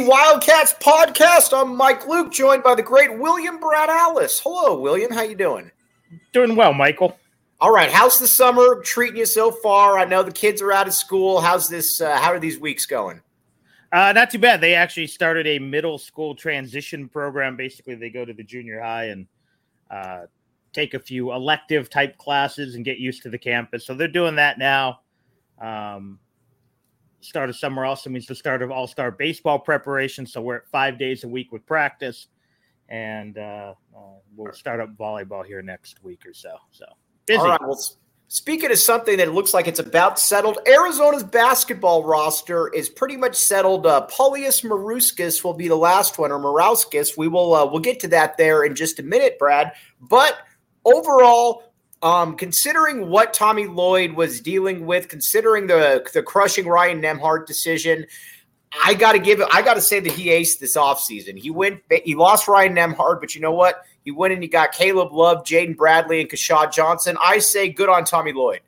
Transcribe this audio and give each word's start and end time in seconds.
You're 0.00 0.08
listening 0.08 0.40
to 0.40 0.48
the 0.48 0.50
Wildcats 0.50 0.74
podcast. 0.80 1.60
I'm 1.60 1.76
Mike 1.76 2.06
Luke, 2.06 2.32
joined 2.32 2.62
by 2.62 2.74
the 2.74 2.82
great 2.82 3.18
William 3.18 3.60
Brad 3.60 3.90
Alice. 3.90 4.40
Hello, 4.42 4.78
William. 4.78 5.12
How 5.12 5.22
you 5.22 5.34
doing? 5.34 5.70
Doing 6.32 6.56
well, 6.56 6.72
Michael. 6.72 7.18
All 7.60 7.70
right. 7.70 7.90
How's 7.90 8.18
the 8.18 8.26
summer 8.26 8.80
treating 8.82 9.18
you 9.18 9.26
so 9.26 9.50
far? 9.50 9.98
I 9.98 10.06
know 10.06 10.22
the 10.22 10.32
kids 10.32 10.62
are 10.62 10.72
out 10.72 10.88
of 10.88 10.94
school. 10.94 11.40
How's 11.40 11.68
this? 11.68 12.00
Uh, 12.00 12.16
how 12.16 12.32
are 12.32 12.38
these 12.38 12.58
weeks 12.58 12.86
going? 12.86 13.20
Uh, 13.92 14.12
not 14.12 14.30
too 14.30 14.38
bad. 14.38 14.60
They 14.62 14.74
actually 14.74 15.06
started 15.06 15.46
a 15.46 15.58
middle 15.58 15.98
school 15.98 16.34
transition 16.34 17.08
program. 17.08 17.56
Basically, 17.56 17.94
they 17.94 18.10
go 18.10 18.24
to 18.24 18.32
the 18.32 18.44
junior 18.44 18.80
high 18.80 19.06
and 19.06 19.26
uh, 19.90 20.22
take 20.72 20.94
a 20.94 20.98
few 20.98 21.32
elective 21.32 21.90
type 21.90 22.16
classes 22.16 22.74
and 22.74 22.84
get 22.84 22.98
used 22.98 23.22
to 23.24 23.28
the 23.28 23.38
campus. 23.38 23.86
So 23.86 23.94
they're 23.94 24.08
doing 24.08 24.36
that 24.36 24.58
now. 24.58 25.00
Um, 25.60 26.18
start 27.20 27.50
of 27.50 27.56
summer 27.56 27.84
also 27.84 28.10
means 28.10 28.26
the 28.26 28.34
start 28.34 28.62
of 28.62 28.70
all 28.70 28.86
star 28.86 29.10
baseball 29.10 29.58
preparation. 29.58 30.26
So 30.26 30.40
we're 30.40 30.56
at 30.56 30.68
five 30.68 30.98
days 30.98 31.24
a 31.24 31.28
week 31.28 31.52
with 31.52 31.64
practice, 31.66 32.28
and 32.88 33.38
uh, 33.38 33.74
uh, 33.96 34.00
we'll 34.36 34.52
start 34.52 34.80
up 34.80 34.96
volleyball 34.96 35.44
here 35.44 35.62
next 35.62 36.02
week 36.02 36.26
or 36.26 36.34
so. 36.34 36.56
So 36.70 36.86
busy. 37.26 37.38
All 37.38 37.48
right. 37.48 37.60
Well, 37.60 37.78
speaking 38.28 38.70
of 38.70 38.78
something 38.78 39.18
that 39.18 39.32
looks 39.32 39.54
like 39.54 39.68
it's 39.68 39.80
about 39.80 40.18
settled, 40.18 40.58
Arizona's 40.66 41.24
basketball 41.24 42.04
roster 42.04 42.68
is 42.68 42.88
pretty 42.88 43.16
much 43.16 43.36
settled. 43.36 43.86
Uh, 43.86 44.06
Paulius 44.10 44.64
Maruskis 44.64 45.44
will 45.44 45.54
be 45.54 45.68
the 45.68 45.76
last 45.76 46.18
one, 46.18 46.32
or 46.32 46.38
Marauskis. 46.38 47.16
We 47.16 47.28
will 47.28 47.54
uh, 47.54 47.66
we'll 47.66 47.80
get 47.80 48.00
to 48.00 48.08
that 48.08 48.36
there 48.36 48.64
in 48.64 48.74
just 48.74 48.98
a 48.98 49.02
minute, 49.02 49.38
Brad. 49.38 49.72
But 50.00 50.38
overall, 50.84 51.69
um, 52.02 52.36
considering 52.36 53.08
what 53.08 53.34
Tommy 53.34 53.66
Lloyd 53.66 54.12
was 54.12 54.40
dealing 54.40 54.86
with, 54.86 55.08
considering 55.08 55.66
the 55.66 56.08
the 56.12 56.22
crushing 56.22 56.66
Ryan 56.66 57.00
Nembhard 57.00 57.46
decision, 57.46 58.06
I 58.84 58.94
got 58.94 59.12
to 59.12 59.18
give 59.18 59.40
it. 59.40 59.48
I 59.52 59.62
got 59.62 59.74
to 59.74 59.80
say 59.80 60.00
that 60.00 60.12
he 60.12 60.28
aced 60.28 60.58
this 60.58 60.76
offseason. 60.76 61.38
He 61.38 61.50
went. 61.50 61.82
He 62.04 62.14
lost 62.14 62.48
Ryan 62.48 62.74
Nembhard, 62.74 63.20
but 63.20 63.34
you 63.34 63.40
know 63.40 63.52
what? 63.52 63.82
He 64.04 64.10
went 64.10 64.32
and 64.32 64.42
he 64.42 64.48
got 64.48 64.72
Caleb 64.72 65.12
Love, 65.12 65.44
Jaden 65.44 65.76
Bradley, 65.76 66.20
and 66.20 66.30
Keshad 66.30 66.72
Johnson. 66.72 67.16
I 67.22 67.38
say 67.38 67.68
good 67.68 67.90
on 67.90 68.04
Tommy 68.04 68.32
Lloyd. 68.32 68.60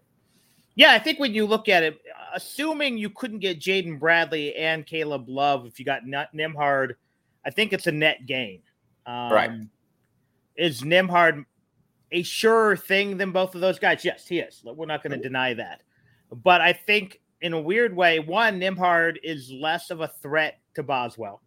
Yeah, 0.75 0.93
I 0.93 0.99
think 0.99 1.19
when 1.19 1.33
you 1.35 1.47
look 1.47 1.69
at 1.69 1.83
it, 1.83 2.01
assuming 2.35 2.99
you 2.99 3.11
couldn't 3.11 3.39
get 3.39 3.61
Jaden 3.61 3.99
Bradley 3.99 4.55
and 4.55 4.87
Caleb 4.87 5.29
Love, 5.29 5.67
if 5.67 5.79
you 5.79 5.85
got 5.85 6.05
Nembhard, 6.05 6.95
I 7.45 7.51
think 7.51 7.73
it's 7.73 7.87
a 7.87 7.93
net 7.93 8.27
gain. 8.27 8.61
Um, 9.07 9.33
right. 9.33 9.51
Is 10.57 10.83
Nembhard 10.83 11.45
a 12.13 12.23
surer 12.23 12.77
thing 12.77 13.17
than 13.17 13.33
both 13.33 13.55
of 13.55 13.61
those 13.61 13.79
guys? 13.79 14.05
Yes, 14.05 14.27
he 14.27 14.39
is. 14.39 14.63
We're 14.65 14.87
not 14.87 15.03
going 15.03 15.13
to 15.13 15.23
deny 15.23 15.55
that. 15.55 15.83
But 16.31 16.61
I 16.61 16.73
think 16.73 17.21
in 17.41 17.53
a 17.53 17.61
weird 17.61 17.95
way, 17.95 18.21
one, 18.21 18.61
Nembhard 18.61 19.17
is 19.23 19.51
less 19.51 19.91
of 19.91 20.01
a 20.01 20.09
threat 20.09 20.61
to 20.75 20.83
Boswell 20.83 21.43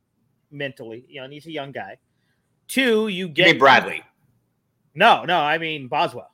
mentally. 0.51 1.05
You 1.07 1.19
know, 1.19 1.25
and 1.25 1.33
he's 1.33 1.45
a 1.47 1.51
young 1.51 1.71
guy. 1.71 1.97
Two, 2.67 3.07
you 3.07 3.27
get 3.27 3.47
Hey, 3.47 3.53
Bradley. 3.53 4.03
No, 4.93 5.23
no, 5.25 5.39
I 5.39 5.57
mean 5.57 5.87
Boswell. 5.87 6.31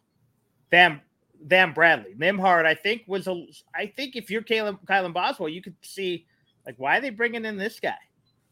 Them 0.69 1.01
them 1.43 1.73
Bradley. 1.73 2.13
Nembhard, 2.17 2.65
I 2.65 2.75
think, 2.75 3.03
was 3.07 3.27
a 3.27 3.45
I 3.75 3.87
think 3.87 4.15
if 4.15 4.29
you're 4.29 4.43
Caleb 4.43 4.79
Kylan 4.85 5.13
Boswell, 5.13 5.49
you 5.49 5.61
could 5.61 5.75
see 5.81 6.25
like 6.65 6.75
why 6.77 6.97
are 6.97 7.01
they 7.01 7.09
bringing 7.09 7.45
in 7.45 7.57
this 7.57 7.79
guy? 7.79 7.95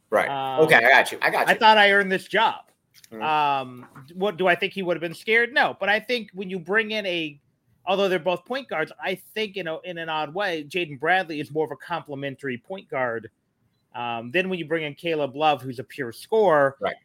Right. 0.10 0.28
Um, 0.28 0.66
okay, 0.66 0.76
I 0.76 0.82
got 0.82 1.12
you. 1.12 1.20
I 1.22 1.30
got 1.30 1.48
you. 1.48 1.54
I 1.54 1.58
thought 1.58 1.78
I 1.78 1.92
earned 1.92 2.12
this 2.12 2.28
job. 2.28 2.69
Um, 3.12 3.88
what 4.14 4.38
do 4.38 4.48
I 4.48 4.56
think 4.56 4.74
he 4.74 4.84
would 4.84 4.96
have 4.96 5.02
been 5.02 5.16
scared? 5.16 5.54
No, 5.54 5.76
but 5.80 5.90
I 5.90 6.00
think 6.00 6.30
when 6.34 6.50
you 6.50 6.60
bring 6.60 6.92
in 6.92 7.06
a, 7.06 7.40
although 7.86 8.08
they're 8.08 8.20
both 8.20 8.46
point 8.46 8.68
guards, 8.68 8.92
I 9.04 9.16
think 9.34 9.58
in 9.58 9.68
a, 9.68 9.80
in 9.82 9.98
an 9.98 10.10
odd 10.10 10.34
way, 10.34 10.64
Jaden 10.64 11.00
Bradley 11.00 11.40
is 11.40 11.52
more 11.52 11.66
of 11.66 11.72
a 11.72 11.76
complementary 11.76 12.58
point 12.58 12.88
guard. 12.90 13.30
Um, 13.96 14.30
then 14.32 14.50
when 14.50 14.60
you 14.60 14.66
bring 14.66 14.84
in 14.84 14.94
Caleb 14.94 15.36
Love, 15.36 15.62
who's 15.62 15.80
a 15.80 15.84
pure 15.84 16.12
scorer, 16.12 16.78
Right. 16.80 16.96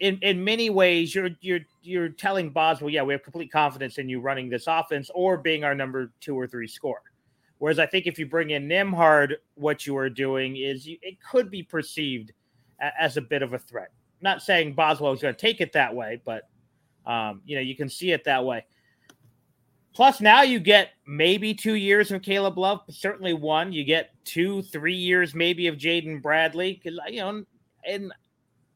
In 0.00 0.16
in 0.22 0.44
many 0.44 0.70
ways, 0.70 1.12
you're 1.12 1.30
you're 1.40 1.58
you're 1.82 2.08
telling 2.10 2.50
Boswell, 2.50 2.88
yeah, 2.88 3.02
we 3.02 3.12
have 3.12 3.24
complete 3.24 3.50
confidence 3.50 3.98
in 3.98 4.08
you 4.08 4.20
running 4.20 4.48
this 4.48 4.68
offense 4.68 5.10
or 5.12 5.36
being 5.36 5.64
our 5.64 5.74
number 5.74 6.12
two 6.20 6.38
or 6.38 6.46
three 6.46 6.68
scorer. 6.68 7.02
Whereas 7.58 7.80
I 7.80 7.86
think 7.86 8.06
if 8.06 8.16
you 8.16 8.24
bring 8.26 8.50
in 8.50 8.68
Nembhard, 8.68 9.34
what 9.56 9.88
you 9.88 9.96
are 9.96 10.08
doing 10.08 10.56
is 10.56 10.86
you, 10.86 10.98
it 11.02 11.18
could 11.28 11.50
be 11.50 11.64
perceived 11.64 12.30
a- 12.80 12.92
as 13.02 13.16
a 13.16 13.20
bit 13.20 13.42
of 13.42 13.54
a 13.54 13.58
threat. 13.58 13.90
Not 14.20 14.42
saying 14.42 14.74
Boswell 14.74 15.12
is 15.12 15.22
going 15.22 15.34
to 15.34 15.40
take 15.40 15.60
it 15.60 15.72
that 15.72 15.94
way, 15.94 16.20
but 16.24 16.48
um, 17.06 17.42
you 17.44 17.56
know 17.56 17.62
you 17.62 17.76
can 17.76 17.88
see 17.88 18.12
it 18.12 18.24
that 18.24 18.44
way. 18.44 18.64
Plus, 19.94 20.20
now 20.20 20.42
you 20.42 20.60
get 20.60 20.90
maybe 21.06 21.54
two 21.54 21.74
years 21.74 22.12
of 22.12 22.22
Caleb 22.22 22.56
Love, 22.56 22.82
certainly 22.88 23.32
one. 23.32 23.72
You 23.72 23.84
get 23.84 24.10
two, 24.24 24.62
three 24.62 24.94
years 24.94 25.34
maybe 25.34 25.66
of 25.66 25.76
Jaden 25.76 26.22
Bradley 26.22 26.80
because 26.82 26.98
you 27.10 27.20
know 27.20 27.44
in 27.84 28.12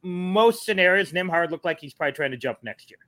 most 0.02 0.64
scenarios, 0.64 1.12
Nembhard 1.12 1.50
looked 1.50 1.64
like 1.64 1.80
he's 1.80 1.94
probably 1.94 2.12
trying 2.12 2.32
to 2.32 2.36
jump 2.36 2.58
next 2.62 2.90
year. 2.90 2.98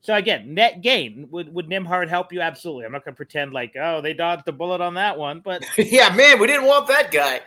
So 0.00 0.14
again, 0.14 0.54
net 0.54 0.82
gain 0.82 1.26
would 1.30 1.52
would 1.52 1.68
Nembhard 1.68 2.08
help 2.08 2.32
you? 2.32 2.40
Absolutely. 2.40 2.84
I'm 2.84 2.92
not 2.92 3.04
going 3.04 3.14
to 3.14 3.16
pretend 3.16 3.52
like 3.52 3.74
oh 3.80 4.00
they 4.00 4.14
dodged 4.14 4.44
the 4.44 4.52
bullet 4.52 4.80
on 4.80 4.94
that 4.94 5.18
one, 5.18 5.40
but 5.40 5.64
yeah, 5.76 6.14
man, 6.14 6.38
we 6.38 6.46
didn't 6.46 6.66
want 6.66 6.86
that 6.86 7.10
guy. 7.10 7.40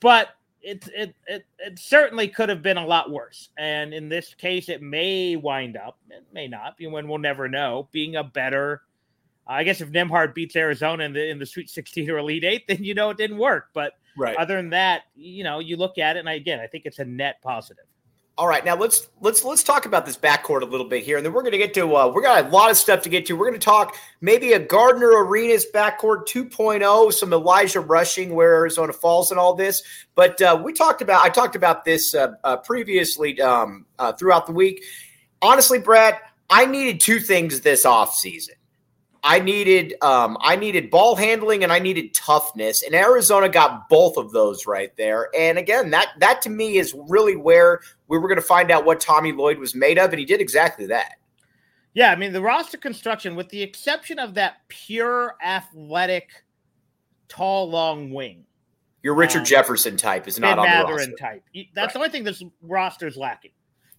but 0.00 0.28
it, 0.64 0.88
it 0.94 1.14
it 1.26 1.46
it 1.58 1.78
certainly 1.78 2.28
could 2.28 2.48
have 2.48 2.62
been 2.62 2.76
a 2.78 2.86
lot 2.86 3.10
worse. 3.10 3.50
And 3.58 3.92
in 3.92 4.08
this 4.08 4.34
case, 4.34 4.68
it 4.68 4.82
may 4.82 5.36
wind 5.36 5.76
up, 5.76 5.98
it 6.10 6.24
may 6.32 6.48
not, 6.48 6.76
and 6.80 6.92
we'll 7.08 7.18
never 7.18 7.48
know, 7.48 7.88
being 7.92 8.16
a 8.16 8.24
better. 8.24 8.82
I 9.46 9.62
guess 9.62 9.82
if 9.82 9.90
Nembhard 9.90 10.34
beats 10.34 10.56
Arizona 10.56 11.04
in 11.04 11.12
the 11.12 11.28
in 11.28 11.38
the 11.38 11.46
Sweet 11.46 11.68
16 11.68 12.10
or 12.10 12.18
Elite 12.18 12.44
Eight, 12.44 12.64
then 12.68 12.82
you 12.82 12.94
know 12.94 13.10
it 13.10 13.18
didn't 13.18 13.38
work. 13.38 13.68
But 13.74 13.92
Right. 14.16 14.36
other 14.36 14.54
than 14.56 14.70
that, 14.70 15.02
you 15.16 15.42
know, 15.42 15.58
you 15.58 15.76
look 15.76 15.98
at 15.98 16.16
it, 16.16 16.20
and 16.20 16.28
again, 16.28 16.60
I 16.60 16.68
think 16.68 16.86
it's 16.86 17.00
a 17.00 17.04
net 17.04 17.42
positive. 17.42 17.86
All 18.36 18.48
right, 18.48 18.64
now 18.64 18.74
let's 18.74 19.06
let's 19.20 19.44
let's 19.44 19.62
talk 19.62 19.86
about 19.86 20.04
this 20.04 20.16
backcourt 20.16 20.62
a 20.62 20.64
little 20.64 20.88
bit 20.88 21.04
here, 21.04 21.16
and 21.16 21.24
then 21.24 21.32
we're 21.32 21.42
going 21.42 21.52
to 21.52 21.58
get 21.58 21.72
to 21.74 21.94
uh, 21.94 22.10
we're 22.12 22.20
got 22.20 22.44
a 22.44 22.48
lot 22.48 22.68
of 22.68 22.76
stuff 22.76 23.00
to 23.02 23.08
get 23.08 23.26
to. 23.26 23.36
We're 23.36 23.46
going 23.46 23.60
to 23.60 23.64
talk 23.64 23.96
maybe 24.20 24.54
a 24.54 24.58
Gardner 24.58 25.24
Arenas 25.24 25.66
backcourt 25.72 26.26
2.0, 26.26 27.12
some 27.12 27.32
Elijah 27.32 27.78
rushing 27.78 28.34
where 28.34 28.54
Arizona 28.54 28.92
falls 28.92 29.30
and 29.30 29.38
all 29.38 29.54
this. 29.54 29.84
But 30.16 30.42
uh, 30.42 30.60
we 30.64 30.72
talked 30.72 31.00
about 31.00 31.24
I 31.24 31.28
talked 31.28 31.54
about 31.54 31.84
this 31.84 32.12
uh, 32.12 32.32
uh, 32.42 32.56
previously 32.56 33.40
um, 33.40 33.86
uh, 34.00 34.12
throughout 34.14 34.46
the 34.46 34.52
week. 34.52 34.82
Honestly, 35.40 35.78
Brad, 35.78 36.18
I 36.50 36.66
needed 36.66 37.00
two 37.00 37.20
things 37.20 37.60
this 37.60 37.86
offseason. 37.86 38.56
I 39.26 39.40
needed 39.40 39.94
um, 40.02 40.36
I 40.42 40.54
needed 40.54 40.90
ball 40.90 41.16
handling 41.16 41.64
and 41.64 41.72
I 41.72 41.78
needed 41.78 42.12
toughness, 42.12 42.82
and 42.82 42.94
Arizona 42.94 43.48
got 43.48 43.88
both 43.88 44.18
of 44.18 44.32
those 44.32 44.66
right 44.66 44.94
there. 44.98 45.30
And 45.36 45.56
again, 45.56 45.90
that 45.90 46.10
that 46.20 46.42
to 46.42 46.50
me 46.50 46.76
is 46.76 46.94
really 47.08 47.34
where 47.34 47.80
we 48.08 48.18
were 48.18 48.28
going 48.28 48.36
to 48.40 48.46
find 48.46 48.70
out 48.70 48.84
what 48.84 49.00
Tommy 49.00 49.32
Lloyd 49.32 49.58
was 49.58 49.74
made 49.74 49.98
of, 49.98 50.10
and 50.10 50.18
he 50.20 50.26
did 50.26 50.42
exactly 50.42 50.86
that. 50.88 51.14
Yeah, 51.94 52.10
I 52.12 52.16
mean 52.16 52.32
the 52.34 52.42
roster 52.42 52.76
construction, 52.76 53.34
with 53.34 53.48
the 53.48 53.62
exception 53.62 54.18
of 54.18 54.34
that 54.34 54.56
pure 54.68 55.36
athletic, 55.42 56.30
tall, 57.28 57.70
long 57.70 58.12
wing, 58.12 58.44
Your 59.02 59.14
Richard 59.14 59.40
Um, 59.40 59.44
Jefferson 59.46 59.96
type 59.96 60.28
is 60.28 60.38
not 60.38 60.56
Ben 60.58 60.82
on 60.82 60.86
the 60.86 60.92
roster. 60.92 61.12
type. 61.12 61.42
That's 61.74 61.94
the 61.94 61.98
only 61.98 62.10
thing 62.10 62.24
this 62.24 62.42
roster's 62.60 63.16
lacking. 63.16 63.52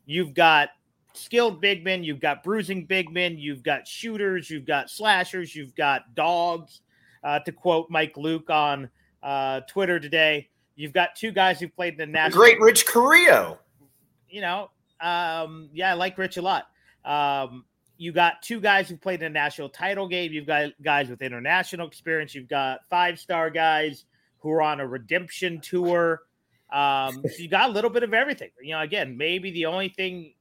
You've 0.06 0.36
got 0.36 0.70
skilled 1.18 1.62
big 1.62 1.84
men, 1.84 2.04
you've 2.04 2.20
got 2.20 2.44
bruising 2.44 2.86
big 2.86 3.12
men, 3.12 3.38
you've 3.38 3.64
got 3.64 3.88
shooters, 3.88 4.50
you've 4.50 4.66
got 4.66 4.90
slashers, 4.90 5.56
you've 5.56 5.76
got 5.76 6.14
dogs. 6.16 6.82
Uh, 7.24 7.40
to 7.40 7.52
quote 7.52 7.90
Mike 7.90 8.16
Luke 8.18 8.52
on 8.52 8.88
uh, 9.24 9.62
Twitter 9.62 10.00
today, 10.00 10.48
you've 10.76 10.94
got 10.94 11.16
two 11.16 11.32
guys 11.32 11.60
who 11.60 11.68
played 11.68 11.94
in 11.94 11.98
the 11.98 12.06
national. 12.06 12.40
great 12.40 12.60
Rich 12.60 12.86
Carrillo. 12.86 13.58
you 14.30 14.42
know, 14.42 14.70
um, 15.02 15.70
yeah, 15.74 15.92
I 15.92 15.94
like 15.94 16.18
Rich 16.18 16.38
a 16.38 16.42
lot. 16.44 16.68
Um, 17.04 17.66
you 17.98 18.12
got 18.12 18.42
two 18.42 18.60
guys 18.60 18.90
who 18.90 18.98
played 18.98 19.22
in 19.22 19.28
a 19.28 19.30
national 19.30 19.70
title 19.70 20.08
game. 20.08 20.32
You've 20.34 20.48
got 20.48 20.72
guys 20.84 21.10
with 21.10 21.22
international 21.22 21.88
experience. 21.88 22.36
You've 22.36 22.50
got 22.50 22.82
five 22.90 23.20
star 23.20 23.50
guys 23.50 24.06
who 24.40 24.52
are 24.52 24.62
on 24.62 24.80
a 24.80 24.88
redemption 24.88 25.62
tour. 25.62 26.22
Um, 26.72 27.24
so 27.24 27.38
you 27.38 27.48
got 27.48 27.70
a 27.70 27.74
little 27.74 27.90
bit 27.90 28.04
of 28.04 28.14
everything. 28.14 28.50
You 28.62 28.74
know, 28.74 28.82
again, 28.82 29.18
maybe 29.18 29.52
the 29.52 29.66
only 29.66 29.90
thing, 29.90 30.34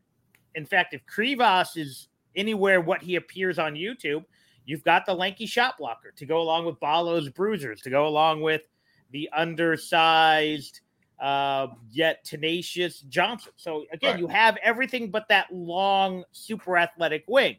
in 0.55 0.65
fact, 0.67 0.95
if 0.95 1.03
Krivas 1.07 1.77
is 1.77 2.09
anywhere 2.37 2.81
what 2.81 3.03
he 3.03 3.17
appears 3.17 3.59
on 3.59 3.75
YouTube, 3.75 4.25
you've 4.67 4.85
got 4.85 5.07
the 5.07 5.15
lanky 5.15 5.47
shot 5.47 5.79
blocker 5.79 6.13
to 6.17 6.27
go 6.27 6.41
along 6.41 6.65
with 6.67 6.79
Ballo's 6.81 7.29
bruisers, 7.29 7.81
to 7.83 7.91
go 7.91 8.07
along 8.07 8.41
with 8.43 8.63
the 9.11 9.29
undersized 9.37 10.81
uh, 11.21 11.69
yet 11.93 12.25
tenacious 12.25 13.01
Johnson. 13.03 13.53
So 13.57 13.85
again, 13.93 14.13
Right. 14.13 14.21
you 14.21 14.27
have 14.27 14.57
everything 14.63 15.11
but 15.11 15.29
that 15.29 15.47
long, 15.53 16.25
super 16.33 16.77
athletic 16.77 17.25
wing. 17.29 17.57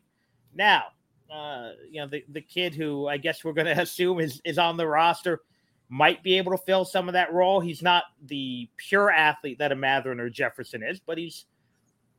Now, 0.53 0.85
uh, 1.31 1.71
you 1.89 2.01
know 2.01 2.07
the 2.07 2.23
the 2.29 2.41
kid 2.41 2.75
who 2.75 3.07
I 3.07 3.17
guess 3.17 3.43
we're 3.43 3.53
going 3.53 3.65
to 3.75 3.81
assume 3.81 4.19
is 4.19 4.41
is 4.45 4.57
on 4.57 4.77
the 4.77 4.87
roster 4.87 5.41
might 5.87 6.23
be 6.23 6.37
able 6.37 6.51
to 6.51 6.57
fill 6.57 6.83
some 6.83 7.07
of 7.07 7.13
that 7.13 7.31
role. 7.31 7.59
He's 7.59 7.81
not 7.81 8.03
the 8.25 8.67
pure 8.75 9.11
athlete 9.11 9.59
that 9.59 9.71
a 9.71 9.75
Mathurin 9.75 10.19
or 10.19 10.29
Jefferson 10.29 10.81
is, 10.83 10.99
but 10.99 11.17
he's 11.17 11.45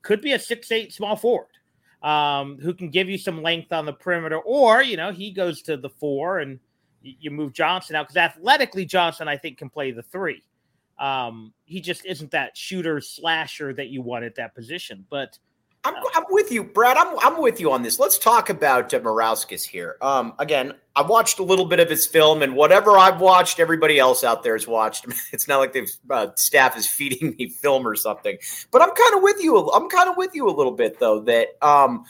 could 0.07 0.21
be 0.21 0.35
a 0.35 0.39
six 0.39 0.71
eight 0.71 0.93
small 0.93 1.17
forward 1.17 1.49
um, 2.01 2.59
who 2.59 2.73
can 2.73 2.91
give 2.91 3.09
you 3.09 3.19
some 3.19 3.43
length 3.43 3.73
on 3.73 3.85
the 3.85 3.93
perimeter, 3.93 4.39
or 4.39 4.81
you 4.81 4.97
know 4.97 5.11
he 5.11 5.33
goes 5.33 5.63
to 5.63 5.77
the 5.77 5.91
four 5.91 6.39
and 6.39 6.61
you 7.03 7.33
move 7.33 7.53
Johnson 7.53 7.97
out 7.97 8.05
because 8.07 8.17
athletically 8.17 8.85
Johnson 8.85 9.27
I 9.27 9.37
think 9.37 9.59
can 9.59 9.69
play 9.69 9.91
the 9.91 10.05
three. 10.05 10.45
Um, 10.99 11.53
he 11.65 11.81
just 11.81 12.07
isn't 12.07 12.31
that 12.31 12.57
shooter 12.57 13.01
slasher 13.01 13.75
that 13.75 13.89
you 13.89 14.01
want 14.01 14.25
at 14.25 14.37
that 14.37 14.55
position. 14.55 15.05
But 15.11 15.39
I'm, 15.87 15.95
I'm 16.17 16.25
with 16.31 16.51
you, 16.51 16.65
Brad. 16.65 16.97
I'm, 16.97 17.17
I'm 17.21 17.41
with 17.41 17.61
you 17.61 17.71
on 17.71 17.83
this. 17.83 18.01
Let's 18.01 18.19
talk 18.19 18.51
about 18.51 18.93
uh, 18.93 18.99
Morauskas 18.99 19.63
here. 19.63 19.97
Um, 20.03 20.35
again, 20.41 20.75
I 20.97 21.03
watched 21.03 21.39
a 21.39 21.45
little 21.45 21.67
bit 21.67 21.79
of 21.79 21.89
his 21.89 22.09
film, 22.09 22.43
and 22.43 22.57
whatever 22.57 22.99
I've 22.99 23.21
watched, 23.21 23.61
everybody 23.61 23.97
else 23.97 24.25
out 24.25 24.43
there 24.43 24.55
has 24.55 24.67
watched. 24.67 25.07
It's 25.33 25.47
not 25.47 25.59
like 25.59 25.73
the 25.73 25.89
uh, 26.11 26.29
staff 26.35 26.77
is 26.77 26.89
feeding 26.89 27.37
me 27.39 27.51
film 27.51 27.87
or 27.87 27.95
something. 27.95 28.37
But 28.73 28.83
I'm 28.83 28.91
kind 28.91 29.15
of 29.15 29.23
with 29.23 29.41
you. 29.41 29.71
I'm 29.71 29.89
kind 29.89 30.11
of 30.11 30.17
with 30.17 30.35
you 30.35 30.49
a 30.49 30.51
little 30.51 30.73
bit, 30.73 30.99
though. 30.99 31.21
That 31.21 31.49
um, 31.63 32.05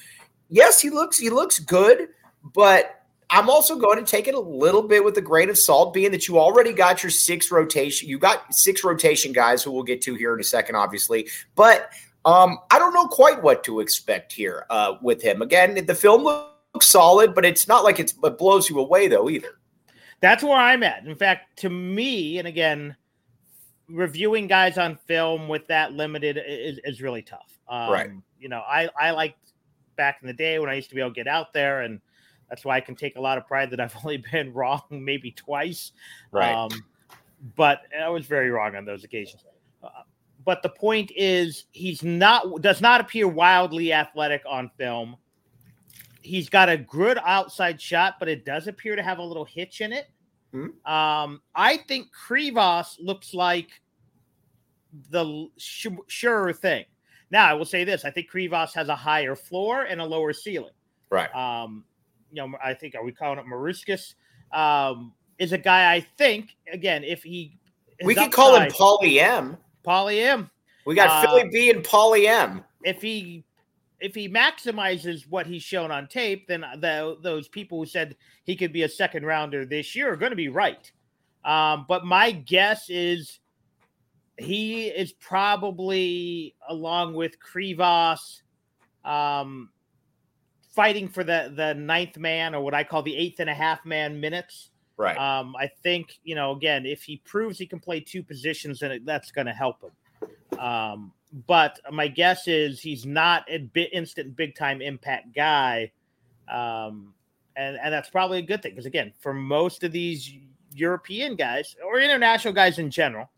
yes, 0.48 0.80
he 0.80 0.88
looks 0.88 1.18
he 1.18 1.28
looks 1.28 1.58
good, 1.58 2.08
but 2.54 3.02
I'm 3.28 3.50
also 3.50 3.76
going 3.76 4.02
to 4.02 4.10
take 4.10 4.28
it 4.28 4.34
a 4.34 4.40
little 4.40 4.82
bit 4.82 5.04
with 5.04 5.18
a 5.18 5.22
grain 5.22 5.50
of 5.50 5.58
salt, 5.58 5.92
being 5.92 6.12
that 6.12 6.28
you 6.28 6.38
already 6.38 6.72
got 6.72 7.02
your 7.02 7.10
six 7.10 7.50
rotation. 7.50 8.08
You 8.08 8.18
got 8.18 8.42
six 8.50 8.84
rotation 8.84 9.32
guys 9.32 9.62
who 9.62 9.72
we'll 9.72 9.82
get 9.82 10.00
to 10.02 10.14
here 10.14 10.32
in 10.32 10.40
a 10.40 10.44
second, 10.44 10.76
obviously. 10.76 11.28
But 11.56 11.90
um, 12.26 12.58
I 12.72 12.78
don't 12.80 12.92
know 12.92 13.06
quite 13.06 13.40
what 13.40 13.62
to 13.64 13.78
expect 13.80 14.32
here 14.32 14.66
uh, 14.68 14.96
with 15.00 15.22
him. 15.22 15.42
Again, 15.42 15.86
the 15.86 15.94
film 15.94 16.24
looks 16.24 16.88
solid, 16.88 17.34
but 17.34 17.44
it's 17.44 17.68
not 17.68 17.84
like 17.84 18.00
it 18.00 18.12
blows 18.36 18.68
you 18.68 18.80
away 18.80 19.06
though 19.06 19.30
either. 19.30 19.60
That's 20.20 20.42
where 20.42 20.58
I'm 20.58 20.82
at. 20.82 21.06
In 21.06 21.14
fact, 21.14 21.58
to 21.60 21.70
me, 21.70 22.38
and 22.38 22.48
again, 22.48 22.96
reviewing 23.88 24.48
guys 24.48 24.76
on 24.76 24.96
film 25.06 25.46
with 25.46 25.68
that 25.68 25.92
limited 25.92 26.36
is, 26.44 26.80
is 26.84 27.00
really 27.00 27.22
tough. 27.22 27.58
Um, 27.68 27.92
right. 27.92 28.10
You 28.40 28.48
know, 28.48 28.60
I 28.60 28.88
I 28.98 29.12
liked 29.12 29.52
back 29.94 30.18
in 30.20 30.26
the 30.26 30.34
day 30.34 30.58
when 30.58 30.68
I 30.68 30.74
used 30.74 30.88
to 30.88 30.96
be 30.96 31.00
able 31.00 31.10
to 31.10 31.14
get 31.14 31.28
out 31.28 31.52
there, 31.52 31.82
and 31.82 32.00
that's 32.48 32.64
why 32.64 32.76
I 32.76 32.80
can 32.80 32.96
take 32.96 33.14
a 33.14 33.20
lot 33.20 33.38
of 33.38 33.46
pride 33.46 33.70
that 33.70 33.80
I've 33.80 33.96
only 34.04 34.16
been 34.32 34.52
wrong 34.52 34.82
maybe 34.90 35.30
twice. 35.30 35.92
Right. 36.32 36.52
Um, 36.52 36.70
but 37.54 37.82
I 37.96 38.08
was 38.08 38.26
very 38.26 38.50
wrong 38.50 38.74
on 38.74 38.84
those 38.84 39.04
occasions. 39.04 39.44
But 40.46 40.62
the 40.62 40.68
point 40.68 41.10
is 41.16 41.64
he's 41.72 42.04
not 42.04 42.62
does 42.62 42.80
not 42.80 43.00
appear 43.00 43.26
wildly 43.26 43.92
athletic 43.92 44.42
on 44.48 44.70
film. 44.78 45.16
He's 46.22 46.48
got 46.48 46.68
a 46.68 46.76
good 46.76 47.18
outside 47.24 47.80
shot, 47.80 48.14
but 48.20 48.28
it 48.28 48.44
does 48.44 48.68
appear 48.68 48.94
to 48.96 49.02
have 49.02 49.18
a 49.18 49.22
little 49.22 49.44
hitch 49.44 49.80
in 49.80 49.92
it. 49.92 50.08
Mm-hmm. 50.54 50.90
Um, 50.90 51.42
I 51.54 51.78
think 51.88 52.08
Krivas 52.14 52.96
looks 53.00 53.34
like 53.34 53.68
the 55.10 55.48
sh- 55.58 55.88
sure 56.06 56.52
thing. 56.52 56.84
Now, 57.32 57.46
I 57.46 57.54
will 57.54 57.64
say 57.64 57.82
this: 57.82 58.04
I 58.04 58.10
think 58.10 58.30
Krivas 58.30 58.72
has 58.74 58.88
a 58.88 58.96
higher 58.96 59.34
floor 59.34 59.82
and 59.82 60.00
a 60.00 60.04
lower 60.04 60.32
ceiling. 60.32 60.70
Right. 61.10 61.34
Um, 61.34 61.84
you 62.30 62.40
know, 62.40 62.56
I 62.64 62.74
think 62.74 62.94
are 62.94 63.04
we 63.04 63.10
calling 63.10 63.40
it 63.40 63.46
Maruskis? 63.46 64.14
Um, 64.52 65.12
is 65.38 65.52
a 65.52 65.58
guy 65.58 65.92
I 65.92 66.06
think 66.16 66.56
again 66.72 67.02
if 67.02 67.24
he 67.24 67.58
we 68.04 68.14
could 68.14 68.30
call 68.30 68.54
him 68.54 68.70
Paulie 68.70 69.20
M. 69.20 69.56
Paulie 69.86 70.22
M. 70.22 70.50
We 70.84 70.94
got 70.94 71.08
uh, 71.08 71.28
Philly 71.28 71.48
B 71.50 71.70
and 71.70 71.84
Paulie 71.84 72.26
M. 72.26 72.64
If 72.82 73.02
he 73.02 73.44
if 74.00 74.14
he 74.14 74.28
maximizes 74.28 75.28
what 75.28 75.46
he's 75.46 75.62
shown 75.62 75.90
on 75.90 76.06
tape, 76.06 76.46
then 76.48 76.60
the, 76.78 77.16
those 77.22 77.48
people 77.48 77.78
who 77.78 77.86
said 77.86 78.14
he 78.44 78.54
could 78.54 78.72
be 78.72 78.82
a 78.82 78.88
second 78.88 79.24
rounder 79.24 79.64
this 79.64 79.96
year 79.96 80.12
are 80.12 80.16
going 80.16 80.30
to 80.30 80.36
be 80.36 80.48
right. 80.48 80.90
Um, 81.44 81.86
but 81.88 82.04
my 82.04 82.30
guess 82.30 82.90
is 82.90 83.40
he 84.36 84.88
is 84.88 85.12
probably 85.12 86.54
along 86.68 87.14
with 87.14 87.36
Krivas, 87.40 88.42
um, 89.04 89.70
fighting 90.74 91.08
for 91.08 91.24
the 91.24 91.52
the 91.54 91.74
ninth 91.74 92.18
man 92.18 92.54
or 92.54 92.62
what 92.62 92.74
I 92.74 92.84
call 92.84 93.02
the 93.02 93.16
eighth 93.16 93.40
and 93.40 93.48
a 93.48 93.54
half 93.54 93.84
man 93.86 94.20
minutes. 94.20 94.70
Right. 94.96 95.16
Um, 95.18 95.54
I 95.58 95.68
think 95.82 96.18
you 96.24 96.34
know 96.34 96.52
again 96.52 96.86
if 96.86 97.02
he 97.02 97.18
proves 97.18 97.58
he 97.58 97.66
can 97.66 97.80
play 97.80 98.00
two 98.00 98.22
positions, 98.22 98.80
then 98.80 99.02
that's 99.04 99.30
going 99.30 99.46
to 99.46 99.52
help 99.52 99.82
him. 99.82 100.58
Um, 100.58 101.12
but 101.46 101.78
my 101.92 102.08
guess 102.08 102.48
is 102.48 102.80
he's 102.80 103.04
not 103.04 103.44
a 103.48 103.58
bit 103.58 103.90
instant 103.92 104.36
big 104.36 104.54
time 104.54 104.80
impact 104.80 105.34
guy, 105.34 105.92
um, 106.48 107.12
and 107.56 107.76
and 107.76 107.92
that's 107.92 108.08
probably 108.08 108.38
a 108.38 108.42
good 108.42 108.62
thing 108.62 108.72
because 108.72 108.86
again, 108.86 109.12
for 109.20 109.34
most 109.34 109.84
of 109.84 109.92
these 109.92 110.32
European 110.72 111.36
guys 111.36 111.76
or 111.84 112.00
international 112.00 112.54
guys 112.54 112.78
in 112.78 112.90
general, 112.90 113.28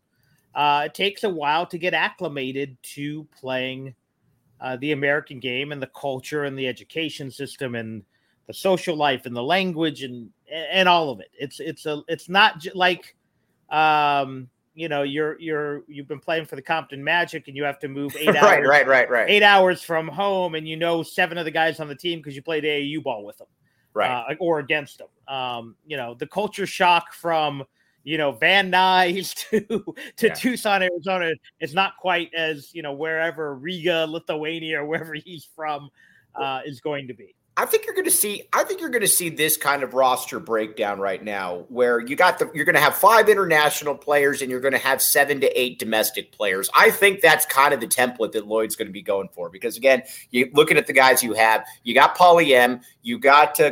uh, 0.55 0.83
it 0.85 0.93
takes 0.93 1.23
a 1.23 1.29
while 1.29 1.65
to 1.65 1.77
get 1.77 1.93
acclimated 1.93 2.77
to 2.83 3.27
playing 3.37 3.93
uh, 4.61 4.77
the 4.77 4.91
American 4.91 5.39
game 5.39 5.71
and 5.71 5.81
the 5.81 5.87
culture 5.87 6.45
and 6.45 6.57
the 6.57 6.67
education 6.67 7.31
system 7.31 7.75
and 7.75 8.03
the 8.47 8.53
social 8.53 8.95
life 8.95 9.25
and 9.25 9.35
the 9.35 9.43
language 9.43 10.03
and 10.03 10.29
and 10.51 10.89
all 10.89 11.09
of 11.09 11.19
it. 11.19 11.29
It's 11.37 11.59
it's 11.59 11.85
a 11.85 12.01
it's 12.07 12.29
not 12.29 12.59
j- 12.59 12.71
like 12.73 13.15
um 13.69 14.49
you 14.75 14.87
know 14.87 15.03
you're 15.03 15.39
you're 15.39 15.83
you've 15.87 16.07
been 16.07 16.19
playing 16.19 16.45
for 16.45 16.55
the 16.55 16.61
Compton 16.61 17.03
Magic 17.03 17.47
and 17.47 17.57
you 17.57 17.63
have 17.63 17.79
to 17.79 17.87
move 17.87 18.15
eight 18.17 18.29
hours 18.35 18.41
right 18.41 18.65
right 18.65 18.87
right 18.87 19.09
right 19.09 19.29
eight 19.29 19.43
hours 19.43 19.83
from 19.83 20.07
home 20.07 20.55
and 20.55 20.67
you 20.67 20.77
know 20.77 21.03
seven 21.03 21.37
of 21.37 21.45
the 21.45 21.51
guys 21.51 21.79
on 21.79 21.87
the 21.87 21.95
team 21.95 22.19
because 22.19 22.35
you 22.35 22.41
played 22.41 22.63
AAU 22.63 23.03
ball 23.03 23.25
with 23.25 23.37
them 23.37 23.47
right 23.93 24.09
uh, 24.09 24.35
or 24.39 24.59
against 24.59 24.99
them. 24.99 25.07
Um, 25.27 25.75
you 25.85 25.97
know 25.97 26.13
the 26.13 26.27
culture 26.27 26.65
shock 26.65 27.13
from 27.13 27.63
you 28.03 28.17
know 28.17 28.31
Van 28.31 28.71
Nuys 28.71 29.33
to 29.49 29.59
to 30.15 30.27
yeah. 30.27 30.33
Tucson, 30.33 30.83
Arizona 30.83 31.31
is 31.59 31.73
not 31.73 31.97
quite 31.97 32.33
as 32.33 32.73
you 32.73 32.81
know 32.81 32.93
wherever 32.93 33.55
Riga, 33.55 34.05
Lithuania, 34.07 34.81
or 34.81 34.85
wherever 34.85 35.13
he's 35.13 35.47
from 35.55 35.89
uh, 36.35 36.61
is 36.65 36.81
going 36.81 37.07
to 37.07 37.13
be. 37.13 37.35
I 37.59 37.65
think 37.65 37.85
you're 37.85 37.93
going 37.93 38.05
to 38.05 38.11
see. 38.11 38.43
I 38.53 38.63
think 38.63 38.79
you're 38.79 38.89
going 38.89 39.01
to 39.01 39.07
see 39.07 39.27
this 39.27 39.57
kind 39.57 39.83
of 39.83 39.93
roster 39.93 40.39
breakdown 40.39 40.97
right 40.97 41.21
now, 41.21 41.65
where 41.67 41.99
you 41.99 42.15
got 42.15 42.39
the 42.39 42.49
you're 42.53 42.63
going 42.63 42.75
to 42.75 42.81
have 42.81 42.95
five 42.95 43.27
international 43.27 43.95
players 43.95 44.41
and 44.41 44.49
you're 44.49 44.61
going 44.61 44.71
to 44.71 44.79
have 44.79 45.01
seven 45.01 45.41
to 45.41 45.59
eight 45.59 45.77
domestic 45.77 46.31
players. 46.31 46.69
I 46.73 46.89
think 46.89 47.19
that's 47.19 47.45
kind 47.45 47.73
of 47.73 47.81
the 47.81 47.87
template 47.87 48.31
that 48.31 48.47
Lloyd's 48.47 48.77
going 48.77 48.87
to 48.87 48.93
be 48.93 49.01
going 49.01 49.27
for 49.33 49.49
because 49.49 49.75
again, 49.75 50.03
you 50.31 50.49
looking 50.53 50.77
at 50.77 50.87
the 50.87 50.93
guys 50.93 51.21
you 51.21 51.33
have, 51.33 51.65
you 51.83 51.93
got 51.93 52.17
Paulie 52.17 52.51
M, 52.51 52.79
you 53.09 53.17
got 53.17 53.59
uh, 53.59 53.71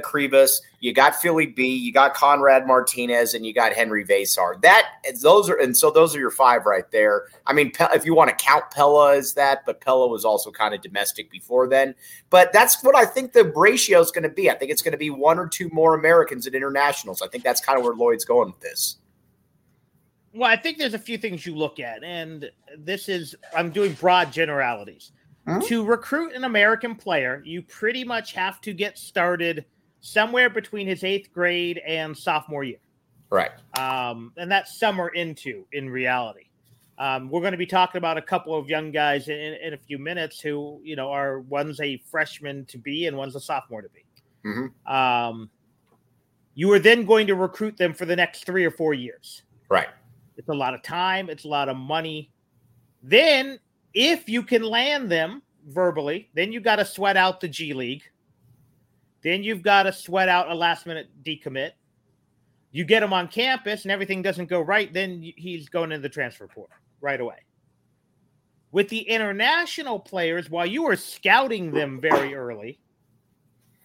you 0.79 0.94
got 0.94 1.15
Philly 1.15 1.46
B, 1.46 1.67
you 1.67 1.94
got 1.94 2.15
Conrad 2.15 2.65
Martinez, 2.65 3.36
and 3.36 3.46
you 3.46 3.53
got 3.53 3.72
Henry 3.72 4.03
Veesaar. 4.03 4.60
That 4.63 4.88
those 5.22 5.48
are 5.48 5.56
and 5.56 5.77
so 5.77 5.91
those 5.91 6.15
are 6.15 6.20
your 6.20 6.32
five 6.32 6.65
right 6.65 6.89
there. 6.89 7.25
I 7.46 7.53
mean, 7.53 7.72
if 7.94 8.03
you 8.03 8.15
want 8.15 8.32
to 8.32 8.44
count 8.44 8.72
Pelle 8.72 9.00
as 9.03 9.36
that, 9.36 9.63
but 9.67 9.79
Pelle 9.79 10.10
was 10.10 10.25
also 10.25 10.50
kind 10.50 10.74
of 10.74 10.82
domestic 10.82 11.29
before 11.29 11.70
then. 11.70 11.94
But 12.32 12.51
that's 12.51 12.84
what 12.84 12.96
I 12.96 13.06
think 13.06 13.34
the 13.34 13.46
ratio 13.56 14.01
is 14.01 14.10
going 14.10 14.24
to 14.24 14.29
be. 14.29 14.50
I 14.50 14.56
think 14.56 14.72
it's 14.72 14.82
going 14.82 14.94
to 14.94 14.98
be 14.98 15.12
one 15.12 15.38
or 15.38 15.48
two 15.48 15.70
more 15.72 15.94
Americans 15.94 16.48
at 16.48 16.56
internationals. 16.56 17.22
I 17.22 17.27
think 17.27 17.44
that's 17.44 17.62
kind 17.62 17.77
of 17.77 17.86
where 17.86 17.94
Lloyd's 17.94 18.25
going 18.25 18.48
with 18.48 18.60
this. 18.62 18.98
Well, 20.34 20.50
I 20.50 20.58
think 20.58 20.79
there's 20.79 20.96
a 20.96 21.00
few 21.00 21.20
things 21.20 21.46
you 21.46 21.56
look 21.56 21.79
at, 21.79 22.03
and 22.03 22.50
this 22.75 23.08
is 23.08 23.36
I'm 23.56 23.70
doing 23.70 23.94
broad 23.94 24.34
generalities. 24.34 25.12
Hmm? 25.48 25.60
To 25.62 25.86
recruit 25.86 26.34
an 26.34 26.44
American 26.44 26.96
player, 26.96 27.42
you 27.46 27.62
pretty 27.62 28.04
much 28.04 28.34
have 28.34 28.60
to 28.62 28.74
get 28.74 28.98
started 28.98 29.66
somewhere 30.01 30.50
between 30.50 30.88
his 30.88 31.04
eighth 31.04 31.32
grade 31.32 31.80
and 31.88 32.16
sophomore 32.16 32.66
year. 32.66 32.80
Right. 33.30 33.51
Um, 33.77 34.34
and 34.38 34.51
that's 34.51 34.77
summer 34.77 35.10
into 35.10 35.66
in 35.72 35.89
reality. 35.89 36.44
Um, 37.00 37.30
we're 37.30 37.42
going 37.42 37.51
to 37.51 37.58
be 37.58 37.66
talking 37.66 38.00
about 38.00 38.18
a 38.18 38.22
couple 38.22 38.56
of 38.56 38.68
young 38.68 38.92
guys 38.92 39.30
in, 39.30 39.38
in, 39.38 39.74
a 39.74 39.77
few 39.77 40.00
minutes 40.00 40.39
who, 40.42 40.82
you 40.84 40.96
know, 40.96 41.12
are 41.12 41.42
one's 41.42 41.80
a 41.80 41.98
freshman 42.10 42.66
to 42.66 42.77
be 42.80 43.06
and 43.06 43.16
one's 43.16 43.36
a 43.36 43.39
sophomore 43.39 43.84
to 43.84 43.89
be. 43.89 44.04
Mm-hmm. 44.46 44.92
Um, 44.92 45.50
you 46.56 46.72
are 46.74 46.80
then 46.80 47.06
going 47.06 47.27
to 47.27 47.36
recruit 47.36 47.77
them 47.77 47.94
for 47.94 48.06
the 48.06 48.16
next 48.16 48.46
three 48.46 48.66
or 48.66 48.72
four 48.72 48.96
years. 48.96 49.44
Right. 49.70 49.89
It's 50.38 50.50
a 50.50 50.54
lot 50.54 50.74
of 50.74 50.82
time, 50.82 51.30
it's 51.30 51.46
a 51.46 51.48
lot 51.48 51.70
of 51.70 51.77
money. 51.77 52.32
Then, 53.04 53.60
if 53.94 54.27
you 54.29 54.44
can 54.44 54.63
land 54.63 55.12
them 55.12 55.41
verbally, 55.67 56.29
then 56.34 56.51
you 56.51 56.60
got 56.60 56.77
to 56.77 56.86
sweat 56.86 57.17
out 57.17 57.39
the 57.39 57.48
G 57.48 57.74
League 57.74 58.03
then 59.27 59.44
you've 59.44 59.62
got 59.62 59.84
to 59.84 59.94
sweat 59.94 60.29
out 60.29 60.50
a 60.50 60.56
last 60.56 60.86
minute 60.86 61.10
decommit. 61.24 61.72
You 62.72 62.86
get 62.86 63.03
him 63.03 63.13
on 63.13 63.27
campus 63.27 63.84
and 63.84 63.91
everything 63.91 64.22
doesn't 64.22 64.48
go 64.48 64.62
right, 64.62 64.94
then 64.94 65.22
he's 65.36 65.70
going 65.70 65.91
into 65.91 66.01
the 66.01 66.10
transfer 66.10 66.48
portal 66.48 66.75
right 67.01 67.20
away. 67.20 67.38
With 68.72 68.89
the 68.89 69.00
international 69.00 70.00
players, 70.00 70.50
while 70.50 70.65
you 70.65 70.86
are 70.86 70.96
scouting 70.96 71.72
them 71.72 72.00
very 72.00 72.36
early, 72.36 72.79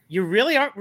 you 0.08 0.24
really 0.24 0.56
aren't, 0.56 0.74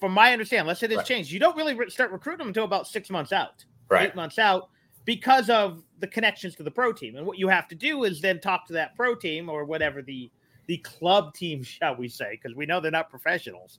from 0.00 0.12
my 0.12 0.32
understanding, 0.32 0.66
let's 0.66 0.80
say 0.80 0.88
this 0.88 0.98
right. 0.98 1.06
changed, 1.06 1.30
you 1.30 1.38
don't 1.38 1.56
really 1.56 1.78
start 1.88 2.10
recruiting 2.10 2.38
them 2.38 2.48
until 2.48 2.64
about 2.64 2.88
six 2.88 3.10
months 3.10 3.32
out, 3.32 3.64
right. 3.88 4.08
eight 4.08 4.16
months 4.16 4.38
out, 4.38 4.70
because 5.04 5.50
of 5.50 5.82
the 5.98 6.06
connections 6.06 6.54
to 6.56 6.62
the 6.62 6.70
pro 6.70 6.92
team. 6.92 7.16
And 7.16 7.26
what 7.26 7.38
you 7.38 7.48
have 7.48 7.68
to 7.68 7.74
do 7.74 8.04
is 8.04 8.20
then 8.20 8.40
talk 8.40 8.66
to 8.66 8.72
that 8.74 8.96
pro 8.96 9.14
team 9.14 9.48
or 9.48 9.64
whatever 9.64 10.02
the 10.02 10.30
the 10.66 10.78
club 10.78 11.34
team, 11.34 11.62
shall 11.64 11.96
we 11.96 12.08
say, 12.08 12.38
because 12.40 12.56
we 12.56 12.66
know 12.66 12.80
they're 12.80 12.90
not 12.90 13.10
professionals 13.10 13.78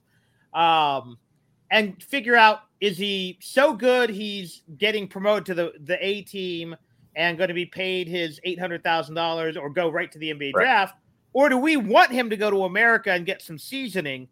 um, 0.54 1.18
and 1.70 2.00
figure 2.02 2.36
out 2.36 2.60
is 2.80 2.96
he 2.96 3.38
so 3.40 3.74
good 3.74 4.10
he's 4.10 4.62
getting 4.78 5.08
promoted 5.08 5.44
to 5.46 5.54
the 5.54 5.72
the 5.84 6.04
A 6.04 6.22
team 6.22 6.76
and 7.16 7.38
going 7.38 7.48
to 7.48 7.54
be 7.54 7.66
paid 7.66 8.08
his 8.08 8.40
eight 8.44 8.58
hundred 8.58 8.82
thousand 8.82 9.14
dollars 9.14 9.56
or 9.56 9.70
go 9.70 9.88
right 9.88 10.10
to 10.12 10.18
the 10.18 10.32
NBA 10.32 10.54
right. 10.54 10.62
draft, 10.62 10.96
or 11.32 11.48
do 11.48 11.58
we 11.58 11.76
want 11.76 12.10
him 12.10 12.30
to 12.30 12.36
go 12.36 12.50
to 12.50 12.64
America 12.64 13.12
and 13.12 13.26
get 13.26 13.42
some 13.42 13.58
seasoning? 13.58 14.28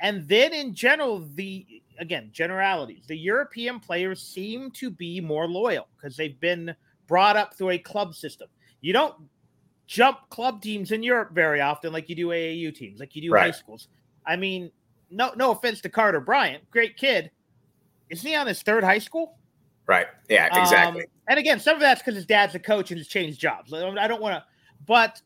And 0.00 0.26
then 0.28 0.54
in 0.54 0.74
general, 0.74 1.28
the 1.34 1.82
again 2.00 2.30
generalities, 2.32 3.04
the 3.06 3.16
European 3.16 3.78
players 3.78 4.22
seem 4.22 4.70
to 4.72 4.90
be 4.90 5.20
more 5.20 5.46
loyal 5.46 5.86
because 5.96 6.16
they've 6.16 6.40
been 6.40 6.74
brought 7.06 7.36
up 7.36 7.54
through 7.54 7.70
a 7.70 7.78
club 7.78 8.14
system. 8.14 8.48
You 8.80 8.92
don't 8.92 9.14
jump 9.86 10.18
club 10.30 10.62
teams 10.62 10.92
in 10.92 11.02
Europe 11.02 11.30
very 11.32 11.60
often 11.60 11.92
like 11.92 12.08
you 12.08 12.16
do 12.16 12.28
AAU 12.28 12.74
teams, 12.74 12.98
like 12.98 13.14
you 13.14 13.22
do 13.22 13.30
right. 13.30 13.42
high 13.44 13.50
schools. 13.50 13.88
I 14.26 14.36
mean, 14.36 14.70
no 15.10 15.32
no 15.36 15.52
offense 15.52 15.80
to 15.82 15.88
Carter 15.88 16.20
Bryant, 16.20 16.68
great 16.70 16.96
kid. 16.96 17.30
Isn't 18.08 18.28
he 18.28 18.34
on 18.34 18.46
his 18.46 18.62
third 18.62 18.82
high 18.82 18.98
school? 18.98 19.36
Right. 19.86 20.06
Yeah, 20.28 20.46
exactly. 20.60 21.02
Um, 21.02 21.08
and 21.28 21.38
again, 21.38 21.58
some 21.58 21.74
of 21.74 21.80
that's 21.80 22.00
because 22.00 22.14
his 22.14 22.26
dad's 22.26 22.54
a 22.54 22.58
coach 22.58 22.90
and 22.90 22.98
has 22.98 23.08
changed 23.08 23.40
jobs. 23.40 23.72
I 23.72 24.06
don't 24.06 24.22
want 24.22 24.34
to, 24.34 24.44
but 24.86 25.20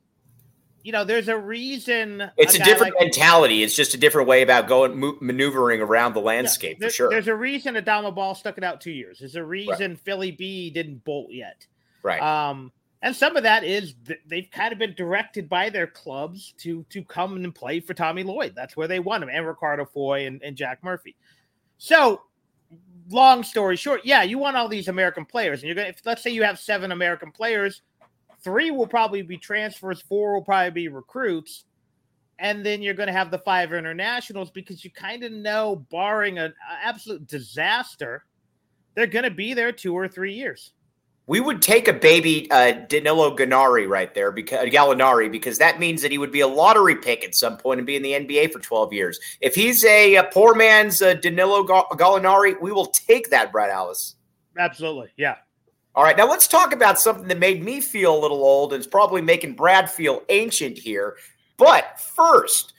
you 0.85 0.93
know, 0.93 1.03
there's 1.03 1.29
a 1.29 1.37
reason. 1.37 2.31
It's 2.37 2.55
a, 2.55 2.61
a 2.61 2.65
different 2.65 2.95
like, 2.95 3.05
mentality. 3.05 3.63
It's 3.63 3.75
just 3.75 3.95
a 3.95 3.97
different 3.97 4.29
way 4.29 4.43
about 4.43 4.69
going 4.69 5.01
mo- 5.01 5.17
maneuvering 5.19 5.81
around 5.81 6.13
the 6.13 6.21
landscape 6.21 6.77
yeah, 6.77 6.81
there, 6.81 6.91
for 6.91 6.95
sure. 6.95 7.11
There's 7.11 7.27
a 7.27 7.35
reason 7.35 7.75
Adama 7.75 8.15
Bal 8.15 8.35
stuck 8.35 8.59
it 8.59 8.65
out 8.65 8.83
two 8.83 8.93
years. 8.93 9.19
There's 9.19 9.35
a 9.35 9.43
reason 9.43 9.93
right. 9.93 10.01
Philly 10.01 10.31
B 10.31 10.69
didn't 10.69 11.03
bolt 11.03 11.33
yet. 11.33 11.67
Right. 12.03 12.21
Um, 12.21 12.71
and 13.01 13.17
some 13.17 13.35
of 13.37 13.43
that 13.45 13.65
is 13.65 13.95
they've 14.27 14.49
kind 14.51 14.75
of 14.75 14.79
been 14.79 14.95
directed 14.95 15.49
by 15.49 15.71
their 15.71 15.87
clubs 15.87 16.53
to 16.59 16.85
to 16.91 17.03
come 17.03 17.37
and 17.37 17.55
play 17.55 17.81
for 17.81 17.95
Tommy 17.95 18.23
Lloyd. 18.23 18.53
That's 18.55 18.77
where 18.77 18.89
they 18.89 19.01
want 19.01 19.23
him, 19.23 19.31
and 19.31 19.47
Riccardo 19.47 19.87
Fois 19.87 20.21
and, 20.21 20.43
and 20.43 20.55
Jack 20.55 20.85
Murphy. 20.85 21.17
So, 21.79 22.23
long 23.11 23.43
story 23.43 23.77
short, 23.77 24.03
yeah, 24.05 24.23
you 24.23 24.39
want 24.39 24.57
all 24.57 24.69
these 24.69 24.89
American 24.89 25.25
players, 25.25 25.61
and 25.61 25.69
you're 25.69 25.77
gonna. 25.77 25.89
If, 25.89 26.03
let's 26.05 26.23
say 26.23 26.31
you 26.31 26.43
have 26.45 26.59
seven 26.59 26.93
American 26.93 27.31
players 27.31 27.83
Three 28.45 28.71
will 28.71 28.87
probably 28.87 29.23
be 29.23 29.39
transfers, 29.39 30.03
four 30.03 30.35
will 30.35 30.45
probably 30.45 30.71
be 30.71 30.89
recruits. 30.89 31.65
And 32.39 32.65
then 32.65 32.83
you're 32.83 32.95
going 32.95 33.07
to 33.07 33.13
have 33.13 33.31
the 33.31 33.39
five 33.39 33.73
internationals 33.73 34.51
because 34.51 34.85
you 34.85 34.91
kind 34.91 35.25
of 35.25 35.33
know, 35.33 35.87
barring 35.91 36.39
an 36.39 36.53
absolute 36.83 37.27
disaster, 37.27 38.25
they're 38.95 39.07
going 39.07 39.25
to 39.25 39.31
be 39.31 39.55
there 39.55 39.73
two 39.73 39.97
or 39.97 40.09
three 40.09 40.35
years. 40.35 40.73
We 41.27 41.41
would 41.41 41.63
take 41.63 41.89
a 41.89 41.93
baby 41.95 42.51
uh, 42.51 42.73
Danilo 42.73 43.35
Gallinari 43.35 43.89
right 43.89 44.13
there 44.15 44.31
because 44.31 44.59
uh, 44.59 44.71
Gallinari 44.71 45.33
because 45.33 45.57
that 45.57 45.81
means 45.81 46.03
that 46.03 46.11
he 46.11 46.19
would 46.19 46.33
be 46.33 46.41
a 46.41 46.47
lottery 46.47 46.97
pick 46.97 47.25
at 47.25 47.35
some 47.35 47.57
point 47.57 47.81
and 47.81 47.87
be 47.87 47.97
in 47.97 48.03
the 48.03 48.13
NBA 48.13 48.53
for 48.53 48.59
12 48.59 48.93
years. 48.93 49.19
If 49.41 49.55
he's 49.55 49.85
a, 49.87 50.17
a 50.17 50.25
poor 50.25 50.55
man's 50.55 51.01
uh, 51.01 51.15
Danilo 51.15 51.65
Gallinari, 51.65 52.61
we 52.61 52.73
will 52.73 52.87
take 52.87 53.31
that, 53.31 53.53
Brad 53.53 53.71
Alice. 53.71 54.17
Absolutely, 54.59 55.09
yeah. 55.17 55.37
All 55.97 56.03
right, 56.03 56.17
now 56.17 56.29
let's 56.29 56.49
talk 56.49 56.73
about 56.73 56.99
something 56.99 57.29
that 57.29 57.39
made 57.39 57.63
me 57.63 57.81
feel 57.81 58.19
a 58.19 58.21
little 58.21 58.43
old 58.43 58.73
and 58.73 58.81
it's 58.81 58.91
probably 58.91 59.23
making 59.23 59.55
Brad 59.55 59.89
feel 59.89 60.23
ancient 60.29 60.77
here. 60.77 61.17
But 61.57 62.01
first, 62.01 62.73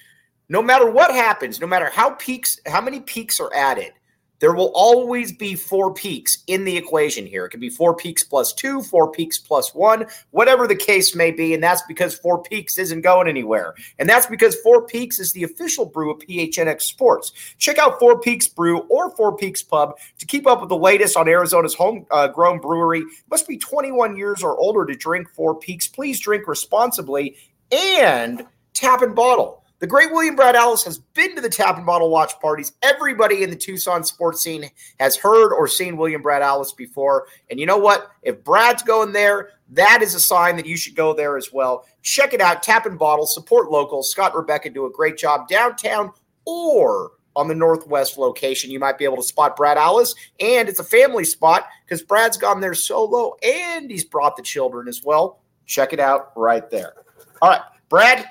no 0.50 0.62
matter 0.62 0.90
what 0.90 1.12
happens, 1.12 1.62
no 1.62 1.68
matter 1.68 1.90
how 1.90 2.12
peaks, 2.12 2.60
how 2.66 2.82
many 2.82 3.00
peaks 3.00 3.40
are 3.40 3.54
added, 3.56 3.94
there 4.40 4.54
will 4.54 4.72
always 4.76 5.32
be 5.32 5.56
four 5.56 5.94
peaks 5.94 6.44
in 6.48 6.66
the 6.66 6.76
equation 6.76 7.26
here. 7.26 7.46
It 7.46 7.50
could 7.50 7.60
be 7.60 7.70
four 7.70 7.96
peaks 7.96 8.24
plus 8.24 8.54
two, 8.54 8.82
four 8.82 9.12
peaks 9.12 9.38
plus 9.38 9.74
one, 9.74 10.06
whatever 10.32 10.68
the 10.68 10.76
case 10.76 11.16
may 11.16 11.32
be. 11.32 11.54
And 11.54 11.64
that's 11.64 11.82
because 11.88 12.18
four 12.18 12.44
peaks 12.44 12.78
isn't 12.78 13.02
going 13.02 13.28
anywhere. 13.28 13.76
And 14.00 14.10
that's 14.10 14.26
because 14.26 14.56
four 14.58 14.86
peaks 14.86 15.20
is 15.20 15.34
the 15.34 15.44
official 15.44 15.86
brew 15.86 16.12
of 16.12 16.20
PHNX 16.20 16.82
Sports. 16.82 17.32
Check 17.58 17.78
out 17.78 18.00
Four 18.00 18.20
Peaks 18.20 18.48
Brew 18.48 18.80
or 18.90 19.16
Four 19.16 19.38
Peaks 19.38 19.64
Pub 19.64 19.98
to 20.20 20.26
keep 20.26 20.48
up 20.48 20.60
with 20.60 20.70
the 20.70 20.78
latest 20.78 21.18
on 21.18 21.28
Arizona's 21.28 21.74
homegrown 21.74 22.58
uh, 22.58 22.62
brewery. 22.62 23.04
Must 23.30 23.48
be 23.48 23.58
21 23.58 24.18
years 24.18 24.44
or 24.44 24.58
older 24.58 24.86
to 24.86 24.96
drink 24.96 25.30
Four 25.34 25.56
Peaks. 25.56 25.88
Please 25.88 26.20
drink 26.20 26.48
responsibly 26.48 27.38
and 27.72 28.46
tap 28.74 29.02
and 29.02 29.16
bottle. 29.16 29.65
The 29.80 29.88
great 29.88 30.12
William 30.12 30.36
Brad 30.36 30.56
Alice 30.56 30.84
has 30.86 31.00
been 31.00 31.36
to 31.36 31.42
the 31.42 31.50
tap 31.50 31.76
and 31.78 31.86
bottle 31.86 32.10
watch 32.10 32.40
parties. 32.40 32.74
Everybody 32.82 33.44
in 33.44 33.50
the 33.50 33.56
Tucson 33.58 34.06
sports 34.06 34.42
scene 34.42 34.70
has 35.00 35.18
heard 35.18 35.54
or 35.54 35.68
seen 35.68 35.98
William 35.98 36.22
Brad 36.22 36.42
Alice 36.42 36.72
before. 36.72 37.28
And 37.50 37.60
you 37.60 37.66
know 37.66 37.78
what? 37.78 38.10
If 38.22 38.44
Brad's 38.44 38.84
going 38.84 39.12
there, 39.12 39.50
that 39.72 40.02
is 40.02 40.16
a 40.16 40.20
sign 40.20 40.56
that 40.56 40.66
you 40.66 40.78
should 40.78 40.96
go 40.96 41.14
there 41.14 41.36
as 41.36 41.52
well. 41.52 41.86
Check 42.04 42.34
it 42.34 42.40
out. 42.40 42.64
Tap 42.64 42.86
and 42.86 42.98
bottle, 42.98 43.26
support 43.26 43.70
local. 43.70 44.02
Scott 44.02 44.34
Rebecca 44.34 44.70
do 44.70 44.86
a 44.86 44.92
great 44.92 45.18
job 45.18 45.50
downtown 45.50 46.12
or 46.46 47.12
on 47.36 47.50
the 47.50 47.56
Northwest 47.56 48.18
location. 48.18 48.72
You 48.72 48.80
might 48.80 48.98
be 48.98 49.04
able 49.04 49.18
to 49.18 49.24
spot 49.24 49.58
Brad 49.58 49.78
Alice, 49.78 50.16
and 50.40 50.70
it's 50.70 50.80
a 50.80 50.86
family 50.86 51.26
spot 51.26 51.68
because 51.86 52.02
Brad's 52.02 52.38
gone 52.38 52.62
there 52.62 52.74
solo 52.74 53.36
and 53.44 53.92
he's 53.92 54.06
brought 54.06 54.38
the 54.38 54.44
children 54.44 54.88
as 54.88 55.04
well. 55.04 55.40
Check 55.66 55.92
it 55.92 56.00
out 56.00 56.32
right 56.38 56.70
there. 56.70 56.94
All 57.42 57.50
right, 57.50 57.62
Brad. 57.90 58.30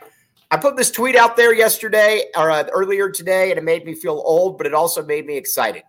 I 0.54 0.56
put 0.56 0.76
this 0.76 0.92
tweet 0.92 1.16
out 1.16 1.36
there 1.36 1.52
yesterday 1.52 2.26
or 2.36 2.48
uh, 2.48 2.62
earlier 2.72 3.10
today, 3.10 3.50
and 3.50 3.58
it 3.58 3.64
made 3.64 3.84
me 3.84 3.92
feel 3.92 4.22
old, 4.24 4.56
but 4.56 4.68
it 4.68 4.72
also 4.72 5.04
made 5.04 5.26
me 5.26 5.36
excited. 5.36 5.82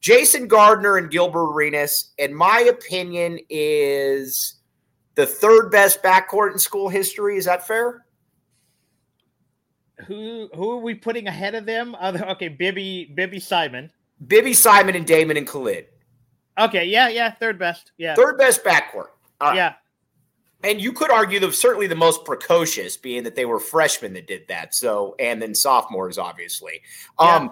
Jason 0.00 0.48
Gardner 0.48 0.96
and 0.96 1.10
Gilbert 1.10 1.52
Arenas, 1.52 2.14
in 2.16 2.32
my 2.34 2.60
opinion, 2.60 3.38
is 3.50 4.54
the 5.16 5.26
third 5.26 5.70
best 5.70 6.02
backcourt 6.02 6.52
in 6.52 6.58
school 6.58 6.88
history. 6.88 7.36
Is 7.36 7.44
that 7.44 7.66
fair? 7.66 8.06
Who 10.06 10.48
who 10.54 10.70
are 10.70 10.80
we 10.80 10.94
putting 10.94 11.26
ahead 11.26 11.54
of 11.54 11.66
them? 11.66 11.94
Other 12.00 12.26
okay, 12.30 12.48
Bibby 12.48 13.12
Bibby 13.14 13.38
Simon, 13.38 13.90
Bibby 14.26 14.54
Simon, 14.54 14.94
and 14.94 15.06
Damon 15.06 15.36
and 15.36 15.46
Khalid. 15.46 15.88
Okay, 16.58 16.86
yeah, 16.86 17.10
yeah, 17.10 17.32
third 17.32 17.58
best, 17.58 17.92
yeah, 17.98 18.14
third 18.14 18.38
best 18.38 18.64
backcourt. 18.64 19.08
Yeah, 19.42 19.74
and 20.66 20.80
you 20.80 20.92
could 20.92 21.10
argue 21.10 21.38
that 21.40 21.54
certainly 21.54 21.86
the 21.86 21.94
most 21.94 22.24
precocious 22.24 22.96
being 22.96 23.22
that 23.22 23.36
they 23.36 23.44
were 23.44 23.60
freshmen 23.60 24.12
that 24.14 24.26
did 24.26 24.48
that. 24.48 24.74
So, 24.74 25.14
and 25.18 25.40
then 25.40 25.54
sophomores, 25.54 26.18
obviously. 26.18 26.82
Yeah. 27.20 27.36
Um, 27.36 27.50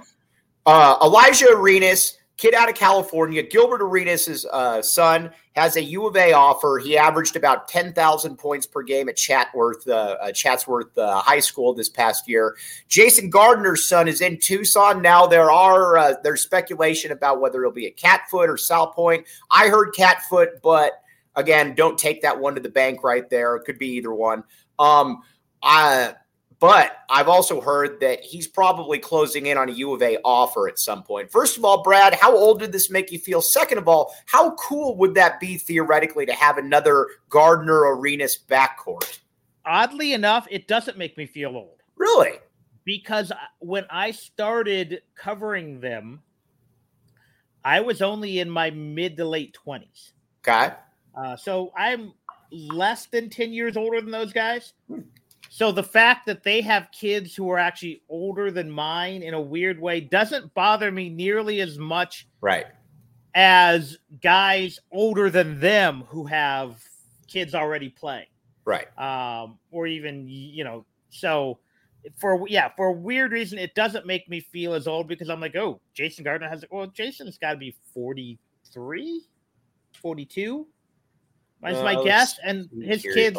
uh, 0.66 0.96
Elijah 1.00 1.50
Arenas, 1.52 2.18
kid 2.36 2.54
out 2.54 2.68
of 2.68 2.74
California, 2.74 3.42
Gilbert 3.42 3.82
Arenas' 3.82 4.44
uh, 4.50 4.82
son, 4.82 5.30
has 5.54 5.76
a 5.76 5.82
U 5.84 6.08
of 6.08 6.16
A 6.16 6.32
offer. 6.32 6.80
He 6.82 6.98
averaged 6.98 7.36
about 7.36 7.68
10,000 7.68 8.36
points 8.36 8.66
per 8.66 8.82
game 8.82 9.08
at 9.08 9.16
Chatworth, 9.16 9.86
uh, 9.86 10.16
uh, 10.20 10.32
Chatsworth 10.32 10.98
uh, 10.98 11.20
High 11.20 11.38
School 11.38 11.72
this 11.72 11.88
past 11.88 12.28
year. 12.28 12.56
Jason 12.88 13.30
Gardner's 13.30 13.88
son 13.88 14.08
is 14.08 14.20
in 14.20 14.38
Tucson. 14.40 15.00
Now 15.02 15.26
there 15.26 15.52
are 15.52 15.96
uh, 15.96 16.14
there's 16.24 16.42
speculation 16.42 17.12
about 17.12 17.40
whether 17.40 17.60
it'll 17.60 17.72
be 17.72 17.86
at 17.86 17.96
Catfoot 17.96 18.48
or 18.48 18.56
Salpointe. 18.56 19.24
I 19.52 19.68
heard 19.68 19.94
Catfoot, 19.94 20.60
but 20.62 21.03
Again, 21.36 21.74
don't 21.74 21.98
take 21.98 22.22
that 22.22 22.38
one 22.38 22.54
to 22.54 22.60
the 22.60 22.68
bank 22.68 23.02
right 23.02 23.28
there. 23.28 23.56
It 23.56 23.64
could 23.64 23.78
be 23.78 23.88
either 23.88 24.14
one. 24.14 24.44
Um, 24.78 25.22
I, 25.62 26.14
but 26.60 26.98
I've 27.10 27.28
also 27.28 27.60
heard 27.60 28.00
that 28.00 28.20
he's 28.20 28.46
probably 28.46 28.98
closing 28.98 29.46
in 29.46 29.58
on 29.58 29.68
a 29.68 29.72
U 29.72 29.92
of 29.94 30.02
A 30.02 30.18
offer 30.24 30.68
at 30.68 30.78
some 30.78 31.02
point. 31.02 31.30
First 31.30 31.58
of 31.58 31.64
all, 31.64 31.82
Brad, 31.82 32.14
how 32.14 32.36
old 32.36 32.60
did 32.60 32.72
this 32.72 32.90
make 32.90 33.10
you 33.10 33.18
feel? 33.18 33.42
Second 33.42 33.78
of 33.78 33.88
all, 33.88 34.14
how 34.26 34.54
cool 34.54 34.96
would 34.96 35.14
that 35.14 35.40
be 35.40 35.58
theoretically 35.58 36.26
to 36.26 36.32
have 36.32 36.56
another 36.56 37.08
Gardner 37.28 37.94
Arenas 37.94 38.38
backcourt? 38.48 39.18
Oddly 39.66 40.12
enough, 40.12 40.46
it 40.50 40.68
doesn't 40.68 40.98
make 40.98 41.16
me 41.16 41.26
feel 41.26 41.56
old. 41.56 41.82
Really? 41.96 42.38
Because 42.84 43.32
when 43.60 43.84
I 43.90 44.10
started 44.10 45.02
covering 45.14 45.80
them, 45.80 46.22
I 47.64 47.80
was 47.80 48.02
only 48.02 48.40
in 48.40 48.50
my 48.50 48.70
mid 48.70 49.16
to 49.16 49.26
late 49.26 49.56
20s. 49.66 50.12
Okay. 50.46 50.74
Uh, 51.16 51.36
so 51.36 51.72
I'm 51.76 52.12
less 52.50 53.06
than 53.06 53.30
10 53.30 53.52
years 53.52 53.76
older 53.76 54.00
than 54.00 54.10
those 54.10 54.32
guys. 54.32 54.72
So 55.48 55.70
the 55.70 55.84
fact 55.84 56.26
that 56.26 56.42
they 56.42 56.60
have 56.62 56.88
kids 56.90 57.34
who 57.34 57.48
are 57.50 57.58
actually 57.58 58.02
older 58.08 58.50
than 58.50 58.70
mine 58.70 59.22
in 59.22 59.34
a 59.34 59.40
weird 59.40 59.80
way 59.80 60.00
doesn't 60.00 60.52
bother 60.54 60.90
me 60.90 61.08
nearly 61.08 61.60
as 61.60 61.78
much. 61.78 62.26
Right. 62.40 62.66
As 63.34 63.98
guys 64.22 64.80
older 64.92 65.30
than 65.30 65.60
them 65.60 66.04
who 66.08 66.26
have 66.26 66.82
kids 67.28 67.54
already 67.54 67.88
playing. 67.88 68.26
Right. 68.64 68.86
Um, 68.98 69.58
or 69.70 69.86
even, 69.86 70.26
you 70.28 70.64
know, 70.64 70.84
so 71.10 71.58
for 72.16 72.46
yeah, 72.48 72.70
for 72.76 72.88
a 72.88 72.92
weird 72.92 73.32
reason, 73.32 73.58
it 73.58 73.74
doesn't 73.74 74.06
make 74.06 74.28
me 74.28 74.40
feel 74.40 74.74
as 74.74 74.86
old 74.86 75.08
because 75.08 75.28
I'm 75.28 75.40
like, 75.40 75.56
oh, 75.56 75.80
Jason 75.94 76.24
Gardner 76.24 76.48
has 76.48 76.64
well, 76.70 76.86
Jason's 76.88 77.38
got 77.38 77.52
to 77.52 77.58
be 77.58 77.74
43, 77.92 79.22
42. 80.00 80.66
That's 81.64 81.78
uh, 81.78 81.84
my 81.84 82.02
guess. 82.04 82.38
And 82.44 82.68
his 82.82 83.02
kids, 83.02 83.38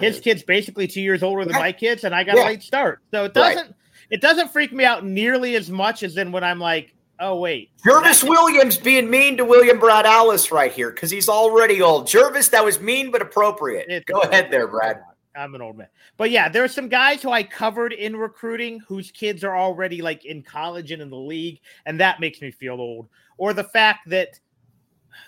his 0.00 0.20
kids, 0.20 0.42
basically 0.42 0.86
two 0.86 1.00
years 1.00 1.22
older 1.22 1.44
than 1.44 1.54
my 1.54 1.72
kids, 1.72 2.04
and 2.04 2.14
I 2.14 2.24
got 2.24 2.36
yeah. 2.36 2.44
a 2.44 2.46
late 2.46 2.62
start. 2.62 3.00
So 3.10 3.24
it 3.24 3.34
doesn't 3.34 3.66
right. 3.66 3.74
it 4.10 4.20
doesn't 4.20 4.52
freak 4.52 4.72
me 4.72 4.84
out 4.84 5.04
nearly 5.04 5.56
as 5.56 5.70
much 5.70 6.02
as 6.02 6.14
then 6.14 6.32
when 6.32 6.44
I'm 6.44 6.58
like, 6.60 6.94
oh 7.20 7.38
wait, 7.38 7.70
Jervis 7.84 8.22
Williams 8.22 8.76
being 8.76 9.10
mean 9.10 9.36
to 9.36 9.44
William 9.44 9.78
Brad 9.78 10.06
Alice 10.06 10.52
right 10.52 10.72
here 10.72 10.90
because 10.90 11.10
he's 11.10 11.28
already 11.28 11.82
old. 11.82 12.06
Jervis, 12.06 12.48
that 12.48 12.64
was 12.64 12.80
mean 12.80 13.10
but 13.10 13.20
appropriate. 13.20 13.86
It's 13.88 14.04
Go 14.04 14.20
ahead 14.20 14.50
there, 14.50 14.68
Brad. 14.68 15.02
I'm 15.34 15.54
an 15.54 15.62
old 15.62 15.78
man. 15.78 15.88
But 16.16 16.30
yeah, 16.30 16.48
there 16.48 16.62
are 16.62 16.68
some 16.68 16.88
guys 16.88 17.22
who 17.22 17.30
I 17.30 17.42
covered 17.42 17.92
in 17.92 18.16
recruiting 18.16 18.80
whose 18.80 19.10
kids 19.10 19.44
are 19.44 19.56
already 19.56 20.02
like 20.02 20.24
in 20.24 20.42
college 20.42 20.92
and 20.92 21.00
in 21.00 21.10
the 21.10 21.16
league, 21.16 21.60
and 21.86 21.98
that 22.00 22.20
makes 22.20 22.40
me 22.40 22.50
feel 22.50 22.74
old. 22.74 23.08
Or 23.38 23.54
the 23.54 23.64
fact 23.64 24.10
that 24.10 24.38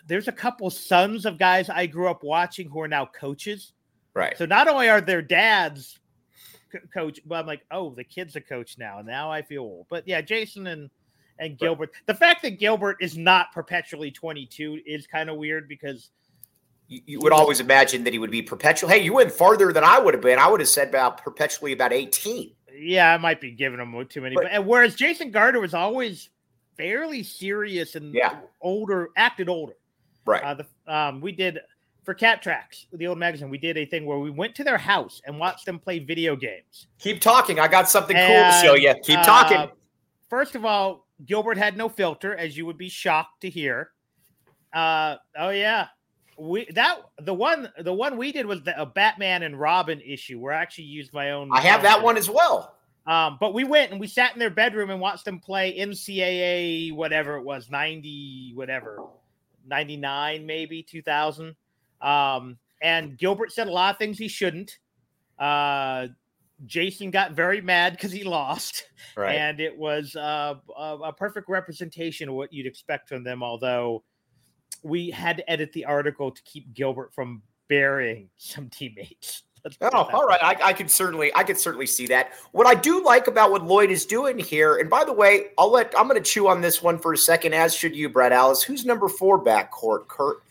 there's 0.06 0.28
a 0.28 0.32
couple 0.32 0.70
sons 0.70 1.26
of 1.26 1.38
guys 1.38 1.68
I 1.68 1.86
grew 1.86 2.08
up 2.08 2.22
watching 2.22 2.68
who 2.68 2.80
are 2.80 2.88
now 2.88 3.06
coaches. 3.06 3.72
Right. 4.14 4.36
So 4.38 4.46
not 4.46 4.68
only 4.68 4.88
are 4.88 5.00
their 5.00 5.22
dads 5.22 5.98
coach, 6.92 7.20
but 7.24 7.36
I'm 7.36 7.46
like, 7.46 7.64
oh, 7.70 7.94
the 7.94 8.04
kid's 8.04 8.36
a 8.36 8.40
coach 8.40 8.78
now. 8.78 9.00
Now 9.00 9.30
I 9.30 9.42
feel 9.42 9.62
old. 9.62 9.86
But 9.88 10.06
yeah, 10.06 10.20
Jason 10.20 10.66
and 10.66 10.90
and 11.38 11.58
Gilbert. 11.58 11.90
Right. 11.92 12.06
The 12.06 12.14
fact 12.14 12.42
that 12.42 12.58
Gilbert 12.58 12.98
is 13.00 13.16
not 13.16 13.52
perpetually 13.52 14.10
22 14.10 14.80
is 14.86 15.06
kind 15.06 15.28
of 15.28 15.36
weird 15.36 15.68
because 15.68 16.10
you, 16.88 17.00
you 17.06 17.20
would 17.20 17.32
always 17.32 17.60
imagine 17.60 18.04
that 18.04 18.12
he 18.12 18.18
would 18.18 18.30
be 18.30 18.42
perpetual. 18.42 18.88
Hey, 18.90 19.02
you 19.02 19.12
went 19.12 19.32
farther 19.32 19.72
than 19.72 19.84
I 19.84 19.98
would 19.98 20.14
have 20.14 20.22
been. 20.22 20.38
I 20.38 20.48
would 20.48 20.60
have 20.60 20.68
said 20.68 20.88
about 20.88 21.22
perpetually 21.22 21.72
about 21.72 21.92
18. 21.92 22.52
Yeah, 22.76 23.12
I 23.12 23.18
might 23.18 23.40
be 23.40 23.50
giving 23.50 23.80
him 23.80 24.06
too 24.08 24.20
many. 24.20 24.34
But, 24.34 24.46
but 24.50 24.64
whereas 24.66 24.94
Jason 24.94 25.30
Gardner 25.30 25.60
was 25.60 25.74
always 25.74 26.30
fairly 26.76 27.22
serious 27.22 27.94
and 27.94 28.14
yeah. 28.14 28.40
older, 28.60 29.08
acted 29.16 29.48
older. 29.48 29.74
Right. 30.26 30.42
Uh, 30.42 30.54
the, 30.54 30.92
um, 30.92 31.20
we 31.20 31.32
did 31.32 31.60
for 32.04 32.14
Cat 32.14 32.42
Tracks, 32.42 32.86
the 32.92 33.06
old 33.06 33.18
magazine. 33.18 33.50
We 33.50 33.58
did 33.58 33.76
a 33.76 33.86
thing 33.86 34.06
where 34.06 34.18
we 34.18 34.30
went 34.30 34.54
to 34.56 34.64
their 34.64 34.78
house 34.78 35.22
and 35.26 35.38
watched 35.38 35.66
them 35.66 35.78
play 35.78 35.98
video 35.98 36.36
games. 36.36 36.86
Keep 36.98 37.20
talking. 37.20 37.58
I 37.58 37.68
got 37.68 37.88
something 37.88 38.16
and, 38.16 38.26
cool 38.26 38.60
to 38.60 38.66
show 38.66 38.74
you. 38.74 38.94
Keep 39.02 39.20
uh, 39.20 39.24
talking. 39.24 39.70
First 40.28 40.54
of 40.54 40.64
all, 40.64 41.06
Gilbert 41.26 41.56
had 41.56 41.76
no 41.76 41.88
filter, 41.88 42.34
as 42.34 42.56
you 42.56 42.66
would 42.66 42.78
be 42.78 42.88
shocked 42.88 43.42
to 43.42 43.50
hear. 43.50 43.90
Uh, 44.72 45.16
oh 45.38 45.50
yeah, 45.50 45.86
we 46.36 46.66
that 46.72 46.98
the 47.20 47.32
one 47.32 47.70
the 47.78 47.92
one 47.92 48.16
we 48.16 48.32
did 48.32 48.44
was 48.44 48.62
the 48.62 48.80
a 48.80 48.84
Batman 48.84 49.44
and 49.44 49.58
Robin 49.58 50.00
issue 50.00 50.40
where 50.40 50.52
I 50.52 50.60
actually 50.60 50.84
used 50.84 51.12
my 51.12 51.30
own. 51.30 51.50
I 51.52 51.60
have 51.60 51.82
that 51.82 52.02
one 52.02 52.16
as 52.16 52.28
well. 52.28 52.73
Um, 53.06 53.36
but 53.38 53.52
we 53.52 53.64
went 53.64 53.92
and 53.92 54.00
we 54.00 54.06
sat 54.06 54.32
in 54.32 54.38
their 54.38 54.50
bedroom 54.50 54.90
and 54.90 55.00
watched 55.00 55.24
them 55.24 55.38
play 55.38 55.76
NCAA, 55.78 56.94
whatever 56.94 57.36
it 57.36 57.42
was, 57.42 57.70
90, 57.70 58.52
whatever, 58.54 58.98
99, 59.66 60.46
maybe 60.46 60.82
2000. 60.82 61.54
Um, 62.00 62.58
and 62.82 63.18
Gilbert 63.18 63.52
said 63.52 63.68
a 63.68 63.72
lot 63.72 63.94
of 63.94 63.98
things 63.98 64.18
he 64.18 64.28
shouldn't. 64.28 64.78
Uh, 65.38 66.08
Jason 66.66 67.10
got 67.10 67.32
very 67.32 67.60
mad 67.60 67.92
because 67.92 68.12
he 68.12 68.24
lost. 68.24 68.84
Right. 69.16 69.34
And 69.34 69.60
it 69.60 69.76
was 69.76 70.16
uh, 70.16 70.54
a, 70.76 70.96
a 71.04 71.12
perfect 71.12 71.48
representation 71.48 72.28
of 72.28 72.34
what 72.34 72.52
you'd 72.52 72.66
expect 72.66 73.08
from 73.08 73.24
them, 73.24 73.42
although 73.42 74.02
we 74.82 75.10
had 75.10 75.36
to 75.38 75.50
edit 75.50 75.72
the 75.72 75.84
article 75.84 76.30
to 76.30 76.42
keep 76.42 76.72
Gilbert 76.74 77.12
from 77.14 77.42
burying 77.68 78.30
some 78.36 78.68
teammates. 78.68 79.42
Oh, 79.80 80.08
all 80.12 80.26
right. 80.26 80.42
I, 80.42 80.68
I 80.68 80.72
could 80.72 80.90
certainly, 80.90 81.34
I 81.34 81.42
could 81.42 81.58
certainly 81.58 81.86
see 81.86 82.06
that. 82.08 82.32
What 82.52 82.66
I 82.66 82.74
do 82.74 83.02
like 83.02 83.28
about 83.28 83.50
what 83.50 83.64
Lloyd 83.64 83.90
is 83.90 84.04
doing 84.04 84.38
here, 84.38 84.76
and 84.76 84.90
by 84.90 85.04
the 85.04 85.12
way, 85.12 85.46
I'll 85.56 85.70
let 85.70 85.94
I'm 85.98 86.06
going 86.06 86.22
to 86.22 86.30
chew 86.30 86.48
on 86.48 86.60
this 86.60 86.82
one 86.82 86.98
for 86.98 87.14
a 87.14 87.16
second, 87.16 87.54
as 87.54 87.74
should 87.74 87.96
you, 87.96 88.08
Brad 88.08 88.32
Alice. 88.32 88.62
Who's 88.62 88.84
number 88.84 89.08
four 89.08 89.42
backcourt? 89.42 90.08
Kurt. 90.08 90.42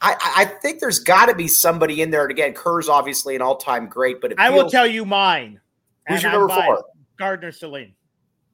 I, 0.00 0.16
I 0.36 0.44
think 0.44 0.80
there's 0.80 0.98
got 0.98 1.26
to 1.26 1.34
be 1.34 1.46
somebody 1.46 2.00
in 2.00 2.10
there. 2.10 2.22
And 2.22 2.30
again, 2.30 2.54
Kerr's 2.54 2.88
obviously 2.88 3.36
an 3.36 3.42
all-time 3.42 3.86
great, 3.86 4.20
but 4.20 4.32
I 4.38 4.48
feels, 4.48 4.64
will 4.64 4.70
tell 4.70 4.86
you 4.86 5.04
mine. 5.04 5.60
Who's 6.08 6.22
your 6.22 6.32
number 6.32 6.48
four? 6.54 6.84
Gardner 7.18 7.52
Salim. 7.52 7.92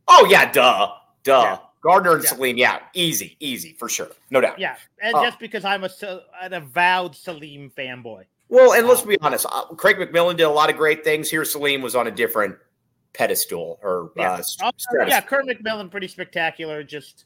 Oh 0.09 0.27
yeah, 0.29 0.51
duh, 0.51 0.93
duh. 1.23 1.41
Yeah. 1.43 1.59
Gardner 1.83 2.15
and 2.15 2.25
yeah. 2.25 2.31
Salim, 2.31 2.57
yeah, 2.57 2.79
easy, 2.95 3.37
easy 3.39 3.75
for 3.75 3.89
sure, 3.89 4.09
no 4.31 4.41
doubt. 4.41 4.59
Yeah, 4.59 4.77
and 5.01 5.15
uh, 5.15 5.23
just 5.23 5.39
because 5.39 5.65
I'm 5.65 5.85
a 5.85 5.91
an 6.43 6.53
avowed 6.53 7.15
Salim 7.15 7.71
fanboy. 7.71 8.25
Well, 8.49 8.75
and 8.75 8.87
let's 8.87 9.03
be 9.03 9.19
honest, 9.21 9.47
uh, 9.51 9.67
Craig 9.75 9.97
McMillan 9.97 10.37
did 10.37 10.45
a 10.45 10.51
lot 10.51 10.71
of 10.71 10.77
great 10.77 11.03
things 11.03 11.29
here. 11.29 11.45
Salim 11.45 11.83
was 11.83 11.97
on 11.97 12.07
a 12.07 12.11
different 12.11 12.57
pedestal, 13.13 13.79
or 13.83 14.13
yeah, 14.17 14.41
uh, 14.61 14.69
yeah 15.07 15.21
Kurt 15.21 15.47
McMillan 15.47 15.91
pretty 15.91 16.09
spectacular. 16.09 16.85
Just 16.85 17.25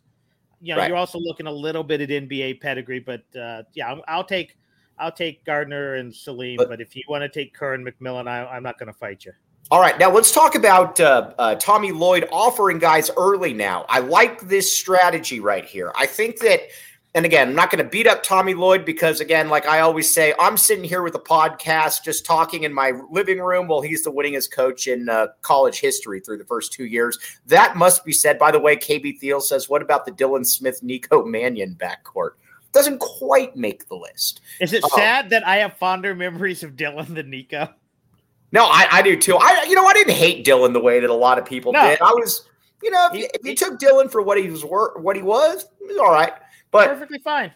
you 0.61 0.75
know, 0.75 0.81
right. 0.81 0.89
you're 0.89 0.97
also 0.97 1.19
looking 1.19 1.47
a 1.47 1.53
little 1.53 1.85
bit 1.85 2.01
at 2.01 2.09
NBA 2.09 2.61
pedigree, 2.61 3.01
but 3.01 3.23
uh, 3.39 3.65
yeah, 3.75 3.97
I'll 4.09 4.25
take 4.25 4.57
I'll 4.99 5.13
take 5.13 5.45
Gardner 5.45 5.95
and 5.95 6.15
Salim. 6.15 6.57
But, 6.57 6.69
but 6.69 6.81
if 6.81 6.95
you 6.95 7.03
want 7.09 7.23
to 7.23 7.29
take 7.29 7.55
Kerr 7.55 7.75
and 7.75 7.87
McMillan, 7.87 8.29
I, 8.29 8.57
am 8.57 8.63
not 8.63 8.79
going 8.79 8.93
to 8.93 8.99
fight 8.99 9.25
you. 9.25 9.33
All 9.71 9.81
right, 9.81 9.99
now 9.99 10.11
let's 10.11 10.33
talk 10.33 10.57
about 10.57 10.99
uh, 10.99 11.33
uh, 11.39 11.55
Tommy 11.55 11.93
Lloyd 11.93 12.29
offering 12.33 12.79
guys 12.79 13.09
early. 13.17 13.53
Now, 13.53 13.87
I 13.89 14.01
like 14.01 14.41
this 14.41 14.77
strategy 14.77 15.39
right 15.39 15.65
here. 15.65 15.93
I 15.97 16.07
think 16.07 16.41
that 16.41 16.63
and 17.15 17.27
again, 17.27 17.49
I'm 17.49 17.55
not 17.57 17.71
going 17.71 17.83
to 17.83 17.91
beat 17.91 18.07
up 18.07 18.23
Tommy 18.23 18.55
Lloyd 18.55 18.85
because, 18.85 19.21
again, 19.21 19.49
like 19.49 19.67
I 19.67 19.81
always 19.81 20.13
say, 20.13 20.33
I'm 20.39 20.57
sitting 20.57 20.85
here 20.85 21.03
with 21.03 21.17
a 21.17 21.21
podcast 21.21 22.05
just 22.05 22.25
talking 22.25 22.63
in 22.63 22.73
my 22.73 22.93
living 23.11 23.41
room 23.41 23.67
while 23.67 23.81
he's 23.81 24.05
the 24.05 24.13
winningest 24.13 24.53
coach 24.53 24.87
in 24.87 25.09
uh, 25.09 25.29
college 25.43 25.81
history 25.81 26.21
through 26.21 26.39
the 26.39 26.45
first 26.45 26.73
two 26.73 26.85
years. 26.85 27.19
That 27.47 27.77
must 27.77 28.05
be 28.05 28.13
said. 28.13 28.39
By 28.39 28.53
the 28.53 28.61
way, 28.61 28.77
KB 28.77 29.19
Thiel 29.19 29.41
says, 29.41 29.69
What 29.69 29.83
about 29.83 30.07
the 30.07 30.13
Dylan 30.13 30.47
Smith 30.47 30.85
Nico 30.85 31.25
Mannion 31.25 31.77
backcourt? 31.81 32.33
Doesn't 32.71 33.01
quite 33.01 33.57
make 33.57 33.89
the 33.89 33.97
list. 33.97 34.41
Is 34.61 34.73
it 34.73 34.85
um, 34.85 34.91
sad 34.95 35.31
that 35.31 35.45
I 35.45 35.57
have 35.57 35.77
fonder 35.79 36.15
memories 36.15 36.63
of 36.63 36.77
Dylan 36.77 37.13
than 37.13 37.29
Nico? 37.29 37.75
No, 38.53 38.67
I, 38.67 38.87
I, 38.91 39.03
do 39.03 39.17
too. 39.17 39.37
I, 39.37 39.65
you 39.69 39.75
know, 39.75 39.85
I 39.85 39.93
didn't 39.93 40.15
hate 40.15 40.45
Dylan 40.45 40.73
the 40.73 40.81
way 40.81 41.01
that 41.01 41.11
a 41.11 41.15
lot 41.15 41.39
of 41.39 41.45
people 41.45 41.73
no. 41.73 41.83
did. 41.83 42.01
I 42.01 42.11
was, 42.11 42.49
you 42.83 42.91
know, 42.91 43.09
if, 43.09 43.13
he, 43.13 43.23
you, 43.23 43.29
if 43.35 43.47
you 43.47 43.57
took 43.57 43.81
Dylan 43.81 44.11
for 44.11 44.23
what 44.23 44.39
he 44.39 44.49
was, 44.49 44.63
what 44.63 45.17
he 45.17 45.23
was, 45.23 45.65
it 45.81 45.89
was 45.89 45.97
all 45.99 46.13
right. 46.13 46.33
But 46.71 46.89
perfectly 46.89 47.19
fine. 47.19 47.53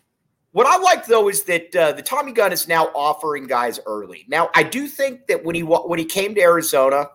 What 0.53 0.67
I 0.67 0.77
like 0.77 1.07
though 1.07 1.29
is 1.29 1.43
that 1.45 1.75
uh, 1.75 1.93
the 1.93 2.03
Tommy 2.03 2.33
gun 2.33 2.53
is 2.53 2.69
now 2.69 2.87
offering 2.95 3.49
guys 3.49 3.81
early. 3.87 4.25
Now, 4.29 4.51
I 4.55 4.63
do 4.63 4.87
think 4.87 5.27
that 5.27 5.45
when 5.45 5.57
he 5.57 5.63
when 5.63 5.99
he 5.99 6.05
came 6.05 6.35
to 6.37 6.41
Arizona, 6.41 7.09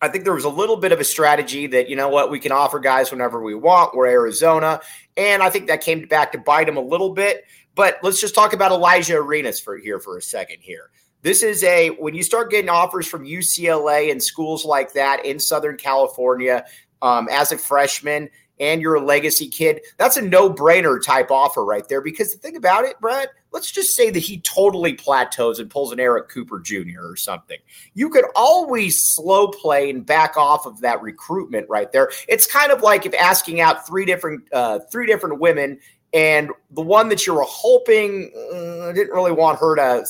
I 0.00 0.08
think 0.08 0.24
there 0.24 0.34
was 0.34 0.44
a 0.44 0.48
little 0.48 0.76
bit 0.76 0.90
of 0.90 0.98
a 0.98 1.04
strategy 1.04 1.66
that 1.68 1.88
you 1.88 1.96
know 1.96 2.08
what 2.08 2.30
we 2.30 2.40
can 2.40 2.50
offer 2.50 2.80
guys 2.80 3.12
whenever 3.12 3.42
we 3.42 3.54
want. 3.54 3.94
We're 3.94 4.08
Arizona, 4.08 4.80
and 5.16 5.42
I 5.42 5.50
think 5.50 5.68
that 5.68 5.82
came 5.82 6.06
back 6.06 6.32
to 6.32 6.38
bite 6.38 6.68
him 6.68 6.76
a 6.76 6.82
little 6.82 7.10
bit. 7.10 7.44
But 7.76 7.98
let's 8.02 8.20
just 8.20 8.34
talk 8.34 8.52
about 8.52 8.72
Elijah 8.72 9.18
Arenas 9.18 9.60
for 9.60 9.76
here 9.76 10.00
for 10.00 10.16
a 10.16 10.22
second. 10.22 10.58
Here, 10.60 10.90
this 11.22 11.44
is 11.44 11.62
a 11.62 11.90
when 11.90 12.14
you 12.14 12.24
start 12.24 12.50
getting 12.50 12.70
offers 12.70 13.06
from 13.06 13.24
UCLA 13.24 14.10
and 14.10 14.20
schools 14.20 14.64
like 14.64 14.92
that 14.94 15.24
in 15.24 15.38
Southern 15.38 15.76
California 15.76 16.64
um, 17.02 17.28
as 17.30 17.52
a 17.52 17.58
freshman 17.58 18.28
and 18.60 18.80
you're 18.80 18.94
a 18.94 19.04
legacy 19.04 19.48
kid, 19.48 19.80
that's 19.96 20.16
a 20.16 20.22
no 20.22 20.50
brainer 20.50 21.02
type 21.02 21.30
offer 21.30 21.64
right 21.64 21.88
there. 21.88 22.00
Because 22.00 22.32
the 22.32 22.38
thing 22.38 22.56
about 22.56 22.84
it, 22.84 23.00
Brad, 23.00 23.28
let's 23.52 23.70
just 23.70 23.94
say 23.94 24.10
that 24.10 24.18
he 24.18 24.40
totally 24.40 24.94
plateaus 24.94 25.58
and 25.58 25.70
pulls 25.70 25.92
an 25.92 26.00
Eric 26.00 26.28
Cooper 26.28 26.60
Jr. 26.60 27.02
or 27.02 27.16
something. 27.16 27.58
You 27.94 28.10
could 28.10 28.24
always 28.36 29.00
slow 29.00 29.48
play 29.48 29.90
and 29.90 30.04
back 30.04 30.36
off 30.36 30.66
of 30.66 30.80
that 30.80 31.02
recruitment 31.02 31.68
right 31.68 31.90
there. 31.92 32.10
It's 32.28 32.46
kind 32.46 32.72
of 32.72 32.82
like 32.82 33.06
if 33.06 33.14
asking 33.14 33.60
out 33.60 33.86
three 33.86 34.04
different 34.04 34.44
uh, 34.52 34.80
three 34.90 35.06
different 35.06 35.40
women 35.40 35.78
and 36.14 36.50
the 36.70 36.80
one 36.80 37.08
that 37.10 37.26
you 37.26 37.34
were 37.34 37.44
hoping 37.46 38.32
uh, 38.34 38.92
didn't 38.92 39.12
really 39.12 39.32
want 39.32 39.58
her 39.58 39.76
to 39.76 40.04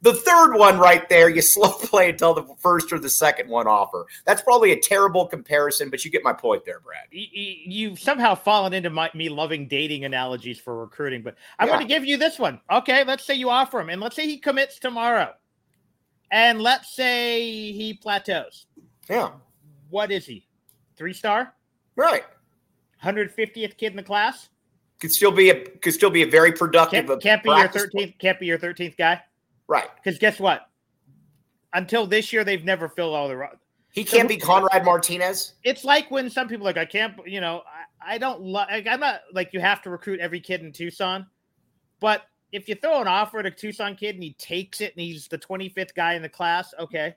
the 0.00 0.14
third 0.14 0.56
one 0.56 0.78
right 0.78 1.08
there 1.08 1.28
you 1.28 1.42
slow 1.42 1.70
play 1.70 2.10
until 2.10 2.32
the 2.32 2.44
first 2.58 2.92
or 2.92 2.98
the 2.98 3.10
second 3.10 3.48
one 3.48 3.66
offer 3.66 4.06
that's 4.24 4.42
probably 4.42 4.72
a 4.72 4.80
terrible 4.80 5.26
comparison 5.26 5.90
but 5.90 6.04
you 6.04 6.10
get 6.10 6.22
my 6.24 6.32
point 6.32 6.64
there 6.64 6.80
brad. 6.80 7.04
You, 7.10 7.90
have 7.90 7.98
somehow 7.98 8.34
fallen 8.34 8.72
into 8.72 8.90
my, 8.90 9.10
me 9.14 9.28
loving 9.28 9.68
dating 9.68 10.04
analogies 10.04 10.58
for 10.58 10.78
recruiting 10.78 11.22
but 11.22 11.36
i'm 11.58 11.68
yeah. 11.68 11.74
going 11.74 11.86
to 11.86 11.92
give 11.92 12.04
you 12.04 12.16
this 12.16 12.38
one. 12.38 12.60
Okay 12.70 13.04
let's 13.04 13.24
say 13.24 13.34
you 13.34 13.50
offer 13.50 13.80
him 13.80 13.90
and 13.90 14.00
let's 14.00 14.16
say 14.16 14.26
he 14.26 14.38
commits 14.38 14.78
tomorrow 14.78 15.32
and 16.30 16.60
let's 16.60 16.94
say 16.94 17.72
he 17.72 17.94
plateaus. 17.94 18.66
Yeah. 19.08 19.30
What 19.90 20.10
is 20.10 20.24
he? 20.24 20.46
Three 20.96 21.12
star? 21.12 21.54
Right. 21.96 22.24
150th 23.02 23.76
kid 23.76 23.92
in 23.92 23.96
the 23.96 24.02
class 24.02 24.48
could 25.00 25.12
still 25.12 25.32
be 25.32 25.50
a 25.50 25.64
could 25.64 25.94
still 25.94 26.10
be 26.10 26.22
a 26.22 26.26
very 26.26 26.52
productive. 26.52 27.06
Can't, 27.06 27.22
can't 27.22 27.42
be 27.42 27.50
your 27.50 27.68
thirteenth. 27.68 28.14
Can't 28.18 28.38
be 28.38 28.46
your 28.46 28.58
thirteenth 28.58 28.96
guy. 28.96 29.20
Right. 29.66 29.88
Because 29.96 30.18
guess 30.18 30.38
what? 30.38 30.68
Until 31.72 32.06
this 32.06 32.32
year, 32.32 32.44
they've 32.44 32.64
never 32.64 32.88
filled 32.88 33.14
all 33.14 33.28
the. 33.28 33.48
He 33.92 34.04
can't 34.04 34.22
so, 34.22 34.28
be 34.28 34.36
Conrad 34.36 34.84
Martinez. 34.84 35.54
It's 35.64 35.84
like 35.84 36.10
when 36.10 36.30
some 36.30 36.48
people 36.48 36.64
like 36.64 36.76
I 36.76 36.84
can't. 36.84 37.14
You 37.26 37.40
know, 37.40 37.62
I, 38.00 38.14
I 38.14 38.18
don't 38.18 38.42
like. 38.42 38.86
I'm 38.86 39.00
not 39.00 39.20
like 39.32 39.52
you 39.52 39.60
have 39.60 39.82
to 39.82 39.90
recruit 39.90 40.20
every 40.20 40.40
kid 40.40 40.60
in 40.60 40.72
Tucson, 40.72 41.26
but 42.00 42.22
if 42.52 42.68
you 42.68 42.74
throw 42.74 43.00
an 43.00 43.08
offer 43.08 43.38
at 43.38 43.46
a 43.46 43.50
Tucson 43.50 43.94
kid 43.94 44.16
and 44.16 44.22
he 44.22 44.34
takes 44.34 44.80
it 44.80 44.92
and 44.94 45.00
he's 45.00 45.28
the 45.28 45.38
25th 45.38 45.94
guy 45.94 46.14
in 46.14 46.22
the 46.22 46.28
class, 46.28 46.74
okay. 46.78 47.14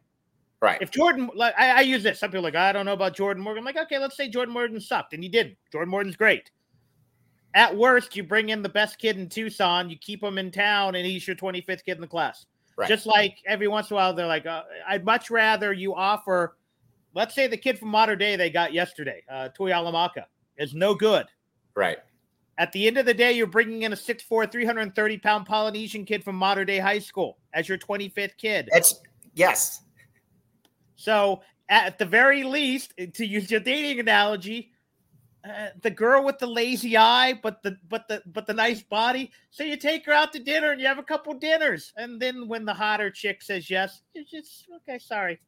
Right. 0.61 0.81
If 0.81 0.91
Jordan, 0.91 1.29
like 1.35 1.53
I, 1.57 1.71
I 1.71 1.81
use 1.81 2.03
this, 2.03 2.19
some 2.19 2.29
people 2.29 2.43
like 2.43 2.55
I 2.55 2.71
don't 2.71 2.85
know 2.85 2.93
about 2.93 3.15
Jordan 3.15 3.43
Morgan. 3.43 3.59
I'm 3.59 3.65
like, 3.65 3.77
okay, 3.85 3.99
let's 3.99 4.15
say 4.15 4.29
Jordan 4.29 4.53
Morgan 4.53 4.79
sucked, 4.79 5.13
and 5.13 5.21
he 5.21 5.27
didn't. 5.27 5.57
Jordan 5.71 5.89
Morgan's 5.89 6.15
great. 6.15 6.51
At 7.55 7.75
worst, 7.75 8.15
you 8.15 8.23
bring 8.23 8.49
in 8.49 8.63
the 8.63 8.69
best 8.69 8.97
kid 8.97 9.17
in 9.17 9.29
Tucson, 9.29 9.89
you 9.89 9.97
keep 9.97 10.23
him 10.23 10.37
in 10.37 10.49
town, 10.49 10.95
and 10.95 11.05
he's 11.05 11.27
your 11.27 11.35
25th 11.35 11.85
kid 11.85 11.95
in 11.95 12.01
the 12.01 12.07
class. 12.07 12.45
Right. 12.75 12.89
Just 12.89 13.05
like 13.05 13.37
every 13.45 13.67
once 13.67 13.91
in 13.91 13.95
a 13.95 13.97
while, 13.97 14.13
they're 14.13 14.25
like, 14.25 14.47
uh, 14.47 14.63
I'd 14.87 15.05
much 15.05 15.29
rather 15.29 15.71
you 15.71 15.93
offer, 15.93 16.57
let's 17.13 17.35
say 17.35 17.45
the 17.47 17.57
kid 17.57 17.77
from 17.77 17.89
Mater 17.89 18.15
Dei 18.15 18.35
they 18.35 18.49
got 18.49 18.73
yesterday, 18.73 19.23
uh, 19.29 19.49
Tuihalamaka, 19.57 20.25
is 20.57 20.73
no 20.73 20.95
good. 20.95 21.27
Right. 21.75 21.99
At 22.57 22.71
the 22.71 22.87
end 22.87 22.97
of 22.97 23.05
the 23.05 23.13
day, 23.13 23.33
you're 23.33 23.47
bringing 23.47 23.83
in 23.83 23.93
a 23.93 23.95
6'4, 23.95 24.51
330 24.51 25.17
pound 25.19 25.45
Polynesian 25.45 26.05
kid 26.05 26.23
from 26.23 26.35
Mater 26.35 26.65
Dei 26.65 26.79
High 26.79 26.99
School 26.99 27.37
as 27.53 27.69
your 27.69 27.77
25th 27.77 28.37
kid. 28.37 28.69
That's, 28.71 29.01
yes. 29.35 29.81
So, 30.95 31.41
at 31.69 31.97
the 31.97 32.05
very 32.05 32.43
least, 32.43 32.93
to 33.13 33.25
use 33.25 33.49
your 33.49 33.59
dating 33.59 33.99
analogy, 33.99 34.71
uh, 35.47 35.67
the 35.81 35.89
girl 35.89 36.23
with 36.23 36.39
the 36.39 36.47
lazy 36.47 36.95
eye, 36.95 37.33
but 37.43 37.61
the 37.63 37.77
but 37.89 38.07
the 38.07 38.21
but 38.27 38.47
the 38.47 38.53
nice 38.53 38.81
body. 38.81 39.31
So 39.51 39.63
you 39.63 39.75
take 39.75 40.05
her 40.05 40.13
out 40.13 40.31
to 40.33 40.39
dinner 40.39 40.71
and 40.71 40.79
you 40.79 40.87
have 40.87 40.99
a 40.99 41.03
couple 41.03 41.33
dinners, 41.33 41.91
and 41.97 42.21
then 42.21 42.47
when 42.47 42.63
the 42.65 42.73
hotter 42.73 43.09
chick 43.09 43.41
says 43.41 43.69
yes, 43.69 44.01
you 44.13 44.23
just 44.23 44.67
okay. 44.77 44.97
Sorry, 44.99 45.39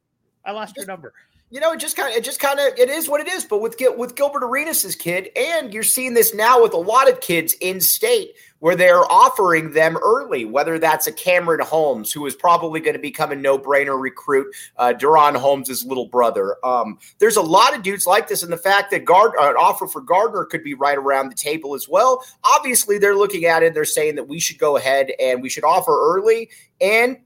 I 0.44 0.52
lost 0.52 0.76
your 0.76 0.86
number. 0.86 1.14
You 1.50 1.60
know, 1.60 1.72
it 1.72 1.78
just 1.78 1.96
kind 1.96 2.10
of, 2.10 2.16
it 2.16 2.24
just 2.24 2.40
kind 2.40 2.58
of, 2.58 2.76
it 2.76 2.88
is 2.88 3.08
what 3.08 3.20
it 3.20 3.28
is. 3.28 3.44
But 3.44 3.60
with 3.60 3.76
with 3.96 4.16
Gilbert 4.16 4.42
Arenas' 4.42 4.96
kid, 4.96 5.30
and 5.36 5.72
you're 5.72 5.84
seeing 5.84 6.14
this 6.14 6.34
now 6.34 6.60
with 6.60 6.72
a 6.72 6.78
lot 6.78 7.08
of 7.08 7.20
kids 7.20 7.54
in 7.60 7.80
state 7.80 8.32
where 8.58 8.74
they're 8.74 9.04
offering 9.12 9.72
them 9.72 9.96
early, 10.02 10.44
whether 10.44 10.78
that's 10.78 11.06
a 11.06 11.12
Cameron 11.12 11.60
Holmes, 11.60 12.10
who 12.10 12.26
is 12.26 12.34
probably 12.34 12.80
going 12.80 12.94
to 12.94 13.00
become 13.00 13.30
a 13.30 13.36
no-brainer 13.36 14.00
recruit, 14.00 14.46
uh, 14.78 14.94
DaRon 14.98 15.36
Holmes' 15.36 15.84
little 15.84 16.06
brother. 16.06 16.56
Um, 16.64 16.98
there's 17.18 17.36
a 17.36 17.42
lot 17.42 17.76
of 17.76 17.82
dudes 17.82 18.06
like 18.06 18.28
this, 18.28 18.42
and 18.42 18.52
the 18.52 18.56
fact 18.56 18.90
that 18.90 19.04
guard 19.04 19.32
uh, 19.38 19.50
an 19.50 19.56
offer 19.56 19.86
for 19.86 20.00
Gardner 20.00 20.46
could 20.46 20.64
be 20.64 20.74
right 20.74 20.98
around 20.98 21.28
the 21.28 21.36
table 21.36 21.74
as 21.74 21.88
well. 21.88 22.24
Obviously, 22.42 22.98
they're 22.98 23.14
looking 23.14 23.44
at 23.44 23.62
it. 23.62 23.72
They're 23.72 23.84
saying 23.84 24.16
that 24.16 24.26
we 24.26 24.40
should 24.40 24.58
go 24.58 24.76
ahead 24.78 25.12
and 25.20 25.42
we 25.42 25.48
should 25.48 25.64
offer 25.64 25.92
early 25.92 26.50
and 26.80 27.18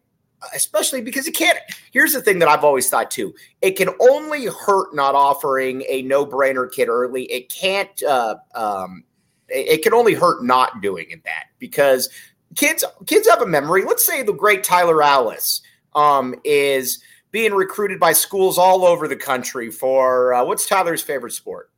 especially 0.54 1.00
because 1.00 1.26
it 1.26 1.32
can't. 1.32 1.58
Here's 1.92 2.12
the 2.12 2.22
thing 2.22 2.38
that 2.40 2.48
I've 2.48 2.64
always 2.64 2.88
thought 2.88 3.10
too: 3.10 3.34
it 3.62 3.72
can 3.72 3.90
only 4.00 4.46
hurt 4.46 4.94
not 4.94 5.14
offering 5.14 5.84
a 5.88 6.02
no-brainer 6.02 6.70
kid 6.70 6.88
early. 6.88 7.24
It 7.24 7.52
can't. 7.52 8.02
Uh, 8.02 8.36
um, 8.54 9.04
it, 9.48 9.68
it 9.68 9.82
can 9.82 9.94
only 9.94 10.14
hurt 10.14 10.44
not 10.44 10.80
doing 10.80 11.06
it 11.10 11.24
that 11.24 11.44
because 11.58 12.08
kids 12.54 12.84
kids 13.06 13.28
have 13.28 13.42
a 13.42 13.46
memory. 13.46 13.84
Let's 13.84 14.06
say 14.06 14.22
the 14.22 14.32
great 14.32 14.64
Tyler 14.64 15.02
Alice 15.02 15.62
um, 15.94 16.34
is 16.44 17.02
being 17.30 17.52
recruited 17.52 18.00
by 18.00 18.12
schools 18.12 18.58
all 18.58 18.84
over 18.84 19.06
the 19.06 19.16
country 19.16 19.70
for 19.70 20.34
uh, 20.34 20.44
what's 20.44 20.66
Tyler's 20.66 21.02
favorite 21.02 21.32
sport? 21.32 21.70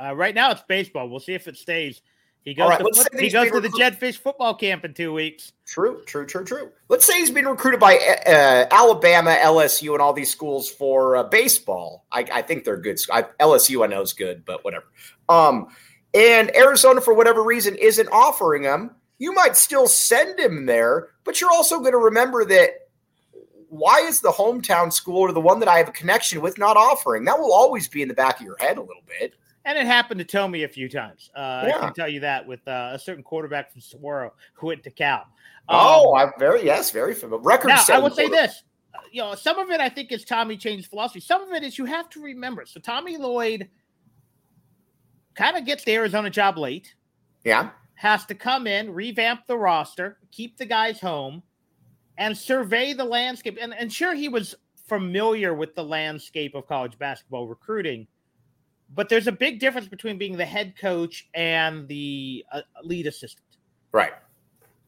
Uh, 0.00 0.14
right 0.14 0.34
now, 0.34 0.50
it's 0.50 0.62
baseball. 0.68 1.08
We'll 1.08 1.20
see 1.20 1.34
if 1.34 1.48
it 1.48 1.56
stays. 1.56 2.00
He 2.48 2.54
goes, 2.54 2.70
right, 2.70 2.78
to, 2.78 3.20
he 3.20 3.28
goes 3.28 3.50
to 3.50 3.60
the 3.60 3.68
Jetfish 3.68 4.16
football 4.16 4.54
camp 4.54 4.82
in 4.82 4.94
two 4.94 5.12
weeks. 5.12 5.52
True, 5.66 6.00
true, 6.06 6.24
true, 6.24 6.46
true. 6.46 6.70
Let's 6.88 7.04
say 7.04 7.18
he's 7.18 7.30
been 7.30 7.46
recruited 7.46 7.78
by 7.78 7.98
uh, 8.26 8.64
Alabama, 8.70 9.36
LSU, 9.38 9.92
and 9.92 10.00
all 10.00 10.14
these 10.14 10.30
schools 10.30 10.70
for 10.70 11.16
uh, 11.16 11.24
baseball. 11.24 12.06
I, 12.10 12.24
I, 12.32 12.40
think 12.40 12.64
they're 12.64 12.78
good. 12.78 12.98
I, 13.12 13.24
LSU, 13.38 13.84
I 13.84 13.88
know 13.88 14.00
is 14.00 14.14
good, 14.14 14.46
but 14.46 14.64
whatever. 14.64 14.86
Um, 15.28 15.68
and 16.14 16.50
Arizona, 16.56 17.02
for 17.02 17.12
whatever 17.12 17.42
reason, 17.42 17.74
isn't 17.74 18.08
offering 18.08 18.62
him. 18.62 18.92
You 19.18 19.34
might 19.34 19.54
still 19.54 19.86
send 19.86 20.40
him 20.40 20.64
there, 20.64 21.08
but 21.24 21.42
you're 21.42 21.50
also 21.50 21.80
going 21.80 21.92
to 21.92 21.98
remember 21.98 22.46
that 22.46 22.88
why 23.68 23.98
is 23.98 24.22
the 24.22 24.30
hometown 24.30 24.90
school 24.90 25.18
or 25.18 25.32
the 25.32 25.40
one 25.40 25.60
that 25.60 25.68
I 25.68 25.76
have 25.76 25.90
a 25.90 25.92
connection 25.92 26.40
with 26.40 26.56
not 26.56 26.78
offering? 26.78 27.24
That 27.24 27.38
will 27.38 27.52
always 27.52 27.88
be 27.88 28.00
in 28.00 28.08
the 28.08 28.14
back 28.14 28.40
of 28.40 28.46
your 28.46 28.56
head 28.58 28.78
a 28.78 28.80
little 28.80 29.02
bit. 29.06 29.34
And 29.68 29.76
it 29.76 29.86
happened 29.86 30.18
to 30.18 30.24
Tomey 30.24 30.64
a 30.64 30.68
few 30.68 30.88
times. 30.88 31.28
Uh, 31.36 31.64
yeah. 31.66 31.76
I 31.76 31.80
can 31.80 31.92
tell 31.92 32.08
you 32.08 32.20
that 32.20 32.46
with 32.46 32.66
uh, 32.66 32.92
a 32.94 32.98
certain 32.98 33.22
quarterback 33.22 33.70
from 33.70 33.82
Saguaro 33.82 34.32
who 34.54 34.68
went 34.68 34.82
to 34.84 34.90
Cal. 34.90 35.26
Um, 35.68 35.76
oh, 35.78 36.16
I'm 36.16 36.32
very 36.38 36.64
yes, 36.64 36.90
very 36.90 37.12
familiar. 37.12 37.42
Record. 37.42 37.68
Now, 37.68 37.84
I 37.90 37.98
would 37.98 38.14
say 38.14 38.30
this. 38.30 38.62
Uh, 38.94 39.00
you 39.12 39.20
know, 39.20 39.34
some 39.34 39.58
of 39.58 39.68
it 39.68 39.78
I 39.78 39.90
think 39.90 40.10
is 40.10 40.24
Tommy 40.24 40.56
changed 40.56 40.88
philosophy. 40.88 41.20
Some 41.20 41.42
of 41.42 41.52
it 41.52 41.62
is 41.62 41.76
you 41.76 41.84
have 41.84 42.08
to 42.10 42.22
remember. 42.22 42.64
So 42.64 42.80
Tommy 42.80 43.18
Lloyd 43.18 43.68
kind 45.34 45.54
of 45.54 45.66
gets 45.66 45.84
the 45.84 45.92
Arizona 45.96 46.30
job 46.30 46.56
late. 46.56 46.94
Yeah. 47.44 47.68
Has 47.96 48.24
to 48.24 48.34
come 48.34 48.66
in, 48.66 48.94
revamp 48.94 49.46
the 49.46 49.58
roster, 49.58 50.16
keep 50.32 50.56
the 50.56 50.64
guys 50.64 50.98
home, 50.98 51.42
and 52.16 52.34
survey 52.34 52.94
the 52.94 53.04
landscape. 53.04 53.58
And, 53.60 53.74
and 53.74 53.92
sure, 53.92 54.14
he 54.14 54.30
was 54.30 54.54
familiar 54.86 55.52
with 55.52 55.74
the 55.74 55.84
landscape 55.84 56.54
of 56.54 56.66
college 56.66 56.98
basketball 56.98 57.46
recruiting 57.46 58.06
but 58.94 59.08
there's 59.08 59.26
a 59.26 59.32
big 59.32 59.60
difference 59.60 59.88
between 59.88 60.18
being 60.18 60.36
the 60.36 60.46
head 60.46 60.74
coach 60.78 61.28
and 61.34 61.86
the 61.88 62.44
uh, 62.52 62.62
lead 62.82 63.06
assistant. 63.06 63.46
Right. 63.92 64.12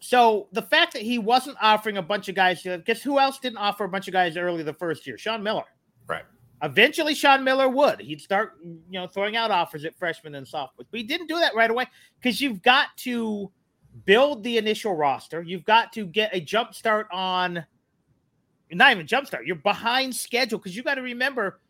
So 0.00 0.48
the 0.52 0.62
fact 0.62 0.94
that 0.94 1.02
he 1.02 1.18
wasn't 1.18 1.58
offering 1.60 1.98
a 1.98 2.02
bunch 2.02 2.28
of 2.28 2.34
guys, 2.34 2.66
guess 2.86 3.02
who 3.02 3.18
else 3.18 3.38
didn't 3.38 3.58
offer 3.58 3.84
a 3.84 3.88
bunch 3.88 4.08
of 4.08 4.12
guys 4.12 4.36
early 4.36 4.62
the 4.62 4.72
first 4.72 5.06
year? 5.06 5.18
Sean 5.18 5.42
Miller. 5.42 5.64
Right. 6.06 6.24
Eventually, 6.62 7.14
Sean 7.14 7.44
Miller 7.44 7.68
would. 7.68 8.00
He'd 8.00 8.20
start, 8.20 8.58
you 8.62 8.98
know, 8.98 9.06
throwing 9.06 9.36
out 9.36 9.50
offers 9.50 9.84
at 9.84 9.96
freshmen 9.98 10.34
and 10.34 10.46
sophomores. 10.46 10.88
But 10.90 11.00
he 11.00 11.04
didn't 11.04 11.26
do 11.26 11.38
that 11.38 11.54
right 11.54 11.70
away 11.70 11.86
because 12.20 12.40
you've 12.40 12.62
got 12.62 12.88
to 12.98 13.50
build 14.04 14.42
the 14.42 14.58
initial 14.58 14.94
roster. 14.94 15.42
You've 15.42 15.64
got 15.64 15.92
to 15.94 16.06
get 16.06 16.34
a 16.34 16.40
jump 16.40 16.74
start 16.74 17.08
on, 17.12 17.64
not 18.70 18.92
even 18.92 19.06
jump 19.06 19.26
start. 19.26 19.46
You're 19.46 19.56
behind 19.56 20.14
schedule 20.14 20.58
because 20.58 20.76
you 20.76 20.82
got 20.82 20.94
to 20.94 21.02
remember 21.02 21.60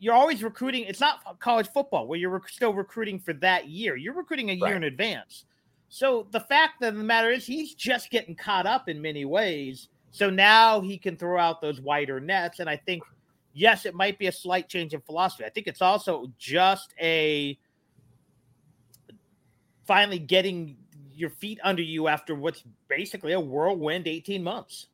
you're 0.00 0.14
always 0.14 0.42
recruiting. 0.42 0.84
It's 0.84 0.98
not 0.98 1.38
college 1.38 1.68
football 1.68 2.06
where 2.06 2.18
you're 2.18 2.42
still 2.48 2.72
recruiting 2.72 3.20
for 3.20 3.34
that 3.34 3.68
year. 3.68 3.96
You're 3.96 4.14
recruiting 4.14 4.50
a 4.50 4.54
year 4.54 4.64
right. 4.64 4.76
in 4.76 4.84
advance. 4.84 5.44
So 5.90 6.26
the 6.30 6.40
fact 6.40 6.82
of 6.82 6.96
the 6.96 7.04
matter 7.04 7.30
is, 7.30 7.46
he's 7.46 7.74
just 7.74 8.10
getting 8.10 8.34
caught 8.34 8.66
up 8.66 8.88
in 8.88 9.00
many 9.00 9.26
ways. 9.26 9.88
So 10.10 10.30
now 10.30 10.80
he 10.80 10.96
can 10.96 11.16
throw 11.16 11.38
out 11.38 11.60
those 11.60 11.80
wider 11.80 12.18
nets. 12.18 12.60
And 12.60 12.70
I 12.70 12.76
think, 12.76 13.02
yes, 13.52 13.84
it 13.84 13.94
might 13.94 14.18
be 14.18 14.26
a 14.26 14.32
slight 14.32 14.68
change 14.68 14.94
in 14.94 15.02
philosophy. 15.02 15.44
I 15.44 15.50
think 15.50 15.66
it's 15.66 15.82
also 15.82 16.32
just 16.38 16.94
a 16.98 17.58
finally 19.84 20.18
getting 20.18 20.76
your 21.12 21.30
feet 21.30 21.58
under 21.62 21.82
you 21.82 22.08
after 22.08 22.34
what's 22.34 22.64
basically 22.88 23.32
a 23.32 23.40
whirlwind 23.40 24.08
18 24.08 24.42
months 24.42 24.86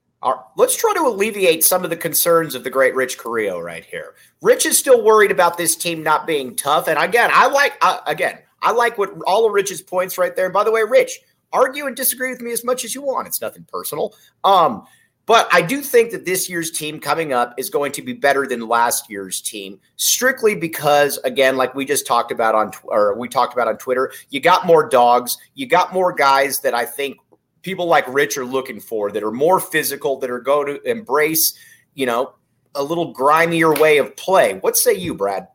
let's 0.56 0.76
try 0.76 0.92
to 0.94 1.02
alleviate 1.02 1.64
some 1.64 1.84
of 1.84 1.90
the 1.90 1.96
concerns 1.96 2.54
of 2.54 2.64
the 2.64 2.70
great 2.70 2.94
Rich 2.94 3.18
Carrillo 3.18 3.60
right 3.60 3.84
here. 3.84 4.14
Rich 4.42 4.66
is 4.66 4.78
still 4.78 5.04
worried 5.04 5.30
about 5.30 5.56
this 5.56 5.76
team 5.76 6.02
not 6.02 6.26
being 6.26 6.56
tough, 6.56 6.88
and 6.88 6.98
again, 6.98 7.30
I 7.32 7.46
like 7.48 7.76
uh, 7.80 8.00
again, 8.06 8.38
I 8.62 8.72
like 8.72 8.98
what 8.98 9.10
all 9.26 9.46
of 9.46 9.52
Rich's 9.52 9.82
points 9.82 10.18
right 10.18 10.34
there. 10.34 10.46
And 10.46 10.54
by 10.54 10.64
the 10.64 10.72
way, 10.72 10.82
Rich, 10.82 11.20
argue 11.52 11.86
and 11.86 11.96
disagree 11.96 12.30
with 12.30 12.40
me 12.40 12.52
as 12.52 12.64
much 12.64 12.84
as 12.84 12.94
you 12.94 13.02
want. 13.02 13.26
It's 13.26 13.40
nothing 13.40 13.66
personal. 13.70 14.14
Um, 14.44 14.86
but 15.26 15.48
I 15.52 15.60
do 15.60 15.80
think 15.80 16.12
that 16.12 16.24
this 16.24 16.48
year's 16.48 16.70
team 16.70 17.00
coming 17.00 17.32
up 17.32 17.54
is 17.58 17.68
going 17.68 17.90
to 17.92 18.02
be 18.02 18.12
better 18.12 18.46
than 18.46 18.68
last 18.68 19.10
year's 19.10 19.40
team, 19.40 19.80
strictly 19.96 20.54
because, 20.54 21.18
again, 21.24 21.56
like 21.56 21.74
we 21.74 21.84
just 21.84 22.06
talked 22.06 22.30
about 22.30 22.54
on, 22.54 22.70
or 22.84 23.18
we 23.18 23.28
talked 23.28 23.52
about 23.52 23.66
on 23.66 23.76
Twitter, 23.76 24.12
you 24.30 24.38
got 24.38 24.66
more 24.66 24.88
dogs, 24.88 25.36
you 25.54 25.66
got 25.66 25.92
more 25.92 26.12
guys 26.12 26.60
that 26.60 26.74
I 26.74 26.84
think 26.84 27.16
people 27.66 27.86
like 27.86 28.06
Rich 28.06 28.38
are 28.38 28.44
looking 28.44 28.78
for 28.78 29.10
that 29.10 29.24
are 29.24 29.32
more 29.32 29.58
physical, 29.58 30.20
that 30.20 30.30
are 30.30 30.38
going 30.38 30.68
to 30.68 30.80
embrace, 30.88 31.58
you 31.94 32.06
know, 32.06 32.32
a 32.76 32.82
little 32.82 33.12
grimier 33.12 33.74
way 33.80 33.98
of 33.98 34.14
play. 34.14 34.54
What 34.60 34.76
say 34.76 34.94
you, 34.94 35.14
Brad? 35.14 35.48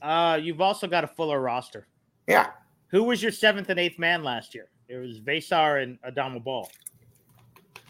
Uh, 0.00 0.40
you've 0.42 0.62
also 0.62 0.86
got 0.86 1.04
a 1.04 1.06
fuller 1.06 1.38
roster. 1.38 1.86
Yeah. 2.26 2.46
Who 2.88 3.04
was 3.04 3.22
your 3.22 3.30
seventh 3.30 3.68
and 3.68 3.78
eighth 3.78 3.98
man 3.98 4.24
last 4.24 4.54
year? 4.54 4.70
It 4.88 4.96
was 4.96 5.20
Veesaar 5.20 5.82
and 5.82 5.98
Adama 6.00 6.42
Bal. 6.42 6.70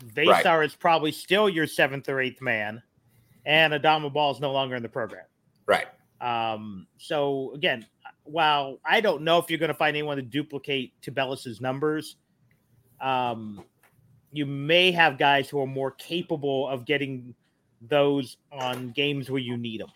Veesaar 0.05 0.45
right. 0.45 0.65
is 0.65 0.75
probably 0.75 1.13
still 1.13 1.49
your 1.49 1.69
seventh 1.69 2.09
or 2.09 2.21
eighth 2.21 2.43
man, 2.43 2.83
and 3.47 3.73
Adama 3.73 4.13
Bal 4.13 4.33
is 4.33 4.41
no 4.41 4.51
longer 4.51 4.75
in 4.75 4.83
the 4.83 4.89
program. 4.89 5.27
Right. 5.67 5.87
Um, 6.21 6.89
so 6.99 7.53
again, 7.55 7.87
while 8.25 8.81
I 8.85 9.01
don't 9.01 9.23
know 9.23 9.39
if 9.39 9.49
you're 9.49 9.61
going 9.61 9.69
to 9.69 9.75
find 9.75 9.97
anyone 9.97 10.17
to 10.17 10.23
duplicate 10.25 11.01
Tubelis's 11.03 11.61
numbers, 11.61 12.17
um, 13.05 13.63
you 14.33 14.47
may 14.47 14.91
have 14.91 15.19
guys 15.19 15.49
who 15.49 15.61
are 15.61 15.67
more 15.67 15.93
capable 15.93 16.67
of 16.69 16.85
getting 16.87 17.35
those 17.83 18.39
on 18.51 18.91
games 18.91 19.31
where 19.31 19.41
you 19.41 19.57
need 19.57 19.81
them. 19.81 19.91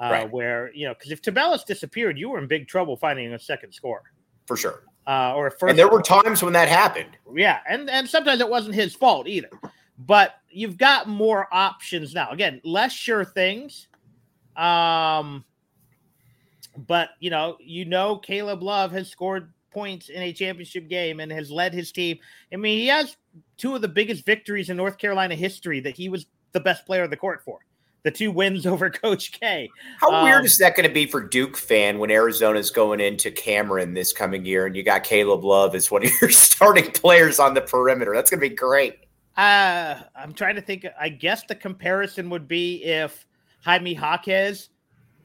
Uh, 0.00 0.10
right. 0.10 0.32
Where 0.32 0.72
you 0.72 0.86
know, 0.86 0.94
because 0.94 1.10
if 1.10 1.20
Tubelis 1.20 1.66
disappeared, 1.66 2.16
you 2.16 2.30
were 2.30 2.38
in 2.38 2.46
big 2.46 2.68
trouble 2.68 2.96
finding 2.96 3.34
a 3.34 3.38
second 3.38 3.72
score 3.72 4.02
for 4.46 4.56
sure. 4.56 4.84
Uh, 5.06 5.34
or 5.34 5.48
a 5.48 5.50
first. 5.50 5.70
And 5.70 5.78
there 5.78 5.88
were 5.88 6.00
times 6.00 6.42
when 6.42 6.52
that 6.52 6.68
happened. 6.68 7.16
Yeah, 7.34 7.58
and 7.68 7.90
and 7.90 8.08
sometimes 8.08 8.40
it 8.40 8.48
wasn't 8.48 8.74
his 8.74 8.94
fault 8.94 9.26
either. 9.26 9.50
But 9.98 10.36
you've 10.48 10.78
got 10.78 11.08
more 11.08 11.48
options 11.52 12.14
now. 12.14 12.30
Again, 12.30 12.60
less 12.64 12.92
sure 12.92 13.24
things. 13.24 13.88
Um, 14.56 15.44
but 16.76 17.10
you 17.20 17.30
know, 17.30 17.56
you 17.60 17.84
know, 17.84 18.16
Caleb 18.16 18.62
Love 18.62 18.92
has 18.92 19.08
scored 19.08 19.52
points 19.72 20.08
in 20.08 20.22
a 20.22 20.32
championship 20.32 20.88
game 20.88 21.20
and 21.20 21.30
has 21.32 21.50
led 21.50 21.74
his 21.74 21.92
team. 21.92 22.18
I 22.52 22.56
mean, 22.56 22.78
he 22.78 22.86
has 22.88 23.16
two 23.56 23.74
of 23.74 23.82
the 23.82 23.88
biggest 23.88 24.24
victories 24.24 24.70
in 24.70 24.76
North 24.76 24.98
Carolina 24.98 25.34
history 25.34 25.80
that 25.80 25.96
he 25.96 26.08
was 26.08 26.26
the 26.52 26.60
best 26.60 26.86
player 26.86 27.02
of 27.02 27.10
the 27.10 27.16
court 27.16 27.42
for. 27.44 27.60
The 28.04 28.10
two 28.10 28.30
wins 28.30 28.66
over 28.66 28.90
Coach 28.90 29.32
K. 29.32 29.70
How 29.98 30.12
um, 30.12 30.24
weird 30.24 30.44
is 30.44 30.58
that 30.58 30.76
going 30.76 30.88
to 30.88 30.92
be 30.94 31.06
for 31.06 31.20
Duke 31.20 31.56
fan 31.56 31.98
when 31.98 32.10
Arizona's 32.10 32.70
going 32.70 33.00
into 33.00 33.30
Cameron 33.30 33.94
this 33.94 34.12
coming 34.12 34.44
year 34.44 34.66
and 34.66 34.76
you 34.76 34.82
got 34.82 35.04
Caleb 35.04 35.44
Love 35.44 35.74
as 35.74 35.90
one 35.90 36.04
of 36.04 36.10
your 36.20 36.30
starting 36.30 36.90
players 36.90 37.38
on 37.38 37.54
the 37.54 37.60
perimeter? 37.60 38.12
That's 38.14 38.30
going 38.30 38.40
to 38.40 38.48
be 38.48 38.54
great. 38.54 38.98
Uh, 39.36 39.96
I'm 40.14 40.34
trying 40.34 40.56
to 40.56 40.60
think. 40.60 40.86
I 41.00 41.08
guess 41.08 41.44
the 41.44 41.54
comparison 41.54 42.28
would 42.30 42.46
be 42.46 42.84
if 42.84 43.26
Jaime 43.64 43.94
Jaquez 43.94 44.68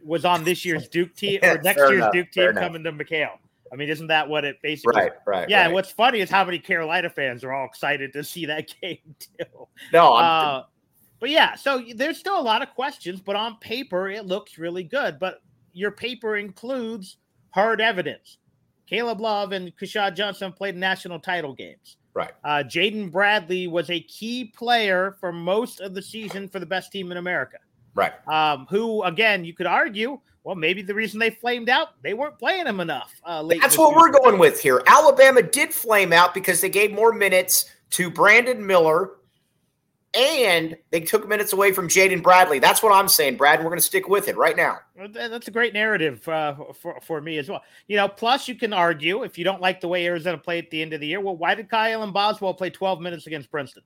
was 0.02 0.24
on 0.24 0.44
this 0.44 0.64
year's 0.64 0.88
Duke 0.88 1.14
team 1.16 1.40
or 1.44 1.58
next 1.64 1.78
year's 1.78 1.92
enough, 1.94 2.14
Duke 2.14 2.32
team 2.32 2.54
coming 2.54 2.84
to 2.84 2.92
McKale. 2.94 3.38
I 3.71 3.75
mean, 3.75 3.89
isn't 3.89 4.08
that 4.08 4.27
what 4.27 4.45
it 4.45 4.62
basically? 4.62 5.01
Right, 5.01 5.12
right. 5.25 5.49
Yeah, 5.49 5.60
right. 5.60 5.65
and 5.65 5.73
what's 5.73 5.91
funny 5.91 6.19
is 6.19 6.30
how 6.30 6.43
many 6.45 6.60
Carolina 6.60 7.10
fans 7.10 7.43
are 7.43 7.53
all 7.53 7.65
excited 7.65 8.13
to 8.13 8.23
see 8.23 8.45
that 8.45 8.73
game 8.82 9.15
too. 9.19 9.67
No, 9.93 10.13
uh, 10.13 10.63
but 11.19 11.30
yeah, 11.30 11.56
so 11.56 11.84
there's 11.95 12.17
still 12.17 12.39
a 12.39 12.41
lot 12.41 12.62
of 12.62 12.69
questions, 12.75 13.19
but 13.19 13.36
on 13.36 13.58
paper 13.60 14.10
it 14.10 14.25
looks 14.25 14.58
really 14.58 14.84
good. 14.84 15.19
But 15.19 15.41
your 15.73 15.91
paper 15.91 16.38
includes 16.38 17.17
hard 17.51 17.82
evidence. 17.82 18.38
Caleb 18.88 19.19
Love 19.19 19.51
and 19.51 19.75
Keshad 19.77 20.15
Johnson 20.15 20.51
played 20.53 20.75
national 20.75 21.19
title 21.19 21.53
games. 21.53 21.97
Right. 22.13 22.32
Uh, 22.43 22.63
Jaden 22.63 23.12
Bradley 23.12 23.67
was 23.67 23.89
a 23.89 23.99
key 23.99 24.45
player 24.45 25.15
for 25.19 25.32
most 25.32 25.82
of 25.82 25.93
the 25.93 26.01
season 26.01 26.47
for 26.47 26.60
the 26.60 26.65
best 26.65 26.91
team 26.91 27.12
in 27.12 27.17
America. 27.17 27.58
Right. 27.93 28.13
Um, 28.27 28.65
who 28.69 29.03
again, 29.03 29.43
you 29.43 29.53
could 29.53 29.67
argue, 29.67 30.19
well, 30.48 30.56
maybe 30.56 30.82
the 30.82 30.94
reason 30.94 31.20
they 31.20 31.30
flamed 31.30 31.68
out, 31.68 32.02
they 32.02 32.14
weren't 32.14 32.40
playing 32.40 32.68
him 32.68 32.80
enough. 32.80 33.14
Uh, 33.22 33.44
That's 33.60 33.78
what 33.78 33.98
we're 33.98 34.12
going 34.12 34.40
with 34.40 34.62
here. 34.62 34.82
Alabama 34.88 35.42
did 35.42 35.74
flame 35.74 36.14
out 36.14 36.34
because 36.34 36.62
they 36.62 36.70
gave 36.70 36.94
more 36.94 37.12
minutes 37.12 37.70
to 37.90 38.10
Brandon 38.10 38.66
Miller 38.66 39.18
and 40.14 40.78
they 40.90 41.02
took 41.02 41.28
minutes 41.28 41.52
away 41.52 41.74
from 41.74 41.90
Jaden 41.90 42.24
Bradley. 42.24 42.60
That's 42.60 42.82
what 42.82 42.94
I'm 42.94 43.10
saying, 43.10 43.36
Brad. 43.36 43.60
We're 43.60 43.66
going 43.66 43.80
to 43.80 43.86
stick 43.86 44.08
with 44.08 44.30
it 44.30 44.38
right 44.38 44.56
now. 44.56 44.78
That's 45.12 45.50
a 45.50 45.52
great 45.52 45.74
narrative 45.74 46.26
uh, 46.30 46.56
for, 46.80 46.98
for 47.02 47.20
me 47.20 47.40
as 47.40 47.50
well. 47.50 47.62
You 47.90 47.98
know, 47.98 48.08
plus 48.08 48.48
you 48.48 48.56
can 48.56 48.72
argue 48.72 49.24
if 49.24 49.38
you 49.38 49.44
don't 49.44 49.60
like 49.60 49.82
the 49.82 49.90
way 49.90 50.06
Arizona 50.06 50.38
played 50.38 50.64
at 50.64 50.72
the 50.72 50.82
end 50.82 50.94
of 50.94 51.02
the 51.02 51.08
year, 51.08 51.20
well, 51.20 51.36
why 51.36 51.56
did 51.56 51.68
Kylan 51.68 52.14
Boswell 52.14 52.54
play 52.54 52.70
12 52.70 53.02
minutes 53.02 53.28
against 53.28 53.52
Princeton? 53.52 53.84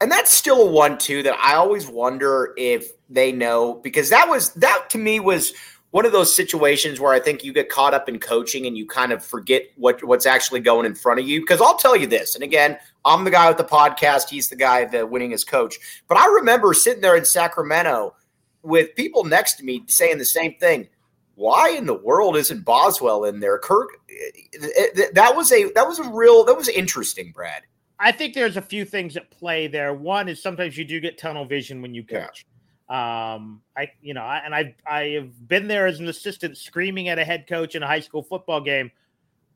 And 0.00 0.10
that's 0.10 0.32
still 0.32 0.62
a 0.62 0.70
one 0.70 0.98
too 0.98 1.22
that 1.22 1.38
I 1.40 1.54
always 1.54 1.86
wonder 1.86 2.52
if 2.56 2.90
they 3.08 3.32
know 3.32 3.74
because 3.74 4.10
that 4.10 4.28
was 4.28 4.52
that 4.54 4.90
to 4.90 4.98
me 4.98 5.20
was 5.20 5.52
one 5.94 6.04
of 6.04 6.10
those 6.10 6.34
situations 6.34 6.98
where 6.98 7.12
I 7.12 7.20
think 7.20 7.44
you 7.44 7.52
get 7.52 7.68
caught 7.68 7.94
up 7.94 8.08
in 8.08 8.18
coaching 8.18 8.66
and 8.66 8.76
you 8.76 8.84
kind 8.84 9.12
of 9.12 9.24
forget 9.24 9.62
what 9.76 10.02
what's 10.02 10.26
actually 10.26 10.58
going 10.58 10.86
in 10.86 10.94
front 10.96 11.20
of 11.20 11.28
you. 11.28 11.40
Because 11.40 11.60
I'll 11.60 11.76
tell 11.76 11.94
you 11.94 12.08
this, 12.08 12.34
and 12.34 12.42
again, 12.42 12.76
I'm 13.04 13.22
the 13.22 13.30
guy 13.30 13.46
with 13.46 13.58
the 13.58 13.64
podcast. 13.64 14.28
He's 14.28 14.48
the 14.48 14.56
guy 14.56 14.86
that 14.86 15.10
winning 15.10 15.30
his 15.30 15.44
coach. 15.44 15.78
But 16.08 16.18
I 16.18 16.26
remember 16.26 16.74
sitting 16.74 17.00
there 17.00 17.16
in 17.16 17.24
Sacramento 17.24 18.16
with 18.64 18.96
people 18.96 19.22
next 19.22 19.54
to 19.58 19.64
me 19.64 19.84
saying 19.86 20.18
the 20.18 20.24
same 20.24 20.54
thing. 20.56 20.88
Why 21.36 21.70
in 21.70 21.86
the 21.86 21.94
world 21.94 22.36
isn't 22.36 22.64
Boswell 22.64 23.24
in 23.24 23.38
there? 23.38 23.58
Kirk, 23.58 23.90
eh, 24.10 24.70
eh, 24.96 25.06
that 25.12 25.36
was 25.36 25.52
a 25.52 25.70
that 25.74 25.86
was 25.86 26.00
a 26.00 26.10
real 26.10 26.42
that 26.44 26.56
was 26.56 26.68
interesting, 26.68 27.30
Brad. 27.32 27.62
I 27.98 28.12
think 28.12 28.34
there's 28.34 28.56
a 28.56 28.62
few 28.62 28.84
things 28.84 29.16
at 29.16 29.30
play 29.30 29.66
there. 29.66 29.94
One 29.94 30.28
is 30.28 30.42
sometimes 30.42 30.76
you 30.76 30.84
do 30.84 31.00
get 31.00 31.18
tunnel 31.18 31.44
vision 31.44 31.80
when 31.80 31.94
you 31.94 32.02
coach. 32.02 32.44
Yeah. 32.46 33.34
Um, 33.34 33.62
I, 33.76 33.90
you 34.02 34.14
know, 34.14 34.22
I, 34.22 34.42
and 34.44 34.54
I, 34.54 34.74
I 34.86 35.02
have 35.10 35.48
been 35.48 35.68
there 35.68 35.86
as 35.86 36.00
an 36.00 36.08
assistant 36.08 36.58
screaming 36.58 37.08
at 37.08 37.18
a 37.18 37.24
head 37.24 37.46
coach 37.46 37.74
in 37.74 37.82
a 37.82 37.86
high 37.86 38.00
school 38.00 38.22
football 38.22 38.60
game, 38.60 38.90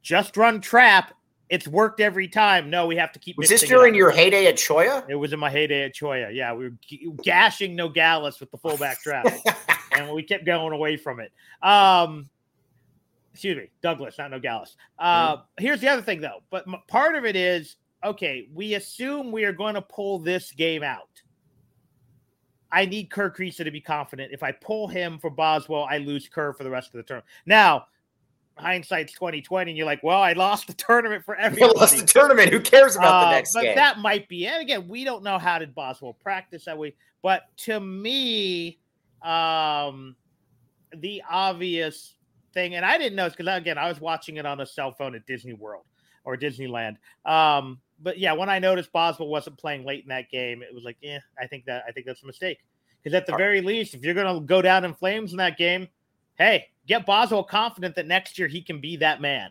just 0.02 0.36
run 0.36 0.60
trap. 0.60 1.14
It's 1.50 1.66
worked 1.66 2.00
every 2.00 2.28
time. 2.28 2.70
No, 2.70 2.86
we 2.86 2.96
have 2.96 3.12
to 3.12 3.18
keep. 3.18 3.36
Was 3.38 3.48
this 3.48 3.62
during 3.62 3.94
your 3.94 4.10
heyday 4.10 4.46
at 4.46 4.56
Cholla? 4.56 5.04
It 5.08 5.14
was 5.14 5.32
in 5.32 5.40
my 5.40 5.50
heyday 5.50 5.84
at 5.84 5.94
Cholla. 5.94 6.34
Yeah, 6.34 6.52
we 6.52 6.68
were 6.68 7.14
gashing 7.22 7.74
Nogales 7.74 8.38
with 8.38 8.50
the 8.50 8.58
fullback 8.58 9.00
trap, 9.02 9.26
and 9.92 10.12
we 10.12 10.22
kept 10.22 10.44
going 10.44 10.74
away 10.74 10.98
from 10.98 11.20
it. 11.20 11.32
Um, 11.62 12.28
excuse 13.32 13.56
me, 13.56 13.70
Douglas, 13.82 14.18
not 14.18 14.30
Nogales. 14.30 14.76
Uh, 14.98 15.36
mm-hmm. 15.36 15.42
Here's 15.58 15.80
the 15.80 15.88
other 15.88 16.02
thing, 16.02 16.20
though. 16.20 16.42
But 16.50 16.66
part 16.86 17.16
of 17.16 17.24
it 17.24 17.34
is 17.34 17.76
okay. 18.04 18.48
We 18.52 18.74
assume 18.74 19.32
we 19.32 19.44
are 19.44 19.52
going 19.52 19.74
to 19.74 19.82
pull 19.82 20.18
this 20.18 20.52
game 20.52 20.82
out 20.82 21.08
I 22.70 22.86
need 22.86 23.10
Kerr 23.10 23.30
Kriisa 23.30 23.64
to 23.64 23.70
be 23.70 23.80
confident. 23.80 24.32
If 24.32 24.42
I 24.42 24.52
pull 24.52 24.88
him 24.88 25.18
for 25.18 25.30
Boswell, 25.30 25.86
I 25.90 25.98
lose 25.98 26.28
Kerr 26.28 26.52
for 26.52 26.64
the 26.64 26.70
rest 26.70 26.88
of 26.88 26.98
the 26.98 27.02
term. 27.02 27.22
Now, 27.46 27.86
hindsight's 28.56 29.12
2020, 29.14 29.70
and 29.70 29.78
you're 29.78 29.86
like, 29.86 30.02
well, 30.02 30.20
I 30.20 30.32
lost 30.34 30.66
the 30.66 30.74
tournament 30.74 31.24
for 31.24 31.34
everyone. 31.36 31.76
lost 31.76 31.98
the 31.98 32.06
tournament. 32.06 32.52
Who 32.52 32.60
cares 32.60 32.96
about 32.96 33.14
uh, 33.14 33.24
the 33.26 33.30
next 33.30 33.54
but 33.54 33.62
game? 33.62 33.76
that 33.76 33.98
might 33.98 34.28
be 34.28 34.46
it. 34.46 34.60
Again, 34.60 34.86
we 34.88 35.04
don't 35.04 35.22
know 35.22 35.38
how 35.38 35.58
did 35.58 35.74
Boswell 35.74 36.12
practice 36.14 36.66
that 36.66 36.76
way. 36.76 36.94
But 37.22 37.44
to 37.58 37.80
me, 37.80 38.78
um, 39.22 40.14
the 40.94 41.22
obvious 41.28 42.14
thing, 42.52 42.74
and 42.74 42.84
I 42.84 42.98
didn't 42.98 43.16
know 43.16 43.30
because 43.30 43.46
again, 43.56 43.78
I 43.78 43.88
was 43.88 44.00
watching 44.00 44.36
it 44.36 44.46
on 44.46 44.60
a 44.60 44.66
cell 44.66 44.92
phone 44.92 45.14
at 45.14 45.26
Disney 45.26 45.54
World 45.54 45.84
or 46.24 46.36
Disneyland. 46.36 46.96
Um, 47.24 47.80
but 48.00 48.18
yeah, 48.18 48.32
when 48.32 48.48
I 48.48 48.58
noticed 48.58 48.92
Boswell 48.92 49.28
wasn't 49.28 49.58
playing 49.58 49.84
late 49.84 50.02
in 50.02 50.08
that 50.08 50.30
game, 50.30 50.62
it 50.62 50.74
was 50.74 50.84
like, 50.84 50.96
yeah, 51.00 51.18
I 51.40 51.46
think 51.46 51.64
that 51.66 51.84
I 51.88 51.92
think 51.92 52.06
that's 52.06 52.22
a 52.22 52.26
mistake. 52.26 52.58
Because 53.02 53.14
at 53.14 53.26
the 53.26 53.36
very 53.36 53.60
least, 53.60 53.94
if 53.94 54.02
you're 54.02 54.14
going 54.14 54.34
to 54.34 54.44
go 54.44 54.60
down 54.60 54.84
in 54.84 54.92
flames 54.92 55.30
in 55.30 55.38
that 55.38 55.56
game, 55.56 55.88
hey, 56.36 56.66
get 56.86 57.06
Boswell 57.06 57.44
confident 57.44 57.94
that 57.96 58.06
next 58.06 58.38
year 58.38 58.48
he 58.48 58.60
can 58.60 58.80
be 58.80 58.96
that 58.96 59.20
man. 59.20 59.50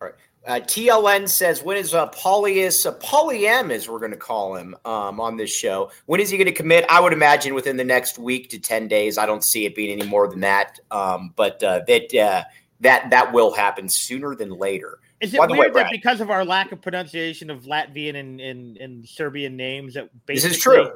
All 0.00 0.08
right. 0.08 0.14
Uh, 0.46 0.60
TLN 0.60 1.26
says, 1.26 1.62
when 1.62 1.76
is 1.78 1.94
uh, 1.94 2.08
Paulius, 2.10 2.84
uh, 2.84 2.92
Pauliem, 2.98 3.70
as 3.70 3.88
we're 3.88 3.98
going 3.98 4.10
to 4.10 4.16
call 4.16 4.54
him 4.54 4.76
um, 4.84 5.18
on 5.18 5.38
this 5.38 5.50
show, 5.54 5.90
when 6.04 6.20
is 6.20 6.28
he 6.28 6.36
going 6.36 6.46
to 6.46 6.52
commit? 6.52 6.84
I 6.90 7.00
would 7.00 7.14
imagine 7.14 7.54
within 7.54 7.78
the 7.78 7.84
next 7.84 8.18
week 8.18 8.50
to 8.50 8.58
10 8.58 8.86
days. 8.86 9.16
I 9.16 9.24
don't 9.24 9.42
see 9.42 9.64
it 9.64 9.74
being 9.74 9.98
any 9.98 10.06
more 10.06 10.28
than 10.28 10.40
that. 10.40 10.78
Um, 10.90 11.32
but 11.34 11.62
uh, 11.62 11.80
that, 11.86 12.14
uh, 12.14 12.44
that, 12.80 13.08
that 13.08 13.32
will 13.32 13.54
happen 13.54 13.88
sooner 13.88 14.34
than 14.34 14.50
later. 14.50 14.98
Is 15.24 15.34
it 15.34 15.40
weird 15.40 15.74
way, 15.74 15.82
that 15.82 15.90
because 15.90 16.20
of 16.20 16.30
our 16.30 16.44
lack 16.44 16.70
of 16.70 16.82
pronunciation 16.82 17.48
of 17.48 17.62
Latvian 17.62 18.16
and, 18.16 18.40
and, 18.40 18.76
and 18.76 19.08
Serbian 19.08 19.56
names 19.56 19.94
that 19.94 20.10
basically 20.26 20.50
this 20.50 20.58
is 20.58 20.62
true. 20.62 20.90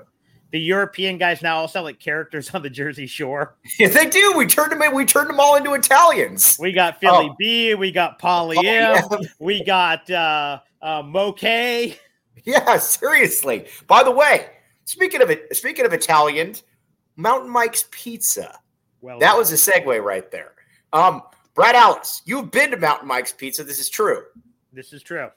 The 0.51 0.61
European 0.61 1.19
guys 1.19 1.43
now 1.43 1.57
all 1.57 1.69
sound 1.69 1.85
like 1.85 1.99
characters 1.99 2.51
on 2.55 2.63
the 2.63 2.71
Jersey 2.71 3.07
Shore. 3.07 3.57
Yeah, 3.79 3.89
they 3.89 4.07
do. 4.09 4.35
We 4.37 4.47
turned 4.47 4.73
them 4.73 4.83
in, 4.83 4.95
we 4.95 5.05
turned 5.05 5.31
them 5.31 5.41
all 5.41 5.57
into 5.57 5.73
Italians. 5.75 6.57
We 6.61 6.73
got 6.73 7.01
Philly 7.01 7.29
oh. 7.31 7.37
B, 7.39 7.75
we 7.75 7.91
got 7.91 8.21
Paulie 8.21 8.63
M, 8.63 9.03
we 9.39 9.65
got 9.65 10.11
uh 10.11 10.61
uh 10.83 11.03
Moke. 11.03 11.43
Yeah, 12.45 12.79
seriously. 12.79 13.67
By 13.89 14.05
the 14.05 14.13
way, 14.13 14.47
speaking 14.85 15.21
of 15.21 15.29
it, 15.29 15.55
speaking 15.57 15.85
of 15.85 15.93
Italians, 15.93 16.63
Mountain 17.17 17.51
Mike's 17.51 17.85
Pizza. 17.91 18.59
Well, 19.01 19.19
that 19.19 19.37
was 19.37 19.53
a 19.53 19.57
segue 19.57 20.03
right 20.03 20.31
there. 20.31 20.53
Um, 20.93 21.23
Brad 21.59 21.75
Alice, 21.75 22.23
you've 22.25 22.53
been 22.53 22.71
to 22.71 22.77
Mountain 22.77 23.09
Mike's 23.09 23.33
Pizza. 23.33 23.65
This 23.65 23.81
is 23.81 23.89
true. 23.89 24.23
This 24.73 24.93
is 24.93 25.03
true. 25.03 25.29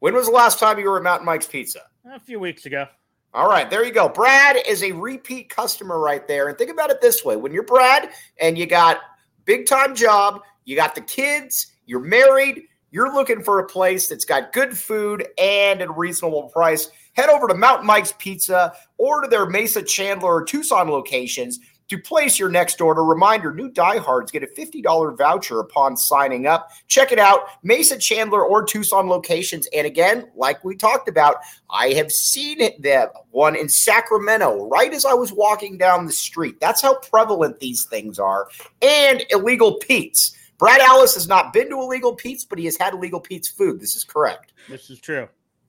When 0.00 0.12
was 0.12 0.26
the 0.26 0.32
last 0.32 0.58
time 0.58 0.78
you 0.78 0.84
were 0.84 0.98
at 0.98 1.02
Mountain 1.02 1.24
Mike's 1.24 1.46
Pizza? 1.46 1.80
A 2.04 2.20
few 2.20 2.38
weeks 2.38 2.66
ago. 2.66 2.86
All 3.32 3.48
right, 3.48 3.70
there 3.70 3.82
you 3.82 3.90
go. 3.90 4.06
Brad 4.06 4.58
is 4.68 4.82
a 4.82 4.92
repeat 4.92 5.48
customer 5.48 5.98
right 5.98 6.28
there. 6.28 6.48
And 6.48 6.58
think 6.58 6.70
about 6.70 6.90
it 6.90 7.00
this 7.00 7.24
way 7.24 7.36
when 7.36 7.54
you're 7.54 7.62
Brad 7.62 8.10
and 8.38 8.58
you 8.58 8.66
got 8.66 8.98
big 9.46 9.64
time 9.64 9.94
job, 9.94 10.42
you 10.66 10.76
got 10.76 10.94
the 10.94 11.00
kids, 11.00 11.68
you're 11.86 12.00
married, 12.00 12.64
you're 12.90 13.14
looking 13.14 13.42
for 13.42 13.58
a 13.60 13.66
place 13.66 14.08
that's 14.08 14.26
got 14.26 14.52
good 14.52 14.76
food 14.76 15.26
and 15.38 15.80
at 15.80 15.88
a 15.88 15.92
reasonable 15.92 16.50
price, 16.50 16.90
head 17.14 17.30
over 17.30 17.48
to 17.48 17.54
Mountain 17.54 17.86
Mike's 17.86 18.12
Pizza 18.18 18.74
or 18.98 19.22
to 19.22 19.28
their 19.28 19.46
Mesa, 19.46 19.82
Chandler, 19.82 20.34
or 20.34 20.44
Tucson 20.44 20.90
locations 20.90 21.60
to 21.92 21.98
place 21.98 22.38
your 22.38 22.48
next 22.48 22.80
order, 22.80 23.04
reminder 23.04 23.52
new 23.52 23.68
diehards 23.68 24.32
get 24.32 24.42
a 24.42 24.46
$50 24.46 25.16
voucher 25.18 25.60
upon 25.60 25.94
signing 25.94 26.46
up. 26.46 26.70
Check 26.88 27.12
it 27.12 27.18
out, 27.18 27.42
Mesa, 27.62 27.98
Chandler, 27.98 28.42
or 28.42 28.64
Tucson 28.64 29.08
locations. 29.08 29.68
And 29.74 29.86
again, 29.86 30.30
like 30.34 30.64
we 30.64 30.74
talked 30.74 31.06
about, 31.06 31.36
I 31.68 31.88
have 31.88 32.10
seen 32.10 32.62
it 32.62 32.80
that 32.80 33.12
one 33.30 33.54
in 33.54 33.68
Sacramento 33.68 34.68
right 34.68 34.92
as 34.94 35.04
I 35.04 35.12
was 35.12 35.34
walking 35.34 35.76
down 35.76 36.06
the 36.06 36.12
street. 36.12 36.58
That's 36.60 36.80
how 36.80 36.94
prevalent 36.94 37.60
these 37.60 37.84
things 37.84 38.18
are. 38.18 38.48
And 38.80 39.22
illegal 39.28 39.74
Pete's. 39.74 40.34
Brad 40.56 40.80
Alice 40.80 41.12
has 41.12 41.28
not 41.28 41.52
been 41.52 41.68
to 41.68 41.76
illegal 41.76 42.14
Pete's, 42.14 42.44
but 42.44 42.58
he 42.58 42.64
has 42.64 42.78
had 42.78 42.94
illegal 42.94 43.20
Pete's 43.20 43.48
food. 43.48 43.80
This 43.80 43.96
is 43.96 44.04
correct. 44.04 44.54
This 44.70 44.88
is 44.88 44.98
true. 44.98 45.28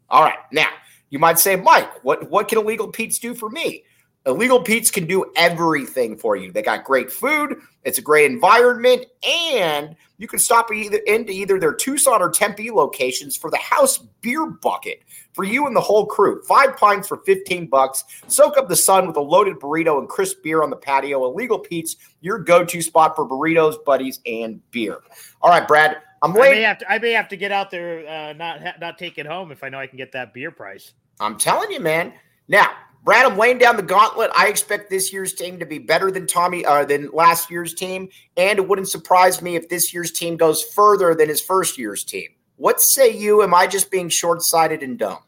All 0.09 0.23
right. 0.23 0.39
Now, 0.53 0.69
you 1.09 1.19
might 1.19 1.37
say, 1.37 1.57
Mike, 1.57 2.01
what, 2.05 2.29
what 2.29 2.47
can 2.47 2.59
illegal 2.59 2.87
Pete's 2.87 3.19
do 3.19 3.35
for 3.35 3.49
me? 3.49 3.83
Illegal 4.25 4.61
Pete's 4.61 4.89
can 4.89 5.05
do 5.05 5.25
everything 5.35 6.17
for 6.17 6.35
you. 6.35 6.51
They 6.51 6.61
got 6.61 6.85
great 6.85 7.11
food, 7.11 7.57
it's 7.83 7.97
a 7.97 8.01
great 8.01 8.31
environment, 8.31 9.05
and 9.27 9.95
you 10.17 10.27
can 10.27 10.39
stop 10.39 10.71
either 10.71 10.99
into 11.05 11.33
either 11.33 11.59
their 11.59 11.73
Tucson 11.73 12.21
or 12.21 12.29
Tempe 12.29 12.71
locations 12.71 13.35
for 13.35 13.51
the 13.51 13.57
house 13.57 13.97
beer 14.21 14.45
bucket 14.45 15.03
for 15.33 15.43
you 15.43 15.67
and 15.67 15.75
the 15.75 15.81
whole 15.81 16.05
crew. 16.05 16.41
Five 16.43 16.77
pints 16.77 17.07
for 17.07 17.17
15 17.17 17.67
bucks. 17.67 18.05
Soak 18.27 18.57
up 18.57 18.69
the 18.69 18.75
sun 18.75 19.07
with 19.07 19.17
a 19.17 19.21
loaded 19.21 19.57
burrito 19.57 19.99
and 19.99 20.07
crisp 20.07 20.41
beer 20.43 20.63
on 20.63 20.69
the 20.69 20.77
patio. 20.77 21.25
Illegal 21.25 21.59
Pete's, 21.59 21.97
your 22.21 22.39
go-to 22.39 22.81
spot 22.81 23.15
for 23.15 23.27
burritos, 23.27 23.83
buddies, 23.83 24.21
and 24.25 24.61
beer. 24.71 24.99
All 25.41 25.49
right, 25.49 25.67
Brad. 25.67 25.97
I'm 26.21 26.33
late. 26.33 26.51
I 26.51 26.53
may 26.53 26.61
have 26.61 26.77
to, 26.77 26.91
I 26.91 26.99
may 26.99 27.11
have 27.11 27.27
to 27.27 27.35
get 27.35 27.51
out 27.51 27.69
there, 27.69 28.07
uh, 28.07 28.31
not 28.31 28.79
not 28.79 28.97
take 28.97 29.17
it 29.17 29.25
home 29.25 29.51
if 29.51 29.61
I 29.61 29.67
know 29.67 29.77
I 29.77 29.87
can 29.87 29.97
get 29.97 30.13
that 30.13 30.33
beer 30.33 30.51
price. 30.51 30.93
I'm 31.19 31.37
telling 31.37 31.69
you, 31.69 31.81
man. 31.81 32.13
Now, 32.47 32.71
Brad, 33.03 33.25
I'm 33.25 33.37
laying 33.37 33.57
down 33.57 33.75
the 33.75 33.83
gauntlet. 33.83 34.31
I 34.33 34.47
expect 34.47 34.89
this 34.89 35.11
year's 35.11 35.33
team 35.33 35.59
to 35.59 35.65
be 35.65 35.77
better 35.77 36.09
than 36.09 36.25
Tommy 36.25 36.65
uh, 36.65 36.85
than 36.85 37.11
last 37.11 37.51
year's 37.51 37.73
team, 37.73 38.07
and 38.37 38.57
it 38.57 38.67
wouldn't 38.67 38.87
surprise 38.87 39.41
me 39.41 39.57
if 39.57 39.67
this 39.67 39.93
year's 39.93 40.11
team 40.11 40.37
goes 40.37 40.63
further 40.63 41.13
than 41.13 41.27
his 41.27 41.41
first 41.41 41.77
year's 41.77 42.05
team. 42.05 42.29
What 42.55 42.79
say 42.79 43.11
you? 43.11 43.43
Am 43.43 43.53
I 43.53 43.67
just 43.67 43.91
being 43.91 44.07
short-sighted 44.07 44.83
and 44.83 44.97
dumb? 44.97 45.19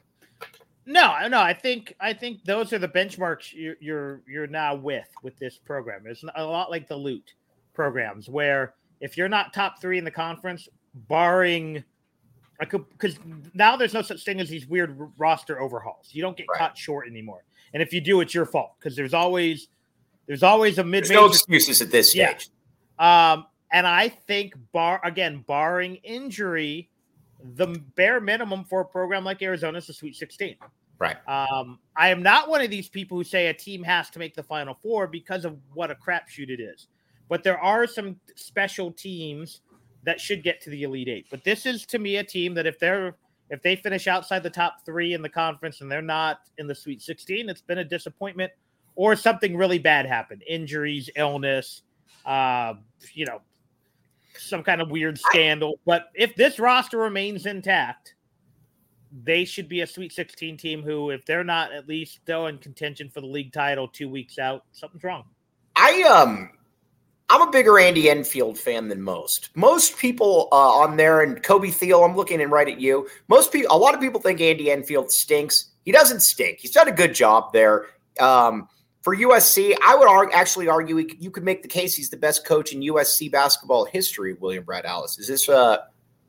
No, 0.85 1.27
no. 1.27 1.41
I 1.41 1.53
think 1.53 1.95
I 1.99 2.13
think 2.13 2.45
those 2.45 2.71
are 2.71 2.79
the 2.79 2.87
benchmarks 2.87 3.51
you're 3.53 3.75
you're, 3.81 4.21
you're 4.25 4.47
now 4.47 4.75
with 4.75 5.09
with 5.21 5.37
this 5.39 5.57
program. 5.57 6.03
It's 6.05 6.23
a 6.35 6.45
lot 6.45 6.71
like 6.71 6.87
the 6.87 6.95
loot 6.95 7.33
programs, 7.73 8.29
where 8.29 8.75
if 9.01 9.17
you're 9.17 9.27
not 9.27 9.53
top 9.53 9.81
three 9.81 9.97
in 9.97 10.05
the 10.05 10.11
conference, 10.11 10.69
barring 10.93 11.83
because 12.57 13.19
now 13.53 13.75
there's 13.75 13.93
no 13.93 14.01
such 14.01 14.23
thing 14.23 14.39
as 14.39 14.47
these 14.47 14.65
weird 14.65 14.97
roster 15.17 15.59
overhauls. 15.59 16.09
You 16.11 16.21
don't 16.21 16.37
get 16.37 16.45
right. 16.49 16.59
caught 16.59 16.77
short 16.77 17.07
anymore. 17.07 17.43
And 17.73 17.81
if 17.81 17.93
you 17.93 18.01
do, 18.01 18.21
it's 18.21 18.33
your 18.33 18.45
fault 18.45 18.73
because 18.79 18.95
there's 18.95 19.13
always 19.13 19.67
there's 20.27 20.43
always 20.43 20.77
a 20.77 20.83
mid. 20.83 21.09
no 21.09 21.25
excuses 21.25 21.81
at 21.81 21.91
this 21.91 22.11
stage. 22.11 22.49
Yeah. 22.99 23.33
Um, 23.33 23.45
and 23.71 23.85
I 23.85 24.09
think 24.09 24.55
bar 24.71 25.01
again, 25.03 25.43
barring 25.47 25.95
injury, 25.97 26.89
the 27.55 27.67
bare 27.95 28.19
minimum 28.21 28.63
for 28.63 28.81
a 28.81 28.85
program 28.85 29.23
like 29.23 29.41
Arizona 29.41 29.77
is 29.77 29.87
the 29.87 29.93
Sweet 29.93 30.15
16. 30.15 30.55
Right. 30.97 31.17
Um, 31.27 31.79
I 31.97 32.09
am 32.09 32.23
not 32.23 32.49
one 32.49 32.61
of 32.61 32.69
these 32.69 32.87
people 32.87 33.17
who 33.17 33.23
say 33.23 33.47
a 33.47 33.53
team 33.53 33.83
has 33.83 34.09
to 34.11 34.19
make 34.19 34.33
the 34.33 34.43
final 34.43 34.77
four 34.81 35.07
because 35.07 35.43
of 35.43 35.57
what 35.73 35.91
a 35.91 35.95
crapshoot 35.95 36.49
it 36.49 36.61
is. 36.61 36.87
But 37.27 37.43
there 37.43 37.59
are 37.59 37.85
some 37.85 38.17
special 38.35 38.91
teams 38.91 39.61
that 40.03 40.21
should 40.21 40.43
get 40.43 40.61
to 40.61 40.69
the 40.69 40.83
Elite 40.83 41.09
Eight. 41.09 41.25
But 41.29 41.43
this 41.43 41.65
is 41.65 41.85
to 41.87 41.99
me 41.99 42.17
a 42.17 42.23
team 42.23 42.53
that 42.53 42.65
if 42.65 42.79
they're 42.79 43.15
if 43.49 43.61
they 43.61 43.75
finish 43.75 44.07
outside 44.07 44.43
the 44.43 44.49
top 44.49 44.85
three 44.85 45.13
in 45.13 45.21
the 45.21 45.29
conference 45.29 45.81
and 45.81 45.91
they're 45.91 46.01
not 46.01 46.39
in 46.57 46.67
the 46.67 46.75
Sweet 46.75 47.01
16, 47.01 47.49
it's 47.49 47.61
been 47.61 47.77
a 47.77 47.83
disappointment 47.83 48.51
or 48.95 49.15
something 49.15 49.55
really 49.55 49.79
bad 49.79 50.05
happened 50.05 50.43
injuries, 50.47 51.09
illness, 51.15 51.83
uh, 52.25 52.73
you 53.13 53.25
know, 53.25 53.41
some 54.37 54.63
kind 54.63 54.81
of 54.81 54.89
weird 54.89 55.17
scandal. 55.17 55.79
But 55.85 56.09
if 56.15 56.35
this 56.35 56.59
roster 56.59 56.97
remains 56.97 57.45
intact, 57.45 58.15
they 59.23 59.45
should 59.45 59.69
be 59.69 59.81
a 59.81 59.87
Sweet 59.87 60.11
16 60.11 60.57
team 60.57 60.83
who, 60.83 61.09
if 61.11 61.25
they're 61.25 61.43
not 61.43 61.71
at 61.71 61.87
least 61.87 62.15
still 62.15 62.47
in 62.47 62.57
contention 62.57 63.09
for 63.09 63.21
the 63.21 63.27
league 63.27 63.53
title 63.53 63.87
two 63.87 64.09
weeks 64.09 64.39
out, 64.39 64.65
something's 64.71 65.03
wrong. 65.03 65.23
I 65.75 66.03
um 66.03 66.49
I'm 67.29 67.47
a 67.47 67.51
bigger 67.51 67.79
Andy 67.79 68.09
Enfield 68.09 68.59
fan 68.59 68.87
than 68.87 69.01
most. 69.01 69.49
Most 69.55 69.97
people 69.97 70.47
uh, 70.51 70.55
on 70.55 70.95
there, 70.95 71.21
and 71.21 71.41
Kobe 71.41 71.71
Thiel, 71.71 72.03
I'm 72.03 72.15
looking 72.15 72.39
in 72.39 72.51
right 72.51 72.67
at 72.67 72.79
you. 72.79 73.07
Most 73.27 73.51
people, 73.51 73.75
a 73.75 73.77
lot 73.77 73.95
of 73.95 73.99
people 73.99 74.21
think 74.21 74.41
Andy 74.41 74.69
Enfield 74.69 75.11
stinks. 75.11 75.71
He 75.85 75.91
doesn't 75.91 76.19
stink. 76.19 76.59
He's 76.59 76.71
done 76.71 76.87
a 76.87 76.91
good 76.91 77.15
job 77.15 77.51
there. 77.51 77.87
Um, 78.19 78.69
for 79.01 79.15
USC, 79.15 79.75
I 79.83 79.95
would 79.95 80.07
argue, 80.07 80.35
actually 80.35 80.67
argue 80.67 80.97
you 81.19 81.31
could 81.31 81.43
make 81.43 81.61
the 81.61 81.67
case 81.67 81.95
he's 81.95 82.09
the 82.09 82.17
best 82.17 82.45
coach 82.45 82.73
in 82.73 82.81
USC 82.81 83.31
basketball 83.31 83.85
history. 83.85 84.33
William 84.33 84.63
Brad 84.63 84.85
Alice, 84.85 85.17
is 85.17 85.27
this? 85.27 85.49
Uh, 85.49 85.77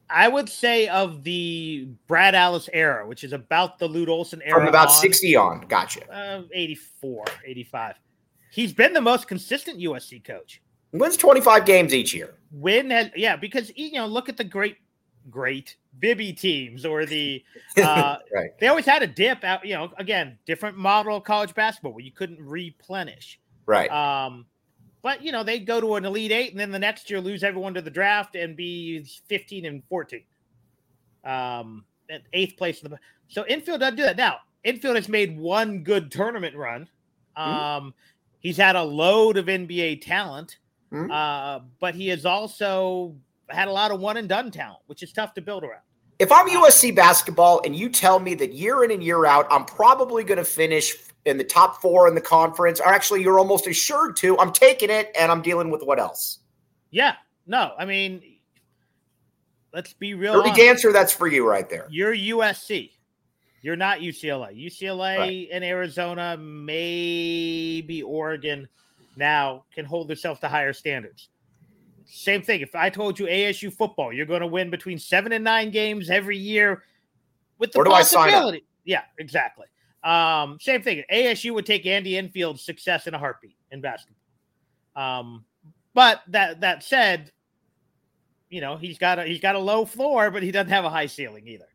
I 0.09 0.29
would 0.29 0.49
say 0.49 0.89
of 0.89 1.25
the 1.25 1.89
Brad 2.07 2.35
Alice 2.35 2.69
era, 2.73 3.07
which 3.07 3.23
is 3.23 3.33
about 3.33 3.79
the 3.79 3.89
Lute 3.89 4.09
Olson 4.09 4.41
era, 4.43 4.61
from 4.61 4.69
about 4.69 4.89
on, 4.89 4.95
60 4.95 5.37
on. 5.37 5.61
Gotcha. 5.69 6.11
Uh, 6.11 6.43
84, 6.53 7.25
85. 7.45 7.97
He's 8.51 8.73
been 8.73 8.93
the 8.93 9.01
most 9.01 9.27
consistent 9.29 9.79
USC 9.81 10.25
coach 10.25 10.63
wins 10.99 11.17
25 11.17 11.65
games 11.65 11.95
each 11.95 12.15
year. 12.15 12.35
Win 12.53 12.91
has 12.91 13.11
yeah, 13.17 13.37
because 13.37 13.73
you 13.77 13.93
know, 13.93 14.07
look 14.07 14.29
at 14.29 14.37
the 14.37 14.45
great 14.45 14.77
great 15.31 15.77
Bibby 15.99 16.33
teams 16.33 16.85
or 16.85 17.05
the 17.05 17.43
uh 17.83 18.17
right. 18.33 18.51
they 18.59 18.69
always 18.69 18.87
had 18.87 19.03
a 19.03 19.07
dip 19.07 19.45
out, 19.45 19.65
you 19.65 19.75
know, 19.75 19.91
again, 19.99 20.39
different 20.47 20.77
model 20.77 21.17
of 21.17 21.25
college 21.25 21.55
basketball 21.55 21.93
where 21.93 22.05
you 22.05 22.13
couldn't 22.13 22.41
replenish. 22.41 23.41
Right. 23.67 23.91
Um 23.91 24.47
but 25.03 25.23
you 25.23 25.33
know, 25.33 25.43
they 25.43 25.59
go 25.59 25.81
to 25.81 25.97
an 25.97 26.05
elite 26.05 26.33
eight 26.33 26.51
and 26.51 26.61
then 26.61 26.71
the 26.71 26.79
next 26.79 27.11
year 27.11 27.21
lose 27.21 27.43
everyone 27.43 27.75
to 27.75 27.83
the 27.83 27.91
draft 27.91 28.37
and 28.37 28.57
be 28.57 29.05
15 29.29 29.65
and 29.65 29.83
14. 29.89 30.23
Um 31.25 31.85
at 32.09 32.23
eighth 32.33 32.57
place 32.57 32.83
in 32.83 32.91
the 32.91 32.99
so 33.29 33.43
Enfield 33.43 33.81
doesn't 33.81 33.97
do 33.97 34.03
that. 34.03 34.17
Now, 34.17 34.39
Enfield 34.65 34.95
has 34.95 35.09
made 35.09 35.37
one 35.37 35.83
good 35.83 36.13
tournament 36.13 36.55
run. 36.55 36.89
Mm-hmm. 37.37 37.51
Um 37.51 37.83
mm-hmm. 37.83 37.89
he's 38.41 38.57
had 38.57 38.77
a 38.77 38.83
load 38.83 39.37
of 39.37 39.47
NBA 39.47 40.05
talent. 40.05 40.59
Mm-hmm. 40.93 41.11
Uh, 41.11 41.61
but 41.81 41.95
he 41.95 42.09
has 42.09 42.25
also 42.25 43.17
had 43.49 43.69
a 43.69 43.73
lot 43.73 43.91
of 43.91 44.01
one 44.01 44.17
and 44.17 44.29
done 44.29 44.51
talent, 44.51 44.81
which 44.87 45.03
is 45.03 45.13
tough 45.13 45.35
to 45.35 45.41
build 45.41 45.65
around. 45.65 45.83
If 46.19 46.33
I'm 46.33 46.49
USC 46.49 46.95
basketball 46.95 47.61
and 47.65 47.77
you 47.77 47.89
tell 47.89 48.19
me 48.19 48.35
that 48.37 48.53
year 48.53 48.85
in 48.85 48.91
and 48.91 49.03
year 49.03 49.27
out, 49.27 49.47
I'm 49.51 49.65
probably 49.65 50.25
going 50.25 50.39
to 50.39 50.45
finish 50.45 50.95
in 51.27 51.37
the 51.37 51.45
top 51.45 51.83
four 51.83 52.09
in 52.09 52.15
the 52.15 52.21
conference, 52.21 52.81
or 52.81 52.87
actually 52.87 53.23
you're 53.23 53.39
almost 53.39 53.67
assured 53.67 54.17
to, 54.19 54.39
I'm 54.39 54.53
taking 54.53 54.89
it 54.89 55.11
and 55.19 55.31
I'm 55.31 55.43
dealing 55.43 55.71
with 55.71 55.83
what 55.83 55.99
else? 55.99 56.39
Yeah. 56.91 57.15
No, 57.47 57.73
I 57.79 57.85
mean, 57.85 58.23
let's 59.75 59.93
be 59.93 60.15
real. 60.15 60.35
Dirty 60.35 60.51
honest. 60.51 60.61
Dancer, 60.61 60.93
that's 60.93 61.13
for 61.13 61.29
you 61.29 61.47
right 61.47 61.69
there. 61.69 61.87
You're 61.91 62.15
USC. 62.15 62.93
You're 63.63 63.77
not 63.77 63.99
UCLA. 63.99 64.57
UCLA 64.57 65.19
right. 65.19 65.49
and 65.53 65.65
Arizona, 65.65 66.37
maybe 66.39 68.03
Oregon 68.03 68.69
now 69.17 69.65
can 69.75 69.85
hold 69.85 70.09
themselves 70.09 70.41
to 70.41 70.49
higher 70.49 70.73
standards. 70.73 71.29
Same 72.05 72.43
thing. 72.43 72.61
If 72.61 72.75
I 72.75 72.89
told 72.89 73.19
you 73.19 73.27
ASU 73.27 73.73
football, 73.73 74.13
you're 74.13 74.27
going 74.27 74.41
to 74.41 74.47
win 74.47 74.71
between 74.71 74.99
seven 74.99 75.33
and 75.33 75.43
nine 75.43 75.71
games 75.71 76.09
every 76.09 76.39
year 76.39 76.85
with 77.59 77.73
the 77.73 77.83
possibility. 77.83 78.65
Yeah, 78.85 79.03
exactly. 79.19 79.67
Um, 80.05 80.59
same 80.61 80.83
thing. 80.83 81.03
ASU 81.13 81.53
would 81.53 81.67
take 81.67 81.85
Andy 81.85 82.17
Enfield's 82.17 82.63
success 82.63 83.09
in 83.09 83.15
a 83.15 83.19
heartbeat 83.19 83.57
in 83.73 83.81
basketball. 83.81 84.17
Um, 84.95 85.45
but 85.95 86.23
that 86.29 86.61
that 86.61 86.85
said, 86.85 87.33
you 88.49 88.61
know 88.61 88.77
he's 88.77 88.99
got 88.99 89.19
a 89.19 89.25
he's 89.25 89.41
got 89.41 89.57
a 89.57 89.59
low 89.59 89.85
floor, 89.85 90.31
but 90.31 90.43
he 90.43 90.53
doesn't 90.53 90.71
have 90.71 90.85
a 90.85 90.91
high 90.91 91.07
ceiling 91.07 91.49
either. 91.49 91.67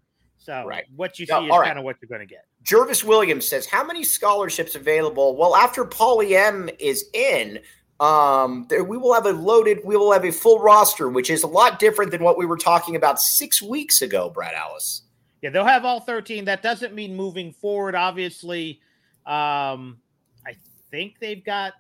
So 0.44 0.66
right. 0.66 0.86
what 0.96 1.20
you 1.20 1.28
see 1.28 1.34
is 1.34 1.50
right. 1.50 1.68
kind 1.68 1.78
of 1.78 1.86
what 1.86 1.98
you're 2.02 2.10
going 2.10 2.28
to 2.28 2.32
get. 2.32 2.46
Jervis 2.64 3.04
Williams 3.04 3.48
says, 3.48 3.66
"How 3.68 3.86
many 3.86 4.04
scholarships 4.04 4.76
available?" 4.76 5.38
Well, 5.38 5.56
after 5.56 5.86
Paulie 5.86 6.32
M 6.32 6.70
is 6.80 7.06
in, 7.14 7.60
um, 8.00 8.66
there, 8.68 8.84
we 8.84 8.98
will 8.98 9.14
have 9.14 9.28
a 9.28 9.32
loaded, 9.32 9.80
we 9.86 9.96
will 9.96 10.12
have 10.12 10.26
a 10.26 10.32
full 10.32 10.60
roster, 10.60 11.10
which 11.10 11.30
is 11.30 11.44
a 11.44 11.48
lot 11.48 11.78
different 11.78 12.12
than 12.12 12.24
what 12.24 12.38
we 12.38 12.48
were 12.48 12.58
talking 12.58 12.96
about 12.96 13.22
six 13.22 13.62
weeks 13.62 14.02
ago. 14.02 14.30
Brad 14.30 14.56
Alice. 14.56 15.04
Yeah, 15.44 15.52
they'll 15.52 15.66
have 15.66 15.86
all 15.86 16.00
13. 16.00 16.46
That 16.46 16.64
doesn't 16.64 16.94
mean 16.94 17.16
moving 17.16 17.54
forward. 17.54 17.96
Obviously, 17.96 18.80
um, 19.26 20.00
I 20.46 20.56
think 20.90 21.20
they've 21.20 21.44
got 21.44 21.74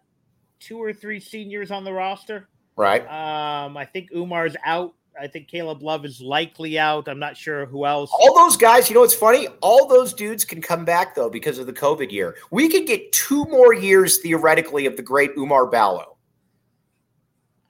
two 0.60 0.78
or 0.78 0.94
three 0.94 1.20
seniors 1.20 1.72
on 1.72 1.84
the 1.84 1.94
roster. 1.94 2.48
Right. 2.76 3.02
Um, 3.02 3.76
I 3.76 3.86
think 3.86 4.10
Oumar's 4.16 4.56
out 4.64 4.94
I 5.20 5.28
think 5.28 5.48
Caleb 5.48 5.82
Love 5.82 6.06
is 6.06 6.22
likely 6.22 6.80
out. 6.80 7.08
I'm 7.08 7.20
not 7.20 7.36
sure 7.36 7.66
who 7.66 7.86
else. 7.86 8.10
All 8.14 8.36
those 8.36 8.58
guys, 8.58 8.90
you 8.90 8.94
know 8.94 9.02
what's 9.02 9.14
funny? 9.14 9.48
All 9.62 9.88
those 9.88 10.14
dudes 10.14 10.46
can 10.46 10.62
come 10.62 10.86
back 10.86 11.16
though 11.16 11.30
because 11.30 11.58
of 11.58 11.66
the 11.66 11.74
COVID 11.74 12.12
year. 12.12 12.36
We 12.50 12.70
could 12.70 12.88
get 12.88 13.12
two 13.12 13.46
more 13.46 13.74
years 13.74 14.20
theoretically 14.20 14.86
of 14.86 14.96
the 14.96 15.04
great 15.04 15.36
Oumar 15.36 15.70
Ballo. 15.70 16.18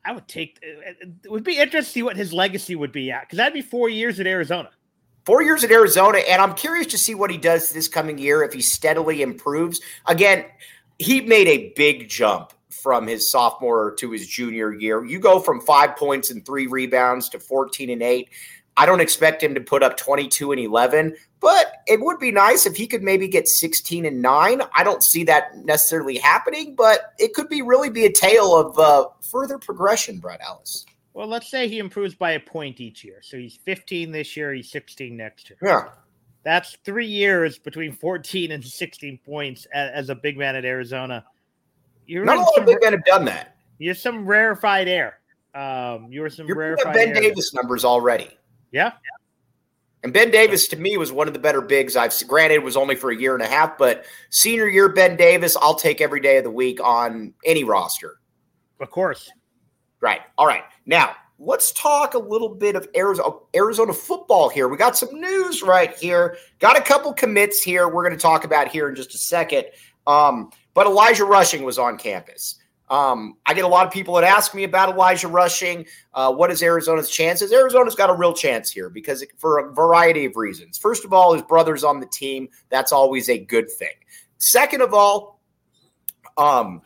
I 0.03 0.13
would 0.13 0.27
take 0.27 0.59
it 0.61 1.31
would 1.31 1.43
be 1.43 1.57
interesting 1.57 1.81
to 1.81 1.91
see 1.91 2.03
what 2.03 2.17
his 2.17 2.33
legacy 2.33 2.75
would 2.75 2.91
be 2.91 3.11
at 3.11 3.21
because 3.21 3.37
that'd 3.37 3.53
be 3.53 3.61
four 3.61 3.89
years 3.89 4.19
at 4.19 4.27
Arizona. 4.27 4.69
Four 5.25 5.43
years 5.43 5.63
at 5.63 5.71
Arizona, 5.71 6.17
and 6.17 6.41
I'm 6.41 6.55
curious 6.55 6.87
to 6.87 6.97
see 6.97 7.13
what 7.13 7.29
he 7.29 7.37
does 7.37 7.71
this 7.71 7.87
coming 7.87 8.17
year 8.17 8.43
if 8.43 8.53
he 8.53 8.61
steadily 8.61 9.21
improves. 9.21 9.79
Again, 10.07 10.45
he 10.97 11.21
made 11.21 11.47
a 11.47 11.73
big 11.75 12.09
jump 12.09 12.53
from 12.71 13.07
his 13.07 13.31
sophomore 13.31 13.93
to 13.99 14.11
his 14.11 14.27
junior 14.27 14.73
year. 14.73 15.05
You 15.05 15.19
go 15.19 15.39
from 15.39 15.61
five 15.61 15.95
points 15.95 16.31
and 16.31 16.45
three 16.45 16.67
rebounds 16.67 17.29
to 17.29 17.39
14 17.39 17.89
and 17.89 18.01
eight. 18.01 18.29
I 18.77 18.85
don't 18.85 19.01
expect 19.01 19.43
him 19.43 19.53
to 19.55 19.61
put 19.61 19.83
up 19.83 19.97
22 19.97 20.53
and 20.53 20.61
11, 20.61 21.15
but 21.39 21.73
it 21.87 21.99
would 21.99 22.19
be 22.19 22.31
nice 22.31 22.65
if 22.65 22.75
he 22.75 22.87
could 22.87 23.03
maybe 23.03 23.27
get 23.27 23.47
16 23.47 24.05
and 24.05 24.21
nine. 24.21 24.61
I 24.73 24.83
don't 24.83 25.03
see 25.03 25.23
that 25.25 25.57
necessarily 25.57 26.17
happening, 26.17 26.75
but 26.75 27.13
it 27.19 27.33
could 27.33 27.49
be 27.49 27.61
really 27.61 27.89
be 27.89 28.05
a 28.05 28.11
tale 28.11 28.55
of 28.55 28.79
uh, 28.79 29.09
further 29.21 29.57
progression, 29.57 30.19
Brad 30.19 30.39
Alice. 30.41 30.85
Well, 31.13 31.27
let's 31.27 31.51
say 31.51 31.67
he 31.67 31.79
improves 31.79 32.15
by 32.15 32.31
a 32.31 32.39
point 32.39 32.79
each 32.79 33.03
year. 33.03 33.19
So 33.21 33.37
he's 33.37 33.57
15 33.65 34.11
this 34.11 34.37
year, 34.37 34.53
he's 34.53 34.71
16 34.71 35.15
next 35.17 35.49
year. 35.49 35.59
Yeah. 35.61 35.89
That's 36.43 36.77
three 36.85 37.07
years 37.07 37.59
between 37.59 37.91
14 37.91 38.51
and 38.51 38.65
16 38.65 39.19
points 39.25 39.67
as 39.73 40.09
a 40.09 40.15
big 40.15 40.37
man 40.37 40.55
at 40.55 40.65
Arizona. 40.65 41.25
You're 42.11 42.25
Not 42.25 42.39
a 42.39 42.41
lot 42.41 42.57
of 42.57 42.65
big 42.65 42.79
men 42.81 42.91
have 42.91 43.05
done 43.05 43.23
that. 43.25 43.55
You're 43.77 43.95
some 43.95 44.25
rarefied 44.25 44.89
air. 44.89 45.19
Um, 45.55 46.07
you 46.11 46.19
were 46.19 46.29
some 46.29 46.45
You're 46.45 46.57
rarefied 46.57 46.93
Ben 46.93 47.13
Davis 47.13 47.53
numbers 47.53 47.85
already. 47.85 48.29
Yeah. 48.73 48.91
And 50.03 50.11
Ben 50.11 50.29
Davis 50.29 50.67
to 50.69 50.75
me 50.75 50.97
was 50.97 51.13
one 51.13 51.29
of 51.29 51.33
the 51.33 51.39
better 51.39 51.61
bigs 51.61 51.95
I've 51.95 52.11
seen. 52.11 52.27
Granted, 52.27 52.55
it 52.55 52.63
was 52.63 52.75
only 52.75 52.95
for 52.95 53.11
a 53.11 53.17
year 53.17 53.33
and 53.33 53.41
a 53.41 53.47
half, 53.47 53.77
but 53.77 54.03
senior 54.29 54.67
year 54.67 54.89
Ben 54.89 55.15
Davis, 55.15 55.55
I'll 55.61 55.75
take 55.75 56.01
every 56.01 56.19
day 56.19 56.35
of 56.35 56.43
the 56.43 56.51
week 56.51 56.81
on 56.83 57.33
any 57.45 57.63
roster. 57.63 58.19
Of 58.81 58.91
course. 58.91 59.31
Right. 60.01 60.19
All 60.37 60.47
right. 60.47 60.63
Now 60.85 61.15
let's 61.39 61.71
talk 61.71 62.13
a 62.13 62.19
little 62.19 62.49
bit 62.49 62.75
of 62.75 62.89
Arizona, 62.93 63.35
Arizona 63.55 63.93
football 63.93 64.49
here. 64.49 64.67
We 64.67 64.75
got 64.75 64.97
some 64.97 65.17
news 65.17 65.63
right 65.63 65.97
here. 65.97 66.35
Got 66.59 66.77
a 66.77 66.81
couple 66.81 67.13
commits 67.13 67.61
here. 67.61 67.87
We're 67.87 68.03
going 68.03 68.17
to 68.17 68.21
talk 68.21 68.43
about 68.43 68.67
here 68.67 68.89
in 68.89 68.95
just 68.95 69.15
a 69.15 69.17
second. 69.17 69.67
Um, 70.07 70.51
but 70.73 70.87
Elijah 70.87 71.25
Rushing 71.25 71.63
was 71.63 71.77
on 71.77 71.97
campus. 71.97 72.55
Um, 72.89 73.37
I 73.45 73.53
get 73.53 73.63
a 73.63 73.69
lot 73.69 73.87
of 73.87 73.93
people 73.93 74.15
that 74.15 74.25
ask 74.25 74.53
me 74.53 74.65
about 74.65 74.93
Elijah 74.93 75.29
Rushing. 75.29 75.85
Uh, 76.13 76.33
what 76.33 76.51
is 76.51 76.61
Arizona's 76.61 77.09
chances? 77.09 77.53
Arizona's 77.53 77.95
got 77.95 78.09
a 78.09 78.13
real 78.13 78.33
chance 78.33 78.69
here 78.69 78.89
because 78.89 79.21
it, 79.21 79.29
for 79.37 79.59
a 79.59 79.73
variety 79.73 80.25
of 80.25 80.35
reasons. 80.35 80.77
First 80.77 81.05
of 81.05 81.13
all, 81.13 81.31
his 81.31 81.41
brother's 81.41 81.85
on 81.85 82.01
the 82.01 82.05
team. 82.05 82.49
That's 82.69 82.91
always 82.91 83.29
a 83.29 83.37
good 83.37 83.71
thing. 83.71 83.93
Second 84.39 84.81
of 84.81 84.93
all, 84.93 85.39
um, 86.37 86.81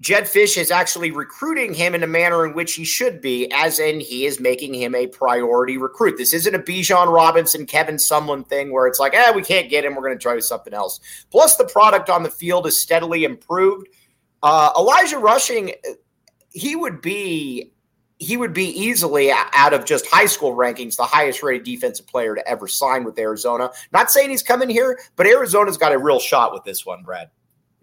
Jedd 0.00 0.24
Fisch 0.24 0.58
is 0.58 0.70
actually 0.70 1.10
recruiting 1.12 1.72
him 1.72 1.94
in 1.94 2.02
a 2.02 2.06
manner 2.06 2.44
in 2.44 2.54
which 2.54 2.74
he 2.74 2.84
should 2.84 3.20
be, 3.20 3.50
as 3.52 3.78
in 3.78 4.00
he 4.00 4.26
is 4.26 4.40
making 4.40 4.74
him 4.74 4.94
a 4.94 5.06
priority 5.06 5.78
recruit. 5.78 6.18
This 6.18 6.34
isn't 6.34 6.54
a 6.54 6.58
Bijan 6.58 7.12
Robinson, 7.12 7.64
Kevin 7.64 7.96
Sumlin 7.96 8.46
thing 8.46 8.72
where 8.72 8.86
it's 8.86 8.98
like, 8.98 9.14
eh, 9.14 9.30
we 9.30 9.42
can't 9.42 9.70
get 9.70 9.84
him. 9.84 9.94
We're 9.94 10.02
going 10.02 10.18
to 10.18 10.22
try 10.22 10.38
something 10.40 10.74
else. 10.74 11.00
Plus, 11.30 11.56
the 11.56 11.64
product 11.64 12.10
on 12.10 12.22
the 12.22 12.30
field 12.30 12.66
is 12.66 12.80
steadily 12.80 13.24
improved. 13.24 13.88
Uh, 14.42 14.70
Elijah 14.76 15.18
Rushing, 15.18 15.72
he 16.50 16.76
would 16.76 17.00
be 17.00 17.70
he 18.18 18.36
would 18.36 18.54
be 18.54 18.66
easily 18.66 19.32
out 19.32 19.74
of 19.74 19.84
just 19.84 20.06
high 20.06 20.26
school 20.26 20.56
rankings 20.56 20.96
the 20.96 21.02
highest 21.02 21.42
rated 21.42 21.64
defensive 21.64 22.06
player 22.06 22.34
to 22.34 22.48
ever 22.48 22.68
sign 22.68 23.04
with 23.04 23.18
Arizona. 23.18 23.70
Not 23.92 24.10
saying 24.10 24.30
he's 24.30 24.42
coming 24.42 24.70
here, 24.70 24.98
but 25.16 25.26
Arizona's 25.26 25.76
got 25.76 25.92
a 25.92 25.98
real 25.98 26.20
shot 26.20 26.52
with 26.52 26.64
this 26.64 26.86
one, 26.86 27.02
Brad. 27.02 27.30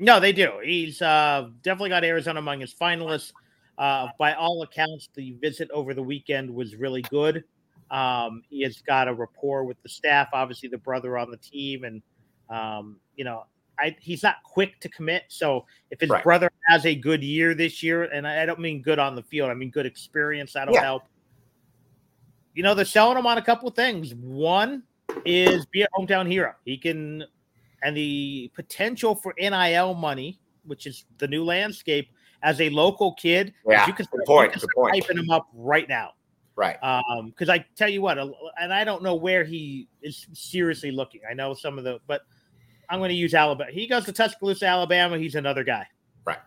No, 0.02 0.20
they 0.20 0.34
do. 0.34 0.54
He's 0.64 0.99
uh, 0.99 1.49
definitely 1.62 1.89
got 1.89 2.04
Arizona 2.04 2.39
among 2.39 2.60
his 2.60 2.74
finalists. 2.74 3.32
Uh, 3.78 4.08
by 4.18 4.34
all 4.34 4.64
accounts, 4.64 5.10
the 5.14 5.34
visit 5.34 5.70
over 5.72 5.93
the 5.93 6.02
weekend 6.02 6.49
was 6.49 6.76
really 6.76 7.04
good. 7.04 7.43
Um, 7.91 8.41
he 8.49 8.64
has 8.64 8.82
got 8.82 9.08
a 9.08 9.14
rapport 9.14 9.64
with 9.64 9.82
the 9.84 9.89
staff, 9.89 10.30
obviously 10.34 10.70
the 10.70 10.78
brother 10.80 11.20
on 11.20 11.30
the 11.30 11.38
team, 11.38 11.84
and 11.84 12.02
um, 12.49 12.97
you 13.16 13.24
know, 13.24 13.45
I, 13.80 13.95
he's 13.99 14.24
not 14.24 14.38
quick 14.43 14.80
to 14.80 14.89
commit. 14.89 15.24
So 15.28 15.66
if 15.91 15.99
his 15.99 16.10
right. 16.10 16.24
brother 16.24 16.52
has 16.68 16.86
a 16.88 16.95
good 16.95 17.24
year 17.24 17.54
this 17.54 17.84
year, 17.84 18.04
and 18.06 18.28
I, 18.28 18.41
I, 18.41 18.45
don't 18.47 18.60
mean 18.60 18.82
good 18.82 18.97
on 18.97 19.16
the 19.16 19.24
field, 19.24 19.52
I 19.52 19.54
mean 19.54 19.70
good 19.70 19.86
experience, 19.86 20.54
that'll 20.54 20.74
yeah. 20.74 20.82
help. 20.82 21.04
You 22.56 22.64
know, 22.64 22.74
they're 22.74 22.86
selling 22.86 23.18
him 23.18 23.28
on 23.28 23.38
a 23.38 23.41
couple 23.41 23.70
of 23.70 23.76
things. 23.76 24.16
One 24.16 24.82
is 25.26 25.66
be 25.68 25.84
a 25.84 25.88
hometown 25.95 26.28
hero. 26.30 26.54
He 26.66 26.78
can, 26.78 27.24
and 27.84 27.96
the 27.96 28.52
potential 28.54 29.16
for 29.16 29.34
NIL 29.38 29.94
money, 29.94 30.40
which 30.66 30.86
is 30.86 31.06
the 31.18 31.28
new 31.28 31.44
landscape 31.44 32.10
as 32.44 32.60
a 32.62 32.70
local 32.70 33.14
kid. 33.14 33.54
Yeah, 33.68 33.88
you 33.88 33.94
can 33.94 34.06
start, 34.06 34.26
point. 34.26 34.52
Can 34.54 34.62
start 34.62 34.94
hyping 34.94 35.20
him 35.20 35.30
up 35.30 35.48
right 35.54 35.88
now. 35.88 36.12
Right. 36.56 36.78
Um, 36.84 37.30
because 37.30 37.50
I 37.50 37.66
tell 37.76 37.90
you 37.90 38.02
what, 38.02 38.18
and 38.60 38.74
I 38.74 38.84
don't 38.84 39.04
know 39.04 39.16
where 39.16 39.44
he 39.44 39.88
is 40.02 40.28
seriously 40.34 40.92
looking. 40.92 41.22
I 41.30 41.34
know 41.34 41.54
some 41.54 41.78
of 41.78 41.84
the, 41.84 42.00
but 42.08 42.22
I'm 42.90 43.00
going 43.00 43.10
to 43.10 43.16
use 43.16 43.34
Alabama. 43.34 43.72
He 43.72 43.88
goes 43.88 44.06
to 44.06 44.12
Tuscaloosa, 44.12 44.66
Alabama. 44.66 45.18
He's 45.18 45.36
another 45.36 45.64
guy. 45.64 45.88
Right. 46.26 46.38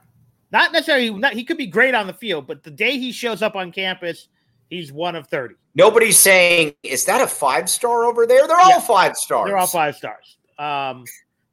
Not 0.53 0.73
necessarily. 0.73 1.11
Not, 1.11 1.33
he 1.33 1.43
could 1.43 1.57
be 1.57 1.67
great 1.67 1.95
on 1.95 2.07
the 2.07 2.13
field, 2.13 2.47
but 2.47 2.63
the 2.63 2.71
day 2.71 2.99
he 2.99 3.13
shows 3.13 3.43
up 3.43 3.57
on 3.57 3.73
campus, 3.73 4.29
he's 4.69 4.93
one 4.93 5.17
of 5.17 5.27
thirty. 5.29 5.55
Nobody's 5.75 6.19
saying 6.19 6.75
is 6.83 7.07
that 7.07 7.21
a 7.21 7.27
five 7.27 7.69
star 7.69 8.05
over 8.05 8.27
there. 8.27 8.47
They're 8.47 8.59
yeah. 8.59 8.75
all 8.75 8.81
five 8.81 9.17
stars. 9.17 9.49
They're 9.49 9.57
all 9.57 9.67
five 9.67 9.97
stars. 9.97 10.37
Um, 10.59 11.05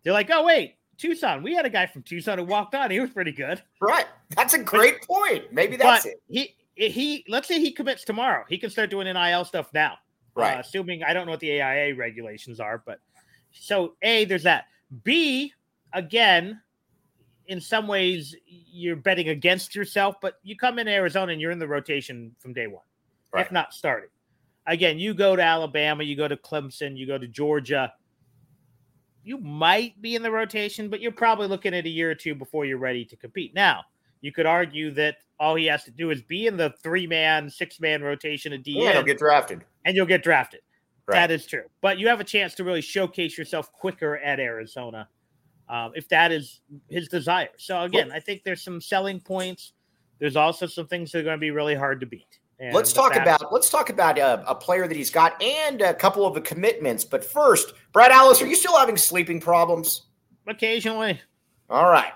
they're 0.03 0.13
like, 0.13 0.29
oh 0.31 0.45
wait, 0.45 0.75
Tucson. 1.01 1.41
We 1.41 1.53
had 1.53 1.65
a 1.65 1.69
guy 1.69 1.87
from 1.87 2.03
Tucson 2.03 2.37
who 2.37 2.43
walked 2.43 2.75
on. 2.75 2.91
He 2.91 2.99
was 2.99 3.09
pretty 3.09 3.31
good. 3.31 3.61
Right. 3.79 4.05
That's 4.35 4.53
a 4.53 4.59
great 4.59 4.99
but, 5.01 5.07
point. 5.07 5.51
Maybe 5.51 5.75
that's 5.75 6.05
it. 6.05 6.21
He 6.27 6.55
he. 6.75 7.25
Let's 7.27 7.47
say 7.47 7.59
he 7.59 7.71
commits 7.71 8.03
tomorrow. 8.03 8.45
He 8.47 8.57
can 8.57 8.69
start 8.69 8.89
doing 8.89 9.11
NIL 9.11 9.45
stuff 9.45 9.71
now. 9.73 9.97
Right. 10.35 10.57
Uh, 10.57 10.59
assuming 10.59 11.03
I 11.03 11.13
don't 11.13 11.25
know 11.25 11.31
what 11.31 11.39
the 11.39 11.61
AIA 11.61 11.95
regulations 11.95 12.59
are, 12.59 12.83
but 12.85 12.99
so 13.51 13.95
a 14.01 14.25
there's 14.25 14.43
that. 14.43 14.65
B, 15.03 15.53
again, 15.93 16.61
in 17.47 17.59
some 17.59 17.87
ways, 17.87 18.35
you're 18.45 18.95
betting 18.95 19.29
against 19.29 19.75
yourself, 19.75 20.15
but 20.21 20.35
you 20.43 20.55
come 20.55 20.79
in 20.79 20.87
Arizona 20.87 21.31
and 21.31 21.41
you're 21.41 21.51
in 21.51 21.59
the 21.59 21.67
rotation 21.67 22.35
from 22.39 22.53
day 22.53 22.67
one, 22.67 22.83
right. 23.33 23.45
if 23.45 23.51
not 23.51 23.73
starting. 23.73 24.09
Again, 24.67 24.99
you 24.99 25.13
go 25.13 25.35
to 25.35 25.41
Alabama, 25.41 26.03
you 26.03 26.15
go 26.15 26.27
to 26.27 26.37
Clemson, 26.37 26.95
you 26.95 27.07
go 27.07 27.17
to 27.17 27.27
Georgia. 27.27 27.91
You 29.23 29.37
might 29.37 30.01
be 30.01 30.15
in 30.15 30.23
the 30.23 30.31
rotation, 30.31 30.89
but 30.89 31.01
you're 31.01 31.11
probably 31.11 31.47
looking 31.47 31.73
at 31.75 31.85
a 31.85 31.89
year 31.89 32.09
or 32.09 32.15
two 32.15 32.35
before 32.35 32.65
you're 32.65 32.77
ready 32.77 33.05
to 33.05 33.15
compete. 33.15 33.53
Now, 33.53 33.83
you 34.21 34.31
could 34.31 34.45
argue 34.45 34.91
that 34.91 35.17
all 35.39 35.55
he 35.55 35.65
has 35.65 35.83
to 35.83 35.91
do 35.91 36.11
is 36.11 36.21
be 36.21 36.47
in 36.47 36.57
the 36.57 36.73
three 36.83 37.07
man, 37.07 37.49
six 37.49 37.79
man 37.79 38.01
rotation 38.01 38.53
at 38.53 38.63
DN. 38.63 38.83
Yeah, 38.83 38.93
he'll 38.93 39.03
get 39.03 39.17
drafted. 39.17 39.63
And 39.85 39.95
you'll 39.95 40.05
get 40.05 40.23
drafted. 40.23 40.61
Right. 41.07 41.15
That 41.15 41.31
is 41.31 41.45
true. 41.45 41.63
But 41.81 41.97
you 41.99 42.07
have 42.07 42.19
a 42.19 42.23
chance 42.23 42.53
to 42.55 42.63
really 42.63 42.81
showcase 42.81 43.37
yourself 43.37 43.71
quicker 43.73 44.17
at 44.17 44.39
Arizona 44.39 45.07
um, 45.71 45.93
if 45.95 46.07
that 46.09 46.31
is 46.31 46.59
his 46.89 47.07
desire. 47.07 47.49
So, 47.57 47.81
again, 47.81 48.11
I 48.11 48.19
think 48.19 48.43
there's 48.43 48.61
some 48.61 48.81
selling 48.81 49.19
points. 49.19 49.71
There's 50.19 50.35
also 50.35 50.67
some 50.67 50.85
things 50.85 51.11
that 51.11 51.19
are 51.19 51.23
going 51.23 51.37
to 51.37 51.41
be 51.41 51.51
really 51.51 51.75
hard 51.75 52.01
to 52.01 52.05
beat. 52.05 52.39
Let's 52.71 52.93
talk 52.93 53.15
about 53.15 53.51
let's 53.51 53.69
talk 53.69 53.89
about 53.89 54.19
uh, 54.19 54.43
a 54.45 54.53
player 54.53 54.87
that 54.87 54.95
he's 54.95 55.09
got 55.09 55.41
and 55.41 55.81
a 55.81 55.95
couple 55.95 56.25
of 56.27 56.35
the 56.35 56.41
commitments. 56.41 57.03
But 57.03 57.25
first, 57.25 57.73
Brad 57.91 58.11
Alice, 58.11 58.41
are 58.41 58.45
you 58.45 58.55
still 58.55 58.77
having 58.77 58.97
sleeping 58.97 59.39
problems? 59.39 60.03
Occasionally. 60.45 61.19
All 61.69 61.89
right. 61.89 62.11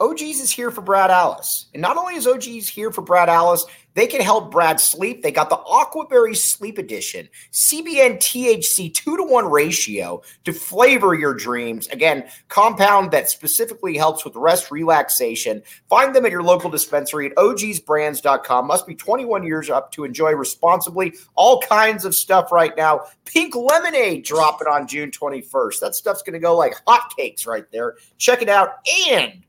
OGeez 0.00 0.40
is 0.40 0.50
here 0.50 0.70
for 0.70 0.80
Brad 0.80 1.10
Allis. 1.10 1.66
And 1.74 1.80
not 1.80 1.96
only 1.96 2.16
is 2.16 2.26
OGeez 2.26 2.66
here 2.66 2.90
for 2.90 3.02
Brad 3.02 3.28
Allis, 3.28 3.64
they 3.94 4.06
can 4.06 4.20
help 4.20 4.50
Brad 4.50 4.80
sleep. 4.80 5.22
They 5.22 5.30
got 5.30 5.50
the 5.50 5.58
Aquaberry 5.58 6.36
Sleep 6.36 6.78
Edition, 6.78 7.28
CBN 7.52 8.16
THC 8.16 8.92
two 8.92 9.16
to 9.16 9.22
one 9.22 9.50
ratio 9.50 10.22
to 10.44 10.52
flavor 10.52 11.14
your 11.14 11.34
dreams. 11.34 11.88
Again, 11.88 12.24
compound 12.48 13.10
that 13.10 13.28
specifically 13.28 13.96
helps 13.96 14.24
with 14.24 14.34
rest 14.34 14.70
relaxation. 14.70 15.62
Find 15.88 16.14
them 16.14 16.24
at 16.24 16.32
your 16.32 16.42
local 16.42 16.70
dispensary 16.70 17.26
at 17.26 17.36
ogzbrands.com. 17.36 18.66
Must 18.66 18.86
be 18.86 18.94
21 18.94 19.44
years 19.44 19.68
up 19.68 19.92
to 19.92 20.04
enjoy 20.04 20.32
responsibly. 20.32 21.14
All 21.34 21.60
kinds 21.60 22.04
of 22.04 22.14
stuff 22.14 22.50
right 22.50 22.76
now. 22.76 23.02
Pink 23.24 23.54
lemonade 23.54 24.24
dropping 24.24 24.68
on 24.68 24.88
June 24.88 25.10
21st. 25.10 25.80
That 25.80 25.94
stuff's 25.94 26.22
going 26.22 26.34
to 26.34 26.40
go 26.40 26.56
like 26.56 26.74
hotcakes 26.86 27.46
right 27.46 27.70
there. 27.70 27.96
Check 28.16 28.42
it 28.42 28.48
out. 28.48 28.70
And 29.10 29.44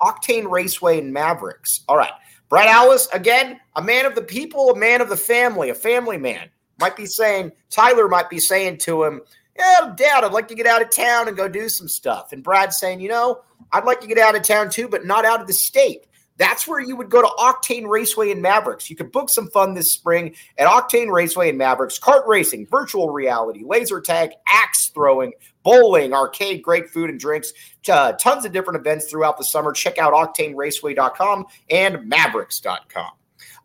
Octane 0.00 0.50
Raceway 0.50 0.98
and 0.98 1.12
Mavericks. 1.12 1.84
All 1.88 1.96
right. 1.96 2.12
Brad 2.48 2.68
Allis, 2.68 3.08
again, 3.12 3.60
a 3.76 3.82
man 3.82 4.06
of 4.06 4.14
the 4.14 4.22
people, 4.22 4.70
a 4.70 4.78
man 4.78 5.00
of 5.00 5.08
the 5.08 5.16
family, 5.16 5.68
a 5.70 5.74
family 5.74 6.16
man. 6.16 6.48
Might 6.80 6.96
be 6.96 7.06
saying, 7.06 7.52
Tyler 7.70 8.08
might 8.08 8.30
be 8.30 8.38
saying 8.38 8.78
to 8.78 9.04
him, 9.04 9.20
Yeah, 9.58 9.92
Dad, 9.96 10.24
I'd 10.24 10.32
like 10.32 10.48
to 10.48 10.54
get 10.54 10.66
out 10.66 10.80
of 10.80 10.90
town 10.90 11.28
and 11.28 11.36
go 11.36 11.48
do 11.48 11.68
some 11.68 11.88
stuff. 11.88 12.32
And 12.32 12.42
Brad's 12.42 12.78
saying, 12.78 13.00
You 13.00 13.08
know, 13.08 13.42
I'd 13.72 13.84
like 13.84 14.00
to 14.00 14.06
get 14.06 14.18
out 14.18 14.36
of 14.36 14.42
town 14.42 14.70
too, 14.70 14.88
but 14.88 15.04
not 15.04 15.24
out 15.24 15.40
of 15.40 15.46
the 15.46 15.52
state. 15.52 16.06
That's 16.38 16.68
where 16.68 16.80
you 16.80 16.94
would 16.96 17.10
go 17.10 17.20
to 17.20 17.28
Octane 17.28 17.88
Raceway 17.88 18.30
and 18.30 18.40
Mavericks. 18.40 18.88
You 18.88 18.94
could 18.94 19.10
book 19.10 19.28
some 19.28 19.50
fun 19.50 19.74
this 19.74 19.92
spring 19.92 20.36
at 20.56 20.68
Octane 20.68 21.12
Raceway 21.12 21.48
and 21.48 21.58
Mavericks. 21.58 21.98
Kart 21.98 22.26
racing, 22.28 22.68
virtual 22.68 23.10
reality, 23.10 23.64
laser 23.66 24.00
tag, 24.00 24.30
axe 24.46 24.88
throwing, 24.94 25.32
bowling, 25.62 26.12
arcade, 26.12 26.62
great 26.62 26.88
food 26.88 27.10
and 27.10 27.20
drinks, 27.20 27.52
uh, 27.90 28.12
tons 28.12 28.44
of 28.44 28.52
different 28.52 28.80
events 28.80 29.10
throughout 29.10 29.38
the 29.38 29.44
summer. 29.44 29.72
Check 29.72 29.98
out 29.98 30.12
octaneraceway.com 30.12 31.46
and 31.70 32.08
mavericks.com. 32.08 33.10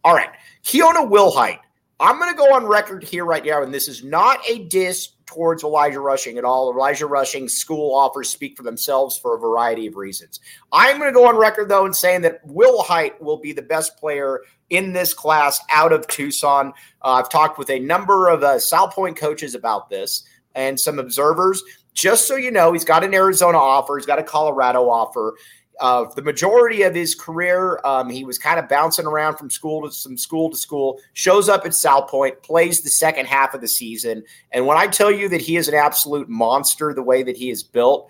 All 0.03 0.13
right, 0.13 0.29
Keona 0.63 1.09
Wilhite. 1.09 1.59
I'm 1.99 2.19
going 2.19 2.31
to 2.31 2.37
go 2.37 2.53
on 2.53 2.65
record 2.65 3.03
here 3.03 3.23
right 3.23 3.45
now, 3.45 3.61
and 3.63 3.73
this 3.73 3.87
is 3.87 4.03
not 4.03 4.39
a 4.49 4.65
diss 4.65 5.09
towards 5.25 5.63
Elijah 5.63 6.01
Rushing 6.01 6.37
at 6.37 6.43
all. 6.43 6.73
Elijah 6.73 7.05
Rushing's 7.05 7.53
school 7.53 7.95
offers 7.95 8.29
speak 8.29 8.57
for 8.57 8.63
themselves 8.63 9.17
for 9.17 9.35
a 9.35 9.39
variety 9.39 9.87
of 9.87 9.95
reasons. 9.95 10.39
I'm 10.71 10.97
going 10.97 11.09
to 11.09 11.13
go 11.13 11.27
on 11.27 11.37
record, 11.37 11.69
though, 11.69 11.85
in 11.85 11.93
saying 11.93 12.21
that 12.21 12.45
Wilhite 12.47 13.21
will 13.21 13.37
be 13.37 13.53
the 13.53 13.61
best 13.61 13.97
player 13.97 14.41
in 14.69 14.91
this 14.91 15.13
class 15.13 15.59
out 15.71 15.93
of 15.93 16.07
Tucson. 16.07 16.73
Uh, 17.01 17.13
I've 17.13 17.29
talked 17.29 17.57
with 17.57 17.69
a 17.69 17.79
number 17.79 18.27
of 18.27 18.43
uh, 18.43 18.55
Salpointe 18.55 19.15
coaches 19.15 19.55
about 19.55 19.89
this 19.89 20.23
and 20.55 20.79
some 20.79 20.99
observers. 20.99 21.63
Just 21.93 22.27
so 22.27 22.35
you 22.35 22.51
know, 22.51 22.73
he's 22.73 22.85
got 22.85 23.03
an 23.03 23.13
Arizona 23.13 23.57
offer, 23.57 23.97
he's 23.97 24.05
got 24.05 24.19
a 24.19 24.23
Colorado 24.23 24.89
offer. 24.89 25.35
Uh, 25.79 26.05
the 26.15 26.21
majority 26.21 26.83
of 26.83 26.93
his 26.93 27.15
career, 27.15 27.79
um, 27.83 28.07
he 28.07 28.23
was 28.23 28.37
kind 28.37 28.59
of 28.59 28.69
bouncing 28.69 29.07
around 29.07 29.37
from 29.37 29.49
school 29.49 29.81
to 29.81 29.91
some 29.91 30.17
school 30.17 30.49
to 30.49 30.55
school. 30.55 30.99
Shows 31.13 31.49
up 31.49 31.65
at 31.65 31.71
Salpointe, 31.71 32.43
plays 32.43 32.81
the 32.81 32.89
second 32.89 33.25
half 33.25 33.53
of 33.53 33.61
the 33.61 33.67
season, 33.67 34.23
and 34.51 34.67
when 34.67 34.77
I 34.77 34.87
tell 34.87 35.11
you 35.11 35.27
that 35.29 35.41
he 35.41 35.57
is 35.57 35.67
an 35.67 35.73
absolute 35.73 36.29
monster, 36.29 36.93
the 36.93 37.01
way 37.01 37.23
that 37.23 37.35
he 37.35 37.49
is 37.49 37.63
built, 37.63 38.09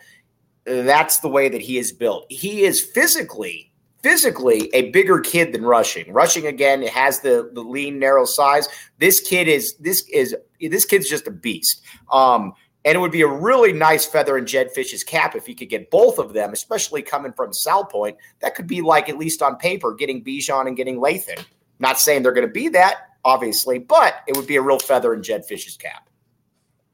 that's 0.66 1.20
the 1.20 1.30
way 1.30 1.50
that 1.50 1.62
he 1.62 1.78
is 1.78 1.92
built. 1.92 2.26
He 2.30 2.64
is 2.64 2.82
physically 2.82 3.74
physically 4.04 4.70
a 4.74 4.92
bigger 4.92 5.20
kid 5.22 5.54
than 5.54 5.64
rushing. 5.64 6.12
Rushing 6.12 6.46
again 6.46 6.84
has 6.84 7.22
the 7.22 7.50
the 7.54 7.62
lean 7.62 7.98
narrow 7.98 8.26
size. 8.26 8.68
This 9.00 9.20
kid 9.20 9.48
is 9.48 9.76
this 9.78 10.08
is 10.10 10.36
this 10.60 10.86
kid's 10.86 11.10
just 11.10 11.26
a 11.26 11.32
beast. 11.32 11.82
Um, 12.12 12.54
and 12.86 12.96
it 12.96 13.00
would 13.00 13.12
be 13.12 13.22
a 13.22 13.28
really 13.28 13.72
nice 13.72 14.06
feather 14.06 14.38
in 14.38 14.46
Jedd 14.46 14.72
Fisch's 14.72 15.04
cap 15.04 15.36
if 15.36 15.46
he 15.46 15.56
could 15.56 15.70
get 15.70 15.90
both 15.90 16.20
of 16.20 16.34
them, 16.34 16.52
especially 16.52 17.02
coming 17.02 17.32
from 17.32 17.54
South 17.54 17.92
Salpointe. 17.92 18.18
That 18.42 18.56
could 18.56 18.68
be 18.68 18.82
like, 18.82 19.10
at 19.10 19.18
least 19.18 19.42
on 19.42 19.56
paper, 19.56 19.94
getting 19.94 20.24
Bijan 20.24 20.68
and 20.68 20.76
getting 20.76 21.00
Lathan. 21.00 21.44
Not 21.80 22.00
saying 22.00 22.24
they're 22.24 22.34
going 22.34 22.48
to 22.48 22.54
be 22.54 22.68
that, 22.70 23.10
obviously, 23.24 23.80
but 23.80 24.22
it 24.28 24.36
would 24.36 24.48
be 24.48 24.58
a 24.58 24.62
real 24.62 24.80
feather 24.80 25.14
in 25.14 25.24
Jedd 25.24 25.46
Fisch's 25.46 25.78
cap. 25.78 26.10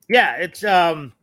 Yeah, 0.08 0.36
it's 0.38 0.64
um 0.64 1.14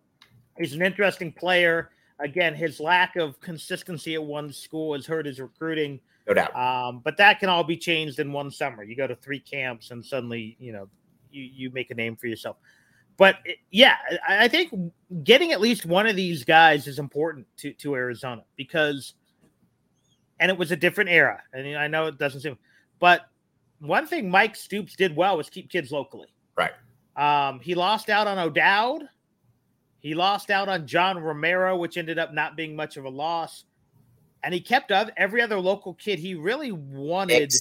he's 0.56 0.72
an 0.72 0.82
interesting 0.82 1.32
player. 1.32 1.90
Again, 2.18 2.54
his 2.54 2.80
lack 2.80 3.16
of 3.16 3.40
consistency 3.40 4.14
at 4.14 4.22
one 4.22 4.52
school 4.52 4.94
has 4.94 5.04
hurt 5.04 5.26
his 5.26 5.40
recruiting. 5.40 6.00
No 6.26 6.34
doubt. 6.34 6.56
Um, 6.56 7.00
but 7.04 7.16
that 7.18 7.40
can 7.40 7.48
all 7.48 7.64
be 7.64 7.76
changed 7.76 8.18
in 8.20 8.32
one 8.32 8.50
summer. 8.50 8.82
You 8.82 8.96
go 8.96 9.06
to 9.06 9.16
three 9.16 9.38
camps 9.38 9.90
and 9.90 10.04
suddenly, 10.04 10.56
you 10.58 10.72
know, 10.72 10.88
you, 11.30 11.42
you 11.42 11.70
make 11.70 11.90
a 11.90 11.94
name 11.94 12.16
for 12.16 12.26
yourself 12.26 12.56
but 13.16 13.36
yeah, 13.70 13.96
I 14.28 14.48
think 14.48 14.72
getting 15.24 15.52
at 15.52 15.60
least 15.60 15.86
one 15.86 16.06
of 16.06 16.16
these 16.16 16.44
guys 16.44 16.86
is 16.86 16.98
important 16.98 17.46
to, 17.58 17.72
to 17.74 17.94
Arizona 17.94 18.42
because, 18.56 19.14
and 20.38 20.50
it 20.50 20.58
was 20.58 20.70
a 20.70 20.76
different 20.76 21.10
era. 21.10 21.42
I 21.54 21.58
And 21.58 21.78
I 21.78 21.88
know 21.88 22.06
it 22.06 22.18
doesn't 22.18 22.40
seem, 22.40 22.58
but 22.98 23.22
one 23.80 24.06
thing 24.06 24.30
Mike 24.30 24.56
Stoops 24.56 24.96
did 24.96 25.14
well 25.14 25.36
was 25.36 25.50
keep 25.50 25.70
kids 25.70 25.90
locally. 25.90 26.28
Right. 26.56 26.72
Um, 27.16 27.60
he 27.60 27.74
lost 27.74 28.10
out 28.10 28.26
on 28.26 28.38
O'Dowd. 28.38 29.04
He 30.00 30.14
lost 30.14 30.50
out 30.50 30.68
on 30.68 30.86
John 30.86 31.18
Romero, 31.18 31.76
which 31.76 31.96
ended 31.96 32.18
up 32.18 32.32
not 32.32 32.56
being 32.56 32.76
much 32.76 32.96
of 32.96 33.04
a 33.04 33.08
loss. 33.08 33.64
And 34.47 34.55
he 34.55 34.61
kept 34.61 34.92
every 34.92 35.42
other 35.42 35.59
local 35.59 35.94
kid 35.94 36.20
he 36.20 36.36
really 36.36 36.70
wanted. 36.70 37.53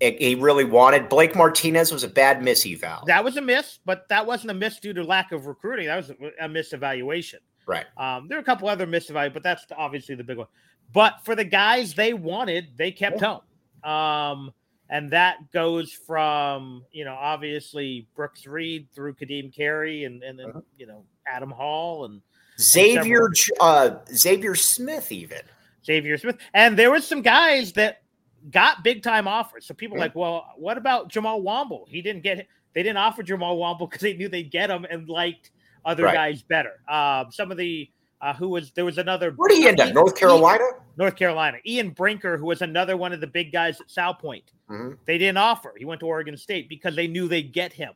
he 0.00 0.36
really 0.36 0.64
wanted. 0.64 1.08
Blake 1.08 1.34
Martinez 1.34 1.90
was 1.90 2.04
a 2.04 2.08
bad 2.08 2.40
miss 2.40 2.64
eval. 2.64 3.02
That 3.06 3.24
was 3.24 3.36
a 3.36 3.40
miss, 3.40 3.80
but 3.84 4.08
that 4.10 4.24
wasn't 4.24 4.52
a 4.52 4.54
miss 4.54 4.78
due 4.78 4.92
to 4.92 5.02
lack 5.02 5.32
of 5.32 5.48
recruiting. 5.48 5.88
That 5.88 5.96
was 5.96 6.12
a 6.40 6.48
miss 6.48 6.72
evaluation. 6.72 7.40
Right. 7.66 7.86
Um, 7.96 8.28
there 8.28 8.38
are 8.38 8.40
a 8.40 8.44
couple 8.44 8.68
other 8.68 8.86
miss 8.86 9.10
evaluations, 9.10 9.34
but 9.34 9.42
that's 9.42 9.66
obviously 9.76 10.14
the 10.14 10.22
big 10.22 10.38
one. 10.38 10.46
But 10.92 11.16
for 11.24 11.34
the 11.34 11.42
guys 11.42 11.94
they 11.94 12.12
wanted, 12.12 12.68
they 12.76 12.92
kept 12.92 13.20
yeah. 13.20 13.40
home. 13.82 13.92
Um, 13.92 14.52
and 14.88 15.10
that 15.10 15.50
goes 15.50 15.92
from 15.92 16.84
you 16.92 17.04
know 17.04 17.16
obviously 17.18 18.06
Brooks 18.14 18.46
Reed 18.46 18.86
through 18.94 19.14
Ka'Deem 19.14 19.52
Carey 19.52 20.04
and 20.04 20.22
and 20.22 20.38
then 20.38 20.50
uh-huh. 20.50 20.60
you 20.78 20.86
know 20.86 21.02
Adam 21.26 21.50
Hall 21.50 22.04
and 22.04 22.22
Xavier 22.60 23.26
and 23.26 23.36
uh, 23.60 23.96
Xavier 24.14 24.54
Smith 24.54 25.10
even 25.10 25.40
Xavier 25.84 26.18
Smith 26.18 26.38
and 26.54 26.78
there 26.78 26.90
was 26.90 27.06
some 27.06 27.22
guys 27.22 27.72
that 27.72 28.02
got 28.50 28.82
big 28.82 29.02
time 29.02 29.28
offers. 29.28 29.66
So 29.66 29.74
people 29.74 29.96
yeah. 29.96 30.04
like, 30.04 30.14
well, 30.14 30.46
what 30.56 30.78
about 30.78 31.08
Jamal 31.08 31.42
Womble? 31.42 31.88
He 31.88 32.02
didn't 32.02 32.22
get 32.22 32.46
they 32.74 32.82
didn't 32.82 32.98
offer 32.98 33.22
Jamal 33.22 33.56
Womble 33.58 33.90
because 33.90 34.00
they 34.02 34.14
knew 34.14 34.28
they'd 34.28 34.50
get 34.50 34.70
him 34.70 34.86
and 34.88 35.08
liked 35.08 35.50
other 35.84 36.04
right. 36.04 36.14
guys 36.14 36.42
better. 36.42 36.80
Um, 36.88 37.30
some 37.30 37.50
of 37.50 37.56
the 37.56 37.90
uh, 38.20 38.34
who 38.34 38.48
was 38.48 38.70
there 38.72 38.84
was 38.84 38.98
another. 38.98 39.32
Where 39.32 39.48
did 39.48 39.58
he 39.58 39.68
end 39.68 39.80
up? 39.80 39.94
North 39.94 40.14
Carolina. 40.14 40.64
Ian, 40.64 40.82
North 40.96 41.16
Carolina. 41.16 41.58
Ian 41.66 41.90
Brinker, 41.90 42.36
who 42.36 42.46
was 42.46 42.60
another 42.60 42.96
one 42.96 43.12
of 43.12 43.20
the 43.20 43.26
big 43.26 43.50
guys 43.50 43.80
at 43.80 43.88
Salpointe. 43.88 44.42
Mm-hmm. 44.68 44.92
They 45.06 45.16
didn't 45.16 45.38
offer. 45.38 45.72
He 45.76 45.84
went 45.84 46.00
to 46.00 46.06
Oregon 46.06 46.36
State 46.36 46.68
because 46.68 46.94
they 46.94 47.06
knew 47.06 47.28
they'd 47.28 47.52
get 47.52 47.72
him. 47.72 47.92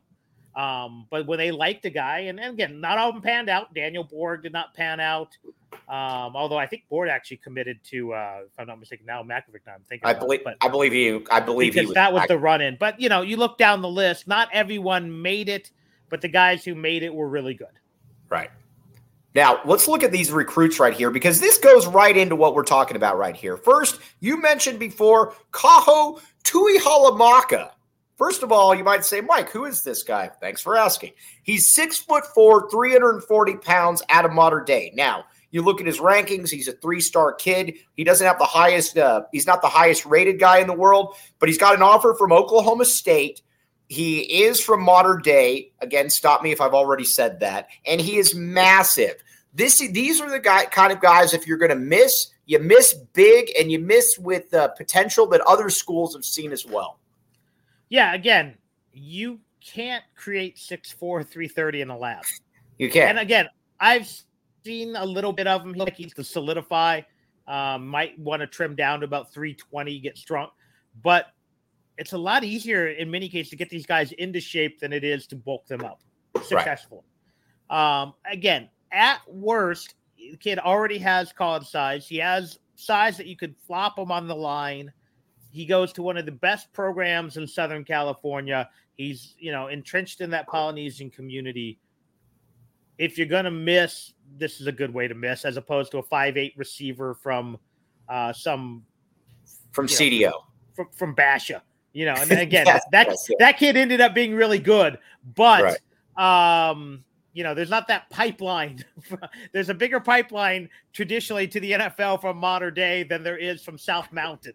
Um, 0.55 1.05
but 1.09 1.27
when 1.27 1.37
they 1.37 1.51
liked 1.51 1.85
a 1.85 1.89
guy, 1.89 2.19
and, 2.19 2.39
and, 2.39 2.53
again, 2.53 2.79
not 2.79 2.97
all 2.97 3.09
of 3.09 3.15
them 3.15 3.21
panned 3.21 3.49
out. 3.49 3.73
Daniel 3.73 4.05
Borg 4.05 4.43
did 4.43 4.53
not 4.53 4.73
pan 4.73 5.01
out. 5.01 5.37
Um, 5.89 6.35
although 6.35 6.57
I 6.57 6.65
think 6.65 6.83
Borg 6.89 7.09
actually 7.09 7.37
committed 7.37 7.79
to, 7.85 8.13
uh, 8.13 8.39
if 8.45 8.57
I'm 8.57 8.67
not 8.67 8.79
mistaken, 8.79 9.05
now. 9.05 9.21
Now 9.21 9.35
I'm 9.35 9.81
thinking. 9.89 10.07
I 10.07 10.13
believe. 10.13 10.41
It, 10.45 10.57
I 10.61 10.69
believe 10.69 10.93
you. 10.93 11.25
I 11.29 11.41
believe 11.41 11.73
because 11.73 11.89
was, 11.89 11.95
that 11.95 12.13
was 12.13 12.23
I, 12.23 12.27
the 12.27 12.37
run 12.37 12.61
in. 12.61 12.77
But 12.79 12.99
you 13.01 13.09
know, 13.09 13.21
you 13.21 13.35
look 13.35 13.57
down 13.57 13.81
the 13.81 13.89
list. 13.89 14.27
Not 14.27 14.47
everyone 14.53 15.21
made 15.21 15.49
it, 15.49 15.71
but 16.09 16.21
the 16.21 16.29
guys 16.29 16.63
who 16.63 16.73
made 16.73 17.03
it 17.03 17.13
were 17.13 17.27
really 17.27 17.53
good. 17.53 17.67
Right. 18.29 18.49
Now, 19.35 19.59
let's 19.65 19.89
look 19.89 20.01
at 20.01 20.13
these 20.13 20.31
recruits 20.31 20.79
right 20.79 20.93
here 20.93 21.11
because 21.11 21.41
this 21.41 21.57
goes 21.57 21.85
right 21.85 22.15
into 22.15 22.37
what 22.37 22.55
we're 22.55 22.63
talking 22.63 22.95
about 22.95 23.17
right 23.17 23.35
here. 23.35 23.57
First, 23.57 23.99
you 24.21 24.41
mentioned 24.41 24.79
before 24.79 25.33
Kaho 25.51 26.21
Tuihalamaka. 26.45 27.71
First 28.17 28.43
of 28.43 28.51
all, 28.51 28.73
you 28.73 28.83
might 28.83 29.03
say, 29.03 29.19
Mike, 29.19 29.49
who 29.49 29.65
is 29.65 29.83
this 29.83 30.03
guy? 30.03 30.29
Thanks 30.39 30.61
for 30.61 30.77
asking. 30.77 31.11
He's 31.43 31.73
six 31.73 31.97
foot 31.97 32.25
four, 32.33 32.69
340 32.69 33.57
pounds 33.57 34.01
out 34.09 34.23
of 34.25 34.31
Mater 34.31 34.61
Dei. 34.61 34.91
Now, 34.95 35.25
you 35.51 35.61
look 35.61 35.81
at 35.81 35.87
his 35.87 35.99
rankings, 35.99 36.49
he's 36.49 36.67
a 36.67 36.73
three 36.73 37.01
star 37.01 37.33
kid. 37.33 37.75
He 37.95 38.03
doesn't 38.03 38.25
have 38.25 38.39
the 38.39 38.45
highest, 38.45 38.97
uh, 38.97 39.23
he's 39.31 39.47
not 39.47 39.61
the 39.61 39.67
highest 39.67 40.05
rated 40.05 40.39
guy 40.39 40.59
in 40.59 40.67
the 40.67 40.73
world, 40.73 41.15
but 41.39 41.49
he's 41.49 41.57
got 41.57 41.75
an 41.75 41.81
offer 41.81 42.13
from 42.13 42.31
Oklahoma 42.31 42.85
State. 42.85 43.41
He 43.87 44.43
is 44.43 44.61
from 44.61 44.81
Mater 44.81 45.19
Dei. 45.21 45.71
Again, 45.79 46.09
stop 46.09 46.41
me 46.41 46.51
if 46.51 46.61
I've 46.61 46.73
already 46.73 47.03
said 47.03 47.41
that. 47.41 47.67
And 47.85 48.01
he 48.01 48.17
is 48.17 48.33
massive. 48.33 49.15
This 49.53 49.77
these 49.77 50.19
are 50.19 50.29
the 50.29 50.39
guy 50.39 50.65
kind 50.65 50.91
of 50.91 50.99
guys. 50.99 51.33
If 51.33 51.47
you're 51.47 51.57
going 51.57 51.69
to 51.69 51.75
miss, 51.75 52.31
you 52.45 52.59
miss 52.59 52.93
big, 53.13 53.51
and 53.59 53.71
you 53.71 53.79
miss 53.79 54.17
with 54.17 54.49
the 54.49 54.73
potential 54.75 55.27
that 55.27 55.41
other 55.41 55.69
schools 55.69 56.15
have 56.15 56.25
seen 56.25 56.51
as 56.51 56.65
well. 56.65 56.99
Yeah, 57.95 58.13
again, 58.13 58.57
you 58.91 59.39
can't 59.61 60.03
create 60.15 60.57
6'4", 60.57 60.97
330 60.99 61.79
in 61.79 61.89
a 61.89 61.97
lab. 61.97 62.25
You 62.77 62.89
can't. 62.89 63.11
And 63.11 63.19
again, 63.19 63.47
I've 63.79 64.11
seen 64.65 64.97
a 64.97 65.05
little 65.05 65.31
bit 65.31 65.47
of 65.47 65.61
him. 65.61 65.71
Like 65.71 65.95
he's 65.95 66.13
to 66.15 66.23
solidify. 66.25 67.03
Um, 67.47 67.87
might 67.87 68.19
want 68.19 68.41
to 68.41 68.47
trim 68.47 68.75
down 68.75 68.99
to 68.99 69.05
about 69.05 69.31
320, 69.31 69.97
get 69.99 70.17
strong. 70.17 70.49
But 71.03 71.27
it's 71.97 72.11
a 72.11 72.17
lot 72.17 72.43
easier 72.43 72.87
in 72.87 73.09
many 73.09 73.29
cases 73.29 73.51
to 73.51 73.55
get 73.55 73.69
these 73.69 73.85
guys 73.85 74.11
into 74.11 74.41
shape 74.41 74.81
than 74.81 74.91
it 74.91 75.05
is 75.05 75.25
to 75.27 75.37
bulk 75.37 75.65
them 75.65 75.85
up 75.85 76.01
successfully. 76.43 77.03
Right. 77.71 78.01
Um, 78.01 78.13
again, 78.29 78.67
at 78.91 79.21
worst, 79.25 79.95
the 80.17 80.35
kid 80.35 80.59
already 80.59 80.97
has 80.97 81.31
college 81.31 81.69
size. 81.69 82.09
He 82.09 82.17
has 82.17 82.59
size 82.75 83.15
that 83.15 83.27
you 83.27 83.37
could 83.37 83.55
flop 83.65 83.97
him 83.97 84.11
on 84.11 84.27
the 84.27 84.35
line. 84.35 84.91
He 85.55 85.65
goes 85.65 85.93
to 85.93 86.01
one 86.01 86.17
of 86.17 86.25
the 86.25 86.33
best 86.33 86.73
programs 86.73 87.37
in 87.37 87.47
Southern 87.47 87.85
California. 87.85 88.69
He's, 88.97 89.35
you 89.39 89.53
know, 89.53 89.67
entrenched 89.67 90.19
in 90.19 90.29
that 90.31 90.47
Polynesian 90.47 91.09
community. 91.09 91.79
If 92.97 93.17
you're 93.17 93.25
going 93.25 93.45
to 93.45 93.51
miss, 93.51 94.11
this 94.37 94.59
is 94.59 94.67
a 94.67 94.71
good 94.73 94.93
way 94.93 95.07
to 95.07 95.15
miss 95.15 95.45
as 95.45 95.55
opposed 95.55 95.91
to 95.91 95.99
a 95.99 96.03
five-eight 96.03 96.55
receiver 96.57 97.13
from 97.13 97.57
uh, 98.09 98.33
some 98.33 98.83
from 99.71 99.87
CDO 99.87 100.21
know, 100.23 100.43
from, 100.75 100.89
from 100.91 101.15
Basha. 101.15 101.63
You 101.93 102.05
know, 102.05 102.15
and 102.15 102.29
then 102.29 102.39
again, 102.49 102.65
yes, 102.65 102.83
that 102.91 103.07
yes, 103.07 103.27
yes. 103.29 103.37
that 103.39 103.57
kid 103.57 103.77
ended 103.77 104.01
up 104.01 104.13
being 104.13 104.35
really 104.35 104.59
good, 104.59 104.99
but 105.35 105.79
right. 106.17 106.69
um 106.69 107.05
you 107.31 107.43
know, 107.43 107.53
there's 107.53 107.69
not 107.69 107.87
that 107.89 108.09
pipeline. 108.09 108.83
there's 109.53 109.67
a 109.67 109.73
bigger 109.73 109.99
pipeline 109.99 110.69
traditionally 110.93 111.47
to 111.49 111.59
the 111.59 111.71
NFL 111.73 112.21
from 112.21 112.37
Mater 112.37 112.71
Dei 112.71 113.03
than 113.03 113.23
there 113.23 113.37
is 113.37 113.61
from 113.61 113.77
South 113.77 114.11
Mountain. 114.13 114.53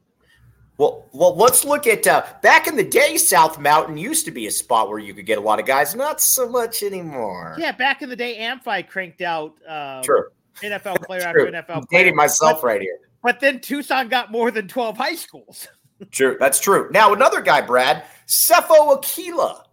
Well, 0.81 1.05
well, 1.13 1.37
let's 1.37 1.63
look 1.63 1.87
at 1.87 2.07
uh, 2.07 2.25
back 2.41 2.67
in 2.67 2.75
the 2.75 2.83
day. 2.83 3.19
South 3.19 3.59
Mountain 3.59 3.99
used 3.99 4.25
to 4.25 4.31
be 4.31 4.47
a 4.47 4.51
spot 4.51 4.89
where 4.89 4.99
you 4.99 5.13
could 5.13 5.27
get 5.27 5.37
a 5.37 5.41
lot 5.43 5.61
of 5.61 5.67
guys. 5.67 5.95
Not 5.95 6.23
so 6.23 6.49
much 6.49 6.83
anymore. 6.83 7.55
Yeah, 7.59 7.73
back 7.73 8.01
in 8.01 8.09
the 8.09 8.17
day, 8.17 8.37
Amphi 8.37 8.83
cranked 8.85 9.21
out 9.21 9.57
uh, 9.69 10.03
True. 10.03 10.29
NFL 10.63 11.05
player 11.05 11.21
after 11.21 11.53
NFL. 11.53 11.77
I'm 11.77 11.85
dating 11.91 12.17
myself 12.17 12.63
but, 12.63 12.67
right 12.67 12.81
here. 12.81 12.97
But 13.23 13.41
then 13.41 13.61
Tucson 13.61 14.09
got 14.09 14.33
more 14.33 14.51
than 14.51 14.69
twelve 14.69 14.97
high 14.97 15.17
schools. 15.17 15.69
true, 16.11 16.39
that's 16.41 16.59
true. 16.59 16.89
Now 16.93 17.13
another 17.13 17.43
guy, 17.43 17.61
Brad 17.61 18.05
Sefo 18.27 18.97
Aquila. 18.97 19.67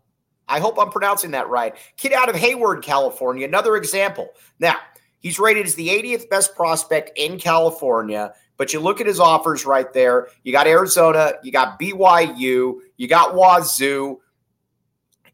I 0.49 0.60
hope 0.60 0.78
I'm 0.78 0.89
pronouncing 0.89 1.32
that 1.32 1.47
right. 1.47 1.74
Kid 1.95 2.12
out 2.12 2.28
of 2.28 2.36
Hayward, 2.36 2.84
California. 2.84 3.47
Another 3.47 3.78
example. 3.78 4.28
Now, 4.60 4.76
he's 5.20 5.39
rated 5.39 5.68
as 5.68 5.76
the 5.76 5.88
80th 5.88 6.30
best 6.30 6.53
prospect 6.53 7.18
in 7.18 7.39
California, 7.39 8.34
but 8.58 8.74
you 8.74 8.80
look 8.80 8.99
at 8.99 9.08
his 9.08 9.20
offers 9.20 9.66
right 9.66 9.91
there. 9.93 10.28
You 10.43 10.51
got 10.51 10.68
Arizona, 10.68 11.34
you 11.43 11.51
got 11.51 11.80
BYU, 11.80 12.80
you 12.97 13.08
got 13.08 13.36
Wazoo, 13.36 14.20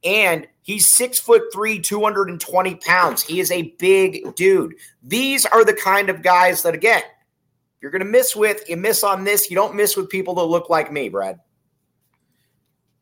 and 0.03 0.47
he's 0.61 0.91
six 0.91 1.19
foot 1.19 1.43
three, 1.53 1.79
220 1.79 2.75
pounds. 2.75 3.23
He 3.23 3.39
is 3.39 3.51
a 3.51 3.73
big 3.79 4.35
dude. 4.35 4.75
These 5.01 5.45
are 5.45 5.63
the 5.63 5.73
kind 5.73 6.09
of 6.09 6.21
guys 6.21 6.61
that, 6.63 6.73
again, 6.73 7.03
you're 7.81 7.91
going 7.91 8.03
to 8.03 8.05
miss 8.05 8.35
with. 8.35 8.67
You 8.69 8.77
miss 8.77 9.03
on 9.03 9.23
this. 9.23 9.49
You 9.49 9.55
don't 9.55 9.75
miss 9.75 9.97
with 9.97 10.09
people 10.09 10.35
that 10.35 10.43
look 10.43 10.69
like 10.69 10.91
me, 10.91 11.09
Brad. 11.09 11.39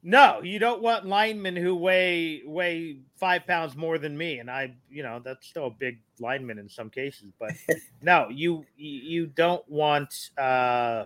No, 0.03 0.41
you 0.41 0.57
don't 0.57 0.82
want 0.82 1.05
linemen 1.05 1.55
who 1.55 1.76
weigh 1.76 2.41
weigh 2.43 2.97
five 3.22 3.45
pounds 3.45 3.78
more 3.78 3.99
than 3.99 4.17
me, 4.17 4.39
and 4.39 4.49
I, 4.49 4.74
you 4.89 5.03
know, 5.03 5.22
that's 5.24 5.47
still 5.47 5.67
a 5.67 5.69
big 5.69 5.99
lineman 6.19 6.57
in 6.57 6.67
some 6.67 6.89
cases. 6.89 7.32
But 7.39 7.51
no, 8.01 8.28
you 8.30 8.65
you 8.76 9.28
don't 9.28 9.63
want. 9.69 10.32
uh 10.38 11.05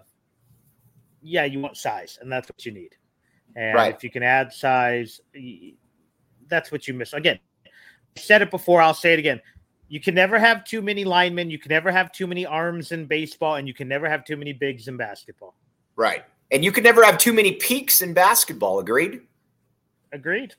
Yeah, 1.21 1.43
you 1.43 1.59
want 1.59 1.77
size, 1.77 2.17
and 2.19 2.31
that's 2.31 2.49
what 2.49 2.65
you 2.65 2.71
need. 2.71 2.95
And 3.55 3.75
right. 3.75 3.93
if 3.93 4.03
you 4.03 4.09
can 4.09 4.23
add 4.23 4.51
size, 4.51 5.21
that's 6.47 6.71
what 6.71 6.87
you 6.87 6.93
miss. 6.93 7.13
Again, 7.13 7.39
I 7.65 8.19
said 8.19 8.41
it 8.41 8.49
before. 8.49 8.81
I'll 8.81 8.93
say 8.93 9.13
it 9.13 9.19
again. 9.19 9.41
You 9.87 9.99
can 9.99 10.15
never 10.15 10.39
have 10.39 10.63
too 10.63 10.81
many 10.81 11.03
linemen. 11.03 11.49
You 11.49 11.59
can 11.59 11.69
never 11.69 11.91
have 11.91 12.11
too 12.11 12.27
many 12.27 12.45
arms 12.45 12.91
in 12.91 13.05
baseball, 13.05 13.55
and 13.55 13.67
you 13.67 13.73
can 13.73 13.87
never 13.87 14.09
have 14.09 14.23
too 14.25 14.37
many 14.37 14.53
bigs 14.53 14.87
in 14.87 14.97
basketball. 14.97 15.53
Right. 15.95 16.23
And 16.51 16.63
you 16.63 16.71
can 16.71 16.83
never 16.83 17.03
have 17.03 17.17
too 17.17 17.33
many 17.33 17.53
peaks 17.53 18.01
in 18.01 18.13
basketball. 18.13 18.79
Agreed? 18.79 19.21
Agreed. 20.11 20.55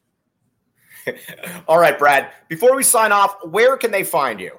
All 1.69 1.79
right, 1.79 1.99
Brad. 1.99 2.31
Before 2.49 2.77
we 2.77 2.83
sign 2.83 3.13
off, 3.13 3.37
where 3.45 3.77
can 3.77 3.91
they 3.91 4.05
find 4.05 4.41
you? 4.41 4.59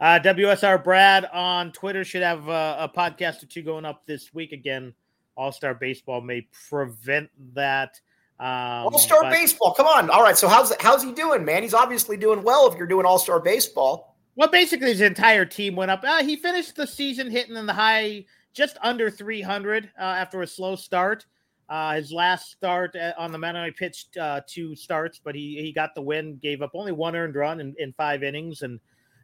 Uh, 0.00 0.20
WSR 0.20 0.82
Brad 0.82 1.24
on 1.32 1.72
Twitter 1.72 2.04
should 2.04 2.22
have 2.22 2.48
uh, 2.48 2.76
a 2.78 2.88
podcast 2.88 3.42
or 3.42 3.46
two 3.46 3.62
going 3.62 3.84
up 3.84 4.06
this 4.06 4.32
week. 4.32 4.52
Again, 4.52 4.94
All 5.36 5.50
Star 5.50 5.74
Baseball 5.74 6.20
may 6.20 6.46
prevent 6.68 7.30
that. 7.54 8.00
Um, 8.38 8.86
All 8.86 8.98
Star 8.98 9.28
Baseball, 9.28 9.74
come 9.74 9.86
on! 9.86 10.08
All 10.10 10.22
right, 10.22 10.38
so 10.38 10.46
how's 10.46 10.72
how's 10.78 11.02
he 11.02 11.12
doing, 11.12 11.44
man? 11.44 11.64
He's 11.64 11.74
obviously 11.74 12.16
doing 12.16 12.44
well 12.44 12.70
if 12.70 12.78
you're 12.78 12.86
doing 12.86 13.06
All 13.06 13.18
Star 13.18 13.40
Baseball. 13.40 14.16
Well, 14.36 14.48
basically, 14.48 14.88
his 14.90 15.00
entire 15.00 15.44
team 15.44 15.74
went 15.74 15.90
up. 15.90 16.04
Uh, 16.04 16.22
he 16.22 16.36
finished 16.36 16.76
the 16.76 16.86
season 16.86 17.28
hitting 17.28 17.56
in 17.56 17.66
the 17.66 17.72
high 17.72 18.24
just 18.52 18.78
under 18.82 19.10
300 19.10 19.90
uh, 19.98 20.02
after 20.02 20.42
a 20.42 20.46
slow 20.46 20.76
start. 20.76 21.26
Uh, 21.68 21.96
his 21.96 22.12
last 22.12 22.50
start 22.50 22.96
on 23.18 23.30
the 23.30 23.38
mound, 23.38 23.58
I 23.58 23.70
pitched 23.70 24.16
uh, 24.16 24.40
two 24.46 24.74
starts, 24.74 25.20
but 25.22 25.34
he 25.34 25.60
he 25.60 25.72
got 25.72 25.94
the 25.94 26.00
win. 26.00 26.38
Gave 26.42 26.62
up 26.62 26.70
only 26.74 26.92
one 26.92 27.14
earned 27.14 27.34
run 27.34 27.60
in, 27.60 27.74
in 27.78 27.92
five 27.92 28.22
innings, 28.22 28.62
and 28.62 28.80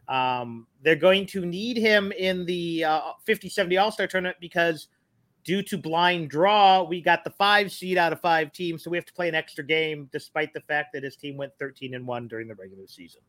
um, 0.08 0.66
they're 0.82 0.94
going 0.94 1.26
to 1.28 1.46
need 1.46 1.78
him 1.78 2.12
in 2.12 2.44
the 2.44 2.84
uh, 2.84 3.00
50-70 3.26 3.80
All 3.80 3.90
Star 3.90 4.06
tournament 4.06 4.36
because 4.40 4.88
due 5.44 5.62
to 5.62 5.78
blind 5.78 6.30
draw, 6.30 6.82
we 6.82 7.00
got 7.00 7.24
the 7.24 7.30
five 7.30 7.70
seed 7.72 7.96
out 7.96 8.12
of 8.12 8.20
five 8.20 8.52
teams, 8.52 8.82
so 8.82 8.90
we 8.90 8.96
have 8.96 9.06
to 9.06 9.12
play 9.12 9.28
an 9.28 9.34
extra 9.34 9.64
game, 9.64 10.08
despite 10.12 10.52
the 10.52 10.60
fact 10.62 10.92
that 10.92 11.02
his 11.02 11.16
team 11.16 11.36
went 11.36 11.52
13 11.58 11.94
and 11.94 12.06
one 12.06 12.28
during 12.28 12.48
the 12.48 12.54
regular 12.54 12.86
season. 12.86 13.20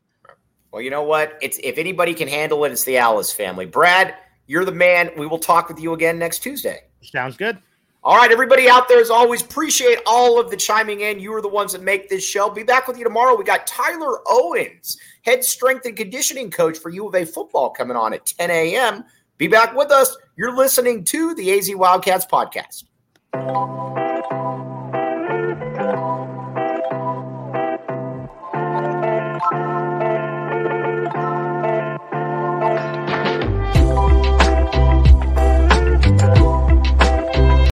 Well, 0.72 0.82
you 0.82 0.90
know 0.90 1.04
what? 1.04 1.38
It's 1.42 1.58
if 1.64 1.78
anybody 1.78 2.14
can 2.14 2.28
handle 2.28 2.66
it, 2.66 2.72
it's 2.72 2.84
the 2.84 2.98
Alice 2.98 3.32
family. 3.32 3.66
Brad, 3.66 4.16
You're 4.48 4.66
the 4.66 4.74
man. 4.74 5.10
We 5.18 5.26
will 5.26 5.40
talk 5.40 5.70
with 5.70 5.80
you 5.80 5.94
again 5.94 6.20
next 6.20 6.40
Tuesday. 6.40 6.84
Sounds 7.02 7.38
good. 7.38 7.58
All 8.06 8.16
right, 8.16 8.32
everybody 8.32 8.70
out 8.70 8.88
there, 8.88 9.00
as 9.00 9.10
always, 9.10 9.42
appreciate 9.42 9.98
all 10.06 10.40
of 10.40 10.52
the 10.52 10.56
chiming 10.56 11.00
in. 11.00 11.20
You 11.20 11.34
are 11.34 11.42
the 11.42 11.48
ones 11.48 11.72
that 11.72 11.82
make 11.82 12.08
this 12.08 12.24
show. 12.24 12.52
Be 12.52 12.62
back 12.62 12.88
with 12.88 13.00
you 13.00 13.04
tomorrow. 13.04 13.36
We 13.36 13.44
got 13.44 13.66
Tyler 13.66 14.20
Owens, 14.28 15.00
head 15.24 15.44
strength 15.44 15.88
and 15.88 15.98
conditioning 15.98 16.52
coach 16.52 16.78
for 16.78 16.92
U 16.92 17.08
of 17.08 17.16
A 17.16 17.26
football, 17.26 17.72
coming 17.72 17.98
on 17.98 18.14
at 18.14 18.24
10 18.28 18.52
a.m. 18.52 19.06
Be 19.40 19.48
back 19.48 19.76
with 19.76 19.90
us. 19.90 20.16
You're 20.38 20.56
listening 20.56 21.04
to 21.06 21.34
the 21.34 21.58
AZ 21.58 21.68
Wildcats 21.74 22.28
podcast. 22.28 22.84